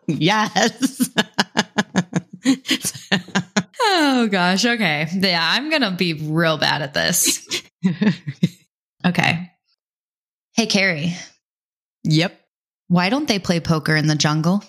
yes. 0.07 1.09
Oh 3.89 4.27
gosh. 4.27 4.65
Okay. 4.65 5.07
Yeah, 5.13 5.39
I'm 5.41 5.69
going 5.69 5.81
to 5.81 5.91
be 5.91 6.13
real 6.13 6.57
bad 6.57 6.81
at 6.81 6.93
this. 6.93 7.47
Okay. 9.05 9.51
Hey 10.53 10.65
Cari, 10.65 11.15
yep. 12.03 12.37
why 12.89 13.09
don't 13.09 13.27
they 13.27 13.39
play 13.39 13.59
poker 13.61 13.95
in 13.95 14.07
the 14.07 14.15
jungle? 14.15 14.61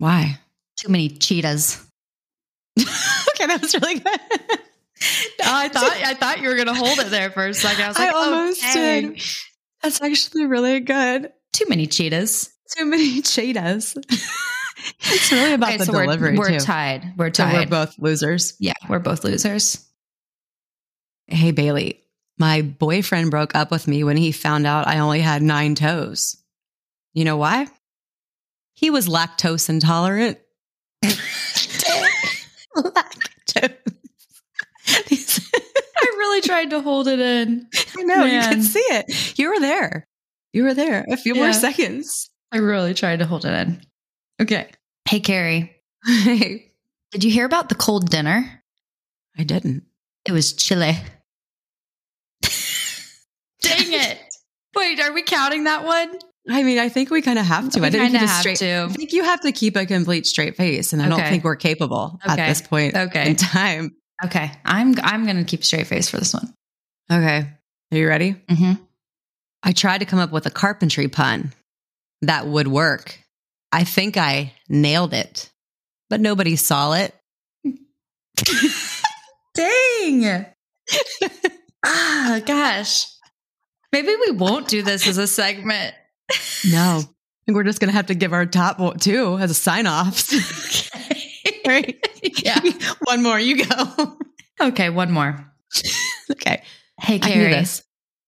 Why? 0.00 0.38
Too 0.78 0.88
many 0.88 1.10
cheetahs. 1.10 1.76
okay, 2.78 3.46
that 3.46 3.58
was 3.60 3.74
really 3.74 4.00
good. 4.00 4.20
Oh, 5.42 5.44
I 5.46 5.68
thought 5.68 5.90
I 5.90 6.12
thought 6.12 6.42
you 6.42 6.48
were 6.50 6.56
gonna 6.56 6.74
hold 6.74 6.98
it 6.98 7.08
there 7.08 7.30
for 7.30 7.46
a 7.46 7.54
second. 7.54 7.84
I 7.84 7.88
was 7.88 7.98
like, 7.98 8.10
I 8.10 8.12
almost 8.12 8.62
okay. 8.62 9.00
did. 9.00 9.22
That's 9.82 10.02
actually 10.02 10.44
really 10.44 10.78
good. 10.80 11.32
Too 11.54 11.64
many 11.70 11.86
cheetahs. 11.86 12.50
Too 12.76 12.84
many 12.84 13.22
cheetahs. 13.22 13.96
it's 15.00 15.32
really 15.32 15.54
about 15.54 15.70
Okay, 15.70 15.78
the 15.78 15.84
so 15.86 15.92
we're, 15.94 16.36
we're 16.36 16.50
too. 16.50 16.58
tied. 16.58 17.14
We're 17.16 17.32
so 17.32 17.44
tied. 17.44 17.54
we're 17.54 17.70
both 17.70 17.98
losers. 17.98 18.54
yeah, 18.60 18.74
we're 18.90 18.98
both 18.98 19.24
losers. 19.24 19.82
Hey 21.28 21.52
Bailey, 21.52 22.02
my 22.38 22.60
boyfriend 22.60 23.30
broke 23.30 23.54
up 23.54 23.70
with 23.70 23.88
me 23.88 24.04
when 24.04 24.18
he 24.18 24.32
found 24.32 24.66
out 24.66 24.86
I 24.86 24.98
only 24.98 25.20
had 25.20 25.40
nine 25.40 25.76
toes. 25.76 26.36
You 27.14 27.24
know 27.24 27.38
why? 27.38 27.68
He 28.80 28.88
was 28.88 29.08
lactose 29.08 29.68
intolerant. 29.68 30.38
lactose. 32.76 33.76
I 36.02 36.14
really 36.16 36.40
tried 36.40 36.70
to 36.70 36.80
hold 36.80 37.06
it 37.08 37.20
in. 37.20 37.66
I 37.98 38.02
know 38.04 38.24
you 38.24 38.38
Man. 38.38 38.50
can 38.50 38.62
see 38.62 38.78
it. 38.80 39.38
You 39.38 39.50
were 39.50 39.60
there. 39.60 40.08
You 40.54 40.64
were 40.64 40.72
there. 40.72 41.04
A 41.10 41.18
few 41.18 41.34
Yeah. 41.34 41.42
more 41.42 41.52
seconds. 41.52 42.30
I 42.50 42.56
really 42.56 42.94
tried 42.94 43.18
to 43.18 43.26
hold 43.26 43.44
it 43.44 43.52
in. 43.52 43.82
Okay. 44.40 44.70
Hey 45.06 45.20
Cari, 45.20 45.76
Hey, 46.06 46.72
did 47.12 47.22
you 47.22 47.30
hear 47.30 47.44
about 47.44 47.68
the 47.68 47.74
cold 47.74 48.08
dinner? 48.10 48.62
I 49.38 49.42
didn't. 49.44 49.84
It 50.24 50.32
was 50.32 50.54
chili. 50.54 50.96
Dang 53.60 53.92
it. 53.92 54.18
Wait, 54.74 55.00
are 55.00 55.12
we 55.12 55.22
counting 55.22 55.64
that 55.64 55.84
one? 55.84 56.18
I 56.48 56.62
mean, 56.62 56.78
I 56.78 56.88
think 56.88 57.10
we 57.10 57.22
kind 57.22 57.38
of 57.38 57.44
have 57.44 57.70
to. 57.70 57.80
We 57.80 57.88
I 57.88 57.90
think 57.90 58.12
you 58.12 58.18
have 58.18 58.40
straight, 58.40 58.56
to. 58.58 58.88
I 58.90 58.92
think 58.92 59.12
you 59.12 59.24
have 59.24 59.40
to 59.42 59.52
keep 59.52 59.76
a 59.76 59.84
complete 59.86 60.26
straight 60.26 60.56
face, 60.56 60.92
and 60.92 61.02
I 61.02 61.08
don't 61.08 61.20
think 61.20 61.44
we're 61.44 61.56
capable 61.56 62.18
at 62.24 62.36
this 62.36 62.62
point 62.62 62.96
Okay. 62.96 63.30
in 63.30 63.36
time. 63.36 63.94
Okay. 64.24 64.50
I'm 64.64 64.94
I'm 65.02 65.26
gonna 65.26 65.44
keep 65.44 65.64
straight 65.64 65.86
face 65.86 66.08
for 66.08 66.18
this 66.18 66.32
one. 66.32 66.52
Okay, 67.12 67.46
are 67.92 67.98
you 67.98 68.08
ready? 68.08 68.34
Mm-hmm. 68.48 68.82
I 69.62 69.72
tried 69.72 69.98
to 69.98 70.04
come 70.06 70.18
up 70.18 70.32
with 70.32 70.46
a 70.46 70.50
carpentry 70.50 71.08
pun 71.08 71.52
that 72.22 72.46
would 72.46 72.68
work. 72.68 73.18
I 73.72 73.84
think 73.84 74.16
I 74.16 74.52
nailed 74.68 75.12
it, 75.12 75.50
but 76.08 76.20
nobody 76.20 76.56
saw 76.56 76.94
it. 76.94 77.14
Dang. 79.54 80.46
ah, 81.84 82.40
gosh. 82.46 83.06
Maybe 83.92 84.14
we 84.26 84.30
won't 84.32 84.68
do 84.68 84.82
this 84.82 85.06
as 85.06 85.18
a 85.18 85.26
segment. 85.26 85.94
No, 86.70 86.98
I 87.02 87.44
think 87.46 87.56
we're 87.56 87.64
just 87.64 87.80
gonna 87.80 87.92
have 87.92 88.06
to 88.06 88.14
give 88.14 88.32
our 88.32 88.46
top 88.46 89.00
two 89.00 89.38
as 89.38 89.50
a 89.50 89.54
sign 89.54 89.86
off. 89.86 90.30
right? 91.66 91.96
yeah. 92.42 92.60
one 93.04 93.22
more. 93.22 93.38
You 93.38 93.64
go. 93.64 94.16
Okay, 94.60 94.90
one 94.90 95.10
more. 95.10 95.46
okay, 96.30 96.62
Hey 97.00 97.18
Cari, 97.18 97.50
this. 97.50 97.82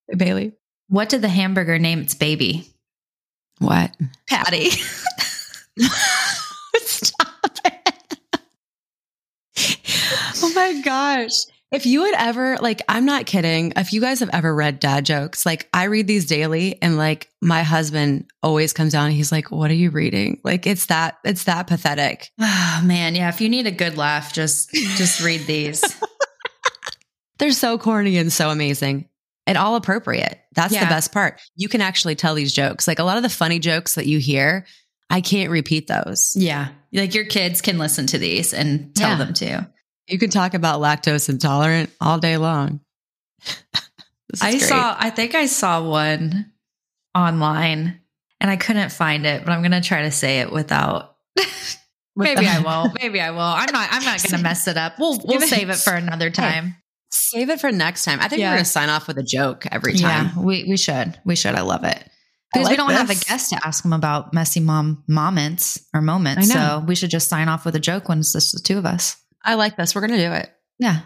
Hey, 0.08 0.16
Bailey. 0.16 0.52
what 0.88 1.08
did 1.08 1.22
the 1.22 1.28
hamburger 1.28 1.78
name 1.78 2.00
its 2.00 2.14
baby? 2.14 2.66
What? 3.58 3.94
Patty. 4.28 4.70
Stop 6.76 7.58
it. 7.64 8.08
oh 10.42 10.52
my 10.54 10.80
gosh. 10.84 11.32
If 11.72 11.86
you 11.86 12.04
had 12.04 12.14
ever, 12.18 12.58
like, 12.58 12.82
I'm 12.86 13.06
not 13.06 13.24
kidding. 13.24 13.72
If 13.76 13.94
you 13.94 14.00
guys 14.02 14.20
have 14.20 14.28
ever 14.32 14.54
read 14.54 14.78
dad 14.78 15.06
jokes, 15.06 15.46
like, 15.46 15.68
I 15.72 15.84
read 15.84 16.06
these 16.06 16.26
daily 16.26 16.80
and, 16.82 16.98
like, 16.98 17.30
my 17.40 17.62
husband 17.62 18.26
always 18.42 18.74
comes 18.74 18.92
down 18.92 19.06
and 19.06 19.14
he's 19.14 19.32
like, 19.32 19.50
What 19.50 19.70
are 19.70 19.74
you 19.74 19.88
reading? 19.90 20.40
Like, 20.44 20.66
it's 20.66 20.86
that, 20.86 21.16
it's 21.24 21.44
that 21.44 21.66
pathetic. 21.66 22.30
Oh 22.40 22.82
man, 22.84 23.14
yeah. 23.14 23.28
If 23.28 23.40
you 23.40 23.48
need 23.48 23.66
a 23.66 23.70
good 23.70 23.96
laugh, 23.98 24.32
just 24.32 24.70
just 24.72 25.20
read 25.22 25.42
these. 25.46 25.82
They're 27.38 27.52
so 27.52 27.76
corny 27.78 28.16
and 28.18 28.32
so 28.32 28.50
amazing 28.50 29.08
and 29.46 29.58
all 29.58 29.76
appropriate. 29.76 30.38
That's 30.54 30.72
Yeah. 30.72 30.80
the 30.84 30.90
best 30.90 31.12
part. 31.12 31.40
You 31.56 31.68
can 31.68 31.80
actually 31.80 32.14
tell 32.14 32.34
these 32.34 32.52
jokes. 32.52 32.86
Like, 32.88 32.98
a 32.98 33.04
lot 33.04 33.16
of 33.16 33.22
the 33.22 33.28
funny 33.28 33.58
jokes 33.58 33.94
that 33.96 34.06
you 34.06 34.18
hear, 34.18 34.66
I 35.10 35.20
can't 35.20 35.50
repeat 35.50 35.86
those. 35.88 36.34
yeah. 36.36 36.68
Like 36.94 37.14
your 37.14 37.24
kids 37.24 37.62
can 37.62 37.78
listen 37.78 38.06
to 38.08 38.18
these 38.18 38.52
and 38.52 38.94
tell 38.94 39.10
Yeah. 39.10 39.16
them 39.24 39.34
to. 39.34 39.70
You 40.12 40.18
can 40.18 40.30
talk 40.30 40.54
about 40.54 40.80
lactose 40.80 41.28
intolerant 41.28 41.90
all 42.00 42.18
day 42.18 42.36
long. 42.36 42.80
I 44.40 44.52
great. 44.52 44.62
saw 44.62 44.96
I 44.98 45.10
think 45.10 45.34
I 45.34 45.46
saw 45.46 45.82
one 45.86 46.52
online 47.14 48.00
and 48.40 48.50
I 48.50 48.56
couldn't 48.56 48.90
find 48.92 49.26
it, 49.26 49.44
but 49.44 49.52
I'm 49.52 49.62
gonna 49.62 49.80
try 49.80 50.02
to 50.02 50.10
say 50.10 50.40
it 50.40 50.52
without 50.52 51.16
With 52.14 52.26
maybe 52.26 52.46
I 52.46 52.60
won't. 52.60 52.94
Maybe 53.00 53.20
I 53.20 53.30
will. 53.30 53.40
I'm 53.40 53.72
not 53.72 53.88
I'm 53.90 54.04
not 54.04 54.22
gonna 54.22 54.42
mess 54.42 54.68
it 54.68 54.76
up. 54.76 54.98
We'll 54.98 55.18
we'll 55.24 55.40
save 55.40 55.70
it 55.70 55.76
for 55.76 55.94
another 55.94 56.30
time. 56.30 56.76
Save 57.10 57.50
it 57.50 57.60
for 57.60 57.70
next 57.72 58.04
time. 58.04 58.20
I 58.20 58.28
think 58.28 58.40
Yeah. 58.40 58.50
we're 58.50 58.56
going 58.56 58.64
to 58.64 58.70
sign 58.70 58.88
off 58.88 59.06
with 59.06 59.18
a 59.18 59.22
joke 59.22 59.66
every 59.70 59.94
time. 59.94 60.30
Yeah, 60.34 60.42
we 60.42 60.64
we 60.64 60.76
should. 60.78 61.18
We 61.26 61.36
should. 61.36 61.54
I 61.54 61.60
love 61.60 61.84
it. 61.84 62.02
Because 62.52 62.70
we 62.70 62.76
don't 62.76 62.90
have 62.90 63.10
a 63.10 63.14
guest 63.14 63.50
to 63.50 63.60
ask 63.66 63.82
them 63.82 63.92
about 63.94 64.32
messy 64.34 64.60
mom 64.60 65.04
moments 65.08 65.78
or 65.94 66.00
moments. 66.02 66.50
I 66.50 66.54
know. 66.54 66.80
So 66.80 66.84
we 66.86 66.94
should 66.94 67.10
just 67.10 67.28
sign 67.28 67.48
off 67.48 67.64
with 67.66 67.74
a 67.76 67.80
joke 67.80 68.08
when 68.08 68.18
it's 68.20 68.32
just 68.32 68.52
the 68.52 68.60
two 68.60 68.76
of 68.78 68.84
us. 68.86 69.16
I 69.44 69.54
like 69.54 69.76
this. 69.76 69.94
We're 69.94 70.06
going 70.06 70.18
to 70.18 70.26
do 70.28 70.32
it. 70.32 70.52
Yeah. 70.78 71.00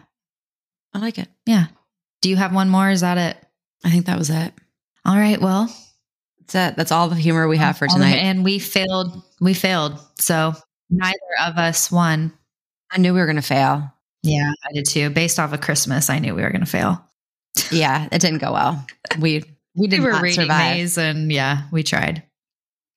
I 0.94 0.98
like 0.98 1.18
it. 1.18 1.28
Yeah. 1.46 1.66
Do 2.22 2.30
you 2.30 2.36
have 2.36 2.54
one 2.54 2.68
more? 2.68 2.90
Is 2.90 3.00
that 3.02 3.18
it? 3.18 3.36
I 3.84 3.90
think 3.90 4.06
that 4.06 4.18
was 4.18 4.30
it. 4.30 4.52
All 5.04 5.16
right. 5.16 5.40
Well, 5.40 5.66
That's 6.40 6.54
it. 6.54 6.76
That's 6.76 6.92
all 6.92 7.08
the 7.08 7.16
humor 7.16 7.46
we 7.48 7.58
have 7.58 7.78
for 7.78 7.86
tonight. 7.86 8.16
And 8.16 8.44
we 8.44 8.58
failed. 8.58 9.22
We 9.40 9.54
failed. 9.54 9.98
So 10.18 10.54
neither 10.90 11.16
of 11.46 11.58
us 11.58 11.90
won. 11.90 12.32
I 12.90 12.98
knew 12.98 13.12
we 13.12 13.20
were 13.20 13.26
going 13.26 13.36
to 13.36 13.42
fail. 13.42 13.92
Yeah, 14.22 14.50
I 14.64 14.72
did 14.72 14.86
too. 14.86 15.10
Based 15.10 15.38
off 15.38 15.52
of 15.52 15.60
Christmas, 15.60 16.10
I 16.10 16.18
knew 16.18 16.34
we 16.34 16.42
were 16.42 16.50
going 16.50 16.60
to 16.64 16.66
fail. 16.66 17.02
Yeah, 17.70 18.06
it 18.12 18.20
didn't 18.20 18.38
go 18.38 18.52
well. 18.52 18.84
We 19.18 19.42
we 19.74 19.86
did 19.88 20.00
we 20.00 20.06
were 20.06 20.12
not 20.12 20.28
survive. 20.30 20.76
these, 20.76 20.98
and 20.98 21.32
yeah, 21.32 21.62
we 21.72 21.82
tried. 21.82 22.22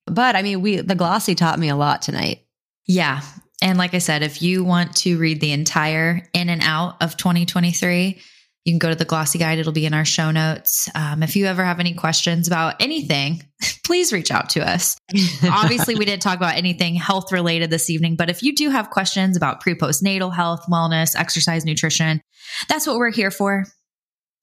But 0.06 0.36
I 0.36 0.42
mean, 0.42 0.60
we 0.60 0.76
the 0.76 0.94
glossy 0.94 1.34
taught 1.34 1.58
me 1.58 1.70
a 1.70 1.76
lot 1.76 2.02
tonight. 2.02 2.40
Yeah, 2.86 3.22
And 3.62 3.78
like 3.78 3.94
I 3.94 3.98
said, 3.98 4.22
if 4.22 4.42
you 4.42 4.64
want 4.64 4.96
to 4.98 5.18
read 5.18 5.40
the 5.40 5.52
entire 5.52 6.22
in 6.32 6.48
and 6.48 6.62
out 6.62 6.96
of 7.02 7.16
2023, 7.16 8.20
you 8.64 8.72
can 8.72 8.78
go 8.78 8.90
to 8.90 8.94
the 8.94 9.04
glossy 9.04 9.38
guide. 9.38 9.58
It'll 9.58 9.72
be 9.72 9.86
in 9.86 9.94
our 9.94 10.04
show 10.04 10.30
notes. 10.30 10.88
Um, 10.94 11.22
if 11.22 11.34
you 11.34 11.46
ever 11.46 11.64
have 11.64 11.80
any 11.80 11.94
questions 11.94 12.46
about 12.46 12.80
anything, 12.80 13.42
please 13.84 14.12
reach 14.12 14.30
out 14.30 14.50
to 14.50 14.68
us. 14.68 14.96
Obviously, 15.42 15.94
we 15.94 16.04
didn't 16.04 16.22
talk 16.22 16.36
about 16.36 16.56
anything 16.56 16.94
health 16.94 17.32
related 17.32 17.70
this 17.70 17.88
evening, 17.88 18.16
but 18.16 18.30
if 18.30 18.42
you 18.42 18.54
do 18.54 18.70
have 18.70 18.90
questions 18.90 19.36
about 19.36 19.60
pre 19.60 19.74
postnatal 19.74 20.32
health, 20.32 20.64
wellness, 20.70 21.18
exercise, 21.18 21.64
nutrition, 21.64 22.20
that's 22.68 22.86
what 22.86 22.96
we're 22.96 23.10
here 23.10 23.30
for. 23.30 23.64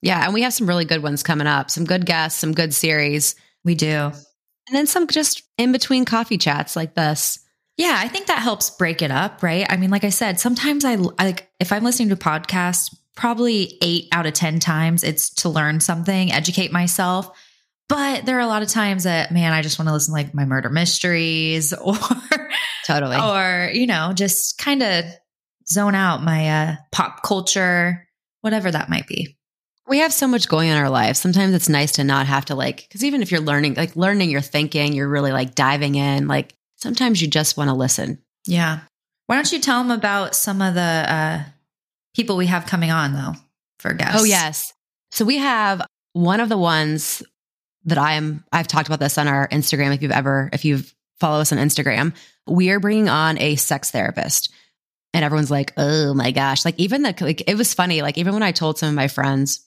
Yeah. 0.02 0.24
And 0.24 0.34
we 0.34 0.42
have 0.42 0.54
some 0.54 0.68
really 0.68 0.84
good 0.84 1.02
ones 1.02 1.22
coming 1.22 1.46
up, 1.46 1.70
some 1.70 1.84
good 1.84 2.06
guests, 2.06 2.40
some 2.40 2.52
good 2.52 2.74
series. 2.74 3.34
We 3.64 3.74
do. 3.74 3.88
And 3.88 4.76
then 4.76 4.86
some 4.86 5.06
just 5.06 5.42
in 5.56 5.72
between 5.72 6.04
coffee 6.04 6.38
chats 6.38 6.76
like 6.76 6.94
this. 6.94 7.38
Yeah, 7.78 7.94
I 7.96 8.08
think 8.08 8.26
that 8.26 8.40
helps 8.40 8.70
break 8.70 9.02
it 9.02 9.12
up, 9.12 9.42
right? 9.42 9.64
I 9.70 9.76
mean, 9.76 9.90
like 9.90 10.02
I 10.02 10.10
said, 10.10 10.40
sometimes 10.40 10.84
I 10.84 10.96
like 10.96 11.48
if 11.60 11.72
I'm 11.72 11.84
listening 11.84 12.08
to 12.08 12.16
podcasts, 12.16 12.92
probably 13.14 13.78
eight 13.82 14.08
out 14.12 14.26
of 14.26 14.32
10 14.32 14.60
times 14.60 15.02
it's 15.02 15.30
to 15.30 15.48
learn 15.48 15.80
something, 15.80 16.32
educate 16.32 16.72
myself. 16.72 17.30
But 17.88 18.26
there 18.26 18.36
are 18.36 18.40
a 18.40 18.46
lot 18.46 18.62
of 18.62 18.68
times 18.68 19.04
that, 19.04 19.32
man, 19.32 19.52
I 19.52 19.62
just 19.62 19.78
want 19.78 19.88
to 19.88 19.92
listen 19.92 20.12
to 20.12 20.20
like 20.20 20.34
my 20.34 20.44
murder 20.44 20.68
mysteries 20.68 21.72
or 21.84 21.96
totally, 22.84 23.16
or, 23.16 23.70
you 23.72 23.86
know, 23.86 24.12
just 24.12 24.58
kind 24.58 24.82
of 24.82 25.04
zone 25.68 25.94
out 25.94 26.22
my 26.22 26.48
uh, 26.48 26.76
pop 26.92 27.22
culture, 27.22 28.06
whatever 28.40 28.70
that 28.70 28.88
might 28.88 29.06
be. 29.06 29.36
We 29.86 29.98
have 29.98 30.12
so 30.12 30.26
much 30.28 30.48
going 30.48 30.68
on 30.70 30.76
in 30.76 30.82
our 30.82 30.90
lives. 30.90 31.18
Sometimes 31.18 31.54
it's 31.54 31.68
nice 31.68 31.92
to 31.92 32.04
not 32.04 32.26
have 32.26 32.46
to 32.46 32.54
like, 32.54 32.82
because 32.82 33.04
even 33.04 33.22
if 33.22 33.30
you're 33.30 33.40
learning, 33.40 33.74
like 33.74 33.96
learning, 33.96 34.30
you're 34.30 34.42
thinking, 34.42 34.92
you're 34.92 35.08
really 35.08 35.32
like 35.32 35.54
diving 35.54 35.94
in. 35.94 36.28
Like 36.28 36.54
sometimes 36.78 37.20
you 37.20 37.28
just 37.28 37.56
want 37.56 37.68
to 37.68 37.74
listen. 37.74 38.18
Yeah. 38.46 38.80
Why 39.26 39.34
don't 39.36 39.52
you 39.52 39.60
tell 39.60 39.82
them 39.82 39.90
about 39.90 40.34
some 40.34 40.62
of 40.62 40.74
the 40.74 40.80
uh, 40.80 41.42
people 42.16 42.36
we 42.36 42.46
have 42.46 42.66
coming 42.66 42.90
on 42.90 43.12
though 43.12 43.34
for 43.78 43.92
guests? 43.92 44.20
Oh, 44.20 44.24
yes. 44.24 44.72
So 45.12 45.24
we 45.24 45.36
have 45.36 45.82
one 46.14 46.40
of 46.40 46.48
the 46.48 46.56
ones 46.56 47.22
that 47.84 47.98
I'm, 47.98 48.44
I've 48.50 48.68
talked 48.68 48.88
about 48.88 49.00
this 49.00 49.18
on 49.18 49.28
our 49.28 49.46
Instagram. 49.48 49.94
If 49.94 50.02
you've 50.02 50.10
ever, 50.10 50.48
if 50.52 50.64
you've 50.64 50.94
follow 51.20 51.40
us 51.40 51.52
on 51.52 51.58
Instagram, 51.58 52.14
we 52.46 52.70
are 52.70 52.80
bringing 52.80 53.08
on 53.08 53.38
a 53.38 53.56
sex 53.56 53.90
therapist. 53.90 54.52
And 55.14 55.24
everyone's 55.24 55.50
like, 55.50 55.72
oh 55.76 56.14
my 56.14 56.30
gosh. 56.30 56.64
Like, 56.64 56.78
even 56.78 57.02
the, 57.02 57.14
like, 57.20 57.48
it 57.48 57.56
was 57.56 57.74
funny. 57.74 58.02
Like, 58.02 58.18
even 58.18 58.34
when 58.34 58.42
I 58.42 58.52
told 58.52 58.78
some 58.78 58.88
of 58.88 58.94
my 58.94 59.08
friends, 59.08 59.66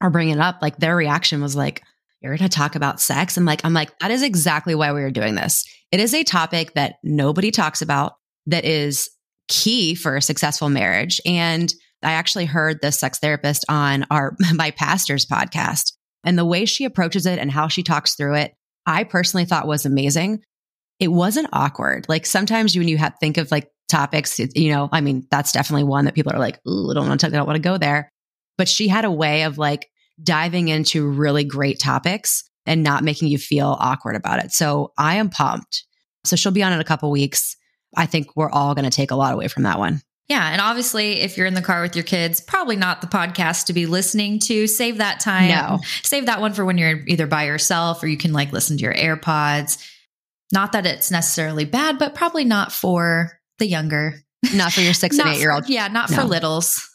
or 0.00 0.10
bringing 0.10 0.34
it 0.34 0.40
up, 0.40 0.58
like 0.60 0.76
their 0.76 0.94
reaction 0.94 1.40
was 1.40 1.56
like, 1.56 1.82
you're 2.26 2.38
going 2.38 2.50
to 2.50 2.56
talk 2.56 2.74
about 2.74 3.00
sex. 3.00 3.36
And 3.36 3.46
like, 3.46 3.64
I'm 3.64 3.72
like, 3.72 3.96
that 3.98 4.10
is 4.10 4.22
exactly 4.22 4.74
why 4.74 4.92
we 4.92 5.02
are 5.02 5.10
doing 5.10 5.34
this. 5.34 5.64
It 5.92 6.00
is 6.00 6.14
a 6.14 6.24
topic 6.24 6.74
that 6.74 6.96
nobody 7.02 7.50
talks 7.50 7.82
about 7.82 8.14
that 8.46 8.64
is 8.64 9.08
key 9.48 9.94
for 9.94 10.16
a 10.16 10.22
successful 10.22 10.68
marriage. 10.68 11.20
And 11.24 11.72
I 12.02 12.12
actually 12.12 12.44
heard 12.44 12.80
the 12.80 12.92
sex 12.92 13.18
therapist 13.18 13.64
on 13.68 14.06
our, 14.10 14.36
my 14.54 14.70
pastor's 14.72 15.26
podcast 15.26 15.92
and 16.24 16.38
the 16.38 16.44
way 16.44 16.64
she 16.64 16.84
approaches 16.84 17.26
it 17.26 17.38
and 17.38 17.50
how 17.50 17.68
she 17.68 17.82
talks 17.82 18.14
through 18.14 18.34
it, 18.34 18.54
I 18.86 19.04
personally 19.04 19.44
thought 19.44 19.66
was 19.66 19.86
amazing. 19.86 20.42
It 20.98 21.08
wasn't 21.08 21.48
awkward. 21.52 22.06
Like 22.08 22.26
sometimes 22.26 22.76
when 22.76 22.88
you 22.88 22.98
have, 22.98 23.14
think 23.20 23.36
of 23.36 23.50
like 23.50 23.70
topics, 23.88 24.38
you 24.38 24.70
know, 24.70 24.88
I 24.90 25.00
mean, 25.00 25.26
that's 25.30 25.52
definitely 25.52 25.84
one 25.84 26.06
that 26.06 26.14
people 26.14 26.32
are 26.32 26.38
like, 26.38 26.58
Ooh, 26.66 26.90
I 26.90 26.94
don't 26.94 27.08
want 27.08 27.20
to, 27.20 27.26
I 27.28 27.30
don't 27.30 27.46
want 27.46 27.56
to 27.56 27.62
go 27.62 27.78
there 27.78 28.10
but 28.58 28.68
she 28.68 28.88
had 28.88 29.04
a 29.04 29.10
way 29.10 29.42
of 29.42 29.58
like 29.58 29.88
diving 30.22 30.68
into 30.68 31.06
really 31.06 31.44
great 31.44 31.78
topics 31.78 32.44
and 32.64 32.82
not 32.82 33.04
making 33.04 33.28
you 33.28 33.38
feel 33.38 33.76
awkward 33.78 34.16
about 34.16 34.44
it. 34.44 34.52
So 34.52 34.92
I 34.98 35.16
am 35.16 35.30
pumped. 35.30 35.84
So 36.24 36.36
she'll 36.36 36.52
be 36.52 36.62
on 36.62 36.72
in 36.72 36.80
a 36.80 36.84
couple 36.84 37.10
weeks. 37.10 37.56
I 37.96 38.06
think 38.06 38.36
we're 38.36 38.50
all 38.50 38.74
going 38.74 38.84
to 38.84 38.90
take 38.90 39.10
a 39.10 39.16
lot 39.16 39.32
away 39.32 39.48
from 39.48 39.62
that 39.62 39.78
one. 39.78 40.02
Yeah. 40.28 40.50
And 40.50 40.60
obviously, 40.60 41.20
if 41.20 41.36
you're 41.36 41.46
in 41.46 41.54
the 41.54 41.62
car 41.62 41.82
with 41.82 41.94
your 41.94 42.04
kids, 42.04 42.40
probably 42.40 42.74
not 42.74 43.00
the 43.00 43.06
podcast 43.06 43.66
to 43.66 43.72
be 43.72 43.86
listening 43.86 44.40
to. 44.40 44.66
Save 44.66 44.98
that 44.98 45.20
time. 45.20 45.48
No. 45.48 45.78
Save 46.02 46.26
that 46.26 46.40
one 46.40 46.52
for 46.52 46.64
when 46.64 46.78
you're 46.78 47.04
either 47.06 47.28
by 47.28 47.44
yourself 47.44 48.02
or 48.02 48.08
you 48.08 48.16
can 48.16 48.32
like 48.32 48.52
listen 48.52 48.76
to 48.76 48.82
your 48.82 48.94
AirPods. 48.94 49.78
Not 50.52 50.72
that 50.72 50.84
it's 50.84 51.12
necessarily 51.12 51.64
bad, 51.64 51.98
but 51.98 52.14
probably 52.14 52.44
not 52.44 52.72
for 52.72 53.38
the 53.58 53.66
younger. 53.66 54.20
Not 54.52 54.72
for 54.72 54.80
your 54.80 54.94
six 54.94 55.16
and 55.18 55.28
eight 55.32 55.38
year 55.38 55.52
old. 55.52 55.68
Yeah. 55.68 55.86
Not 55.88 56.10
no. 56.10 56.16
for 56.16 56.24
littles. 56.24 56.90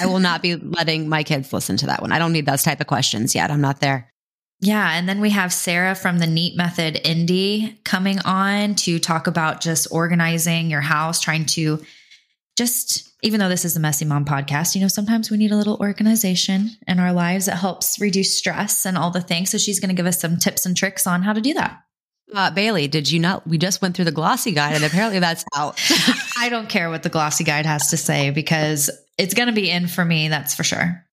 I 0.00 0.06
will 0.06 0.20
not 0.20 0.42
be 0.42 0.56
letting 0.56 1.08
my 1.08 1.22
kids 1.22 1.52
listen 1.52 1.76
to 1.78 1.86
that 1.86 2.02
one. 2.02 2.12
I 2.12 2.18
don't 2.18 2.32
need 2.32 2.46
those 2.46 2.62
type 2.62 2.80
of 2.80 2.86
questions 2.86 3.34
yet. 3.34 3.50
I'm 3.50 3.60
not 3.60 3.80
there. 3.80 4.10
Yeah. 4.60 4.92
And 4.92 5.08
then 5.08 5.20
we 5.20 5.30
have 5.30 5.52
Sarah 5.52 5.94
from 5.94 6.18
the 6.18 6.26
Neat 6.26 6.56
Method 6.56 7.00
Indie 7.04 7.82
coming 7.84 8.18
on 8.20 8.76
to 8.76 8.98
talk 8.98 9.26
about 9.26 9.60
just 9.60 9.88
organizing 9.90 10.70
your 10.70 10.80
house, 10.80 11.20
trying 11.20 11.46
to 11.46 11.84
just, 12.56 13.12
even 13.22 13.40
though 13.40 13.48
this 13.48 13.64
is 13.64 13.76
a 13.76 13.80
Messy 13.80 14.04
Mom 14.04 14.24
podcast, 14.24 14.74
you 14.74 14.80
know, 14.80 14.88
sometimes 14.88 15.30
we 15.30 15.36
need 15.36 15.50
a 15.50 15.56
little 15.56 15.76
organization 15.78 16.70
in 16.86 17.00
our 17.00 17.12
lives 17.12 17.46
that 17.46 17.58
helps 17.58 18.00
reduce 18.00 18.38
stress 18.38 18.86
and 18.86 18.96
all 18.96 19.10
the 19.10 19.20
things. 19.20 19.50
So 19.50 19.58
she's 19.58 19.80
going 19.80 19.88
to 19.88 19.94
give 19.94 20.06
us 20.06 20.20
some 20.20 20.38
tips 20.38 20.64
and 20.64 20.76
tricks 20.76 21.06
on 21.06 21.22
how 21.22 21.32
to 21.32 21.40
do 21.40 21.54
that. 21.54 21.80
Uh, 22.32 22.50
Bailey, 22.50 22.88
did 22.88 23.10
you 23.10 23.20
not? 23.20 23.46
We 23.46 23.58
just 23.58 23.82
went 23.82 23.96
through 23.96 24.06
the 24.06 24.12
glossy 24.12 24.52
guide 24.52 24.74
and 24.74 24.84
apparently 24.84 25.18
that's 25.18 25.44
out. 25.54 25.80
I 26.38 26.48
don't 26.48 26.68
care 26.68 26.90
what 26.90 27.02
the 27.02 27.08
glossy 27.08 27.44
guide 27.44 27.66
has 27.66 27.90
to 27.90 27.96
say 27.96 28.30
because 28.30 28.90
it's 29.18 29.34
going 29.34 29.48
to 29.48 29.52
be 29.52 29.70
in 29.70 29.86
for 29.86 30.04
me. 30.04 30.28
That's 30.28 30.54
for 30.54 30.64
sure. 30.64 31.04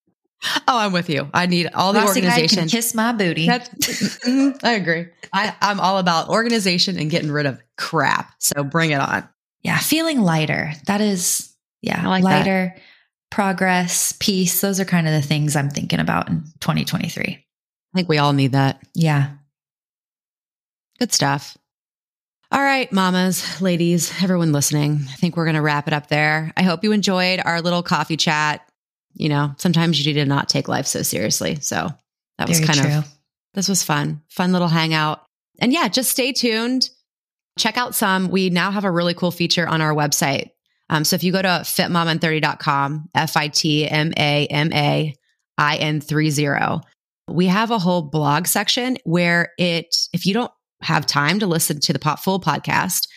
Oh, 0.68 0.78
I'm 0.80 0.92
with 0.92 1.10
you. 1.10 1.30
I 1.34 1.46
need 1.46 1.70
all 1.74 1.94
the 1.94 2.00
glossy 2.00 2.22
organization. 2.22 2.68
kiss 2.68 2.96
my 2.96 3.12
booty. 3.12 3.48
Mm-hmm, 3.48 4.58
I 4.66 4.72
agree. 4.72 5.08
I, 5.32 5.56
I'm 5.62 5.80
all 5.80 6.00
about 6.00 6.30
organization 6.30 6.98
and 6.98 7.12
getting 7.12 7.32
rid 7.32 7.46
of 7.46 7.62
crap. 7.78 8.34
So 8.40 8.64
bring 8.64 8.92
it 8.92 9.00
on. 9.00 9.28
Yeah. 9.62 9.78
Feeling 9.78 10.22
lighter. 10.22 10.74
That 10.88 11.02
is, 11.02 11.54
yeah, 11.82 12.08
like 12.08 12.24
lighter, 12.24 12.74
that. 12.76 12.82
progress, 13.30 14.14
peace. 14.20 14.62
Those 14.62 14.80
are 14.80 14.86
kind 14.86 15.08
of 15.08 15.14
the 15.14 15.22
things 15.22 15.56
I'm 15.56 15.70
thinking 15.70 16.00
about 16.00 16.30
in 16.30 16.44
2023. 16.60 17.24
I 17.24 17.98
think 17.98 18.10
we 18.10 18.18
all 18.18 18.34
need 18.34 18.54
that. 18.54 18.82
Yeah. 18.96 19.34
Good 21.02 21.14
stuff. 21.14 21.58
All 22.52 22.62
right, 22.62 22.92
mamas, 22.92 23.60
ladies, 23.60 24.14
everyone 24.22 24.52
listening. 24.52 25.00
I 25.10 25.16
think 25.16 25.36
we're 25.36 25.46
going 25.46 25.56
to 25.56 25.62
wrap 25.64 25.88
it 25.88 25.96
up 25.96 26.10
there. 26.10 26.54
I 26.56 26.62
hope 26.62 26.84
you 26.84 26.92
enjoyed 26.92 27.42
our 27.44 27.60
little 27.60 27.82
coffee 27.82 28.18
chat. 28.18 28.70
You 29.16 29.30
know, 29.30 29.56
sometimes 29.58 29.98
you 30.00 30.14
need 30.14 30.20
to 30.20 30.28
not 30.28 30.48
take 30.48 30.68
life 30.68 30.86
so 30.86 31.02
seriously. 31.02 31.58
So 31.60 31.88
that 32.38 32.48
was 32.48 32.60
kind 32.60 32.78
true. 32.78 32.98
of, 33.00 33.08
this 33.56 33.68
was 33.68 33.82
fun, 33.82 34.22
fun 34.30 34.52
little 34.52 34.68
hangout. 34.68 35.26
And 35.58 35.74
yeah, 35.74 35.88
just 35.88 36.12
stay 36.12 36.34
tuned. 36.34 36.92
Check 37.58 37.80
out 37.80 37.96
some. 37.96 38.30
We 38.30 38.52
now 38.52 38.70
have 38.70 38.86
a 38.86 38.92
really 38.92 39.16
cool 39.16 39.32
feature 39.32 39.68
on 39.68 39.82
our 39.82 39.96
website. 39.96 40.52
Um, 40.92 41.04
so 41.04 41.16
if 41.16 41.24
you 41.24 41.32
go 41.32 41.42
to 41.42 41.48
fitmamain30.com, 41.48 43.10
F 43.16 43.38
I 43.38 43.48
T 43.48 43.90
M 43.90 44.14
A 44.18 44.46
M 44.46 44.72
A 44.72 45.16
I 45.58 45.78
N 45.78 46.00
30, 46.00 46.82
we 47.28 47.48
have 47.48 47.72
a 47.72 47.80
whole 47.80 48.04
blog 48.04 48.46
section 48.46 49.00
where 49.04 49.52
it, 49.58 49.96
if 50.14 50.28
you 50.28 50.36
don't 50.36 50.52
have 50.82 51.06
time 51.06 51.40
to 51.40 51.48
listen 51.48 51.80
to 51.82 51.94
the 51.94 52.00
pop 52.00 52.20
full 52.20 52.40
podcast, 52.40 53.08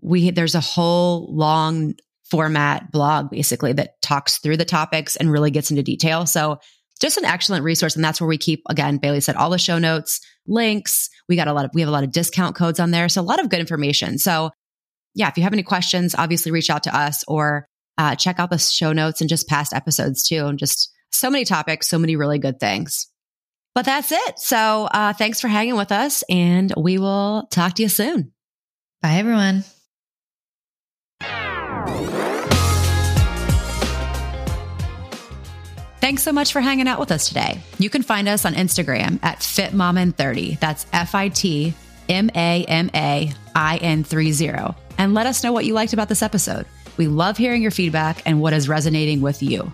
we 0.00 0.30
there's 0.30 0.54
a 0.54 0.60
whole 0.60 1.34
long 1.34 1.94
format 2.30 2.90
blog 2.90 3.30
basically 3.30 3.72
that 3.74 4.00
talks 4.02 4.38
through 4.38 4.56
the 4.56 4.64
topics 4.64 5.16
and 5.16 5.30
really 5.30 5.50
gets 5.50 5.70
into 5.70 5.82
detail. 5.82 6.26
So 6.26 6.58
just 7.00 7.18
an 7.18 7.24
excellent 7.24 7.64
resource. 7.64 7.96
And 7.96 8.04
that's 8.04 8.20
where 8.20 8.28
we 8.28 8.38
keep, 8.38 8.62
again, 8.68 8.98
Bailey 8.98 9.20
said 9.20 9.36
all 9.36 9.50
the 9.50 9.58
show 9.58 9.78
notes, 9.78 10.20
links. 10.46 11.10
We 11.28 11.36
got 11.36 11.48
a 11.48 11.52
lot 11.52 11.64
of, 11.64 11.70
we 11.74 11.80
have 11.80 11.88
a 11.88 11.92
lot 11.92 12.04
of 12.04 12.12
discount 12.12 12.56
codes 12.56 12.80
on 12.80 12.92
there. 12.92 13.08
So 13.08 13.20
a 13.20 13.22
lot 13.22 13.40
of 13.40 13.50
good 13.50 13.60
information. 13.60 14.18
So 14.18 14.50
yeah, 15.14 15.28
if 15.28 15.36
you 15.36 15.42
have 15.42 15.52
any 15.52 15.62
questions, 15.62 16.14
obviously 16.16 16.52
reach 16.52 16.70
out 16.70 16.84
to 16.84 16.96
us 16.96 17.24
or 17.28 17.66
uh, 17.98 18.14
check 18.16 18.38
out 18.38 18.50
the 18.50 18.58
show 18.58 18.92
notes 18.92 19.20
and 19.20 19.30
just 19.30 19.48
past 19.48 19.72
episodes 19.72 20.26
too. 20.26 20.46
And 20.46 20.58
just 20.58 20.92
so 21.12 21.30
many 21.30 21.44
topics, 21.44 21.88
so 21.88 21.98
many 21.98 22.16
really 22.16 22.38
good 22.38 22.58
things. 22.58 23.08
But 23.74 23.84
that's 23.84 24.12
it. 24.12 24.38
So 24.38 24.88
uh, 24.90 25.12
thanks 25.14 25.40
for 25.40 25.48
hanging 25.48 25.76
with 25.76 25.90
us, 25.90 26.22
and 26.28 26.72
we 26.76 26.98
will 26.98 27.48
talk 27.50 27.74
to 27.74 27.82
you 27.82 27.88
soon. 27.88 28.32
Bye, 29.02 29.14
everyone. 29.14 29.64
Thanks 36.00 36.22
so 36.22 36.32
much 36.32 36.52
for 36.52 36.60
hanging 36.60 36.86
out 36.86 37.00
with 37.00 37.10
us 37.10 37.28
today. 37.28 37.60
You 37.78 37.88
can 37.88 38.02
find 38.02 38.28
us 38.28 38.44
on 38.44 38.54
Instagram 38.54 39.18
at 39.22 39.38
FitMamain30. 39.38 40.60
That's 40.60 40.84
F 40.92 41.14
I 41.14 41.28
T 41.30 41.72
M 42.10 42.30
A 42.34 42.64
M 42.66 42.90
A 42.94 43.32
I 43.56 43.76
N 43.78 44.04
30. 44.04 44.74
And 44.98 45.14
let 45.14 45.26
us 45.26 45.42
know 45.42 45.52
what 45.52 45.64
you 45.64 45.72
liked 45.72 45.94
about 45.94 46.10
this 46.10 46.22
episode. 46.22 46.66
We 46.98 47.08
love 47.08 47.38
hearing 47.38 47.62
your 47.62 47.70
feedback 47.70 48.22
and 48.26 48.40
what 48.40 48.52
is 48.52 48.68
resonating 48.68 49.22
with 49.22 49.42
you. 49.42 49.72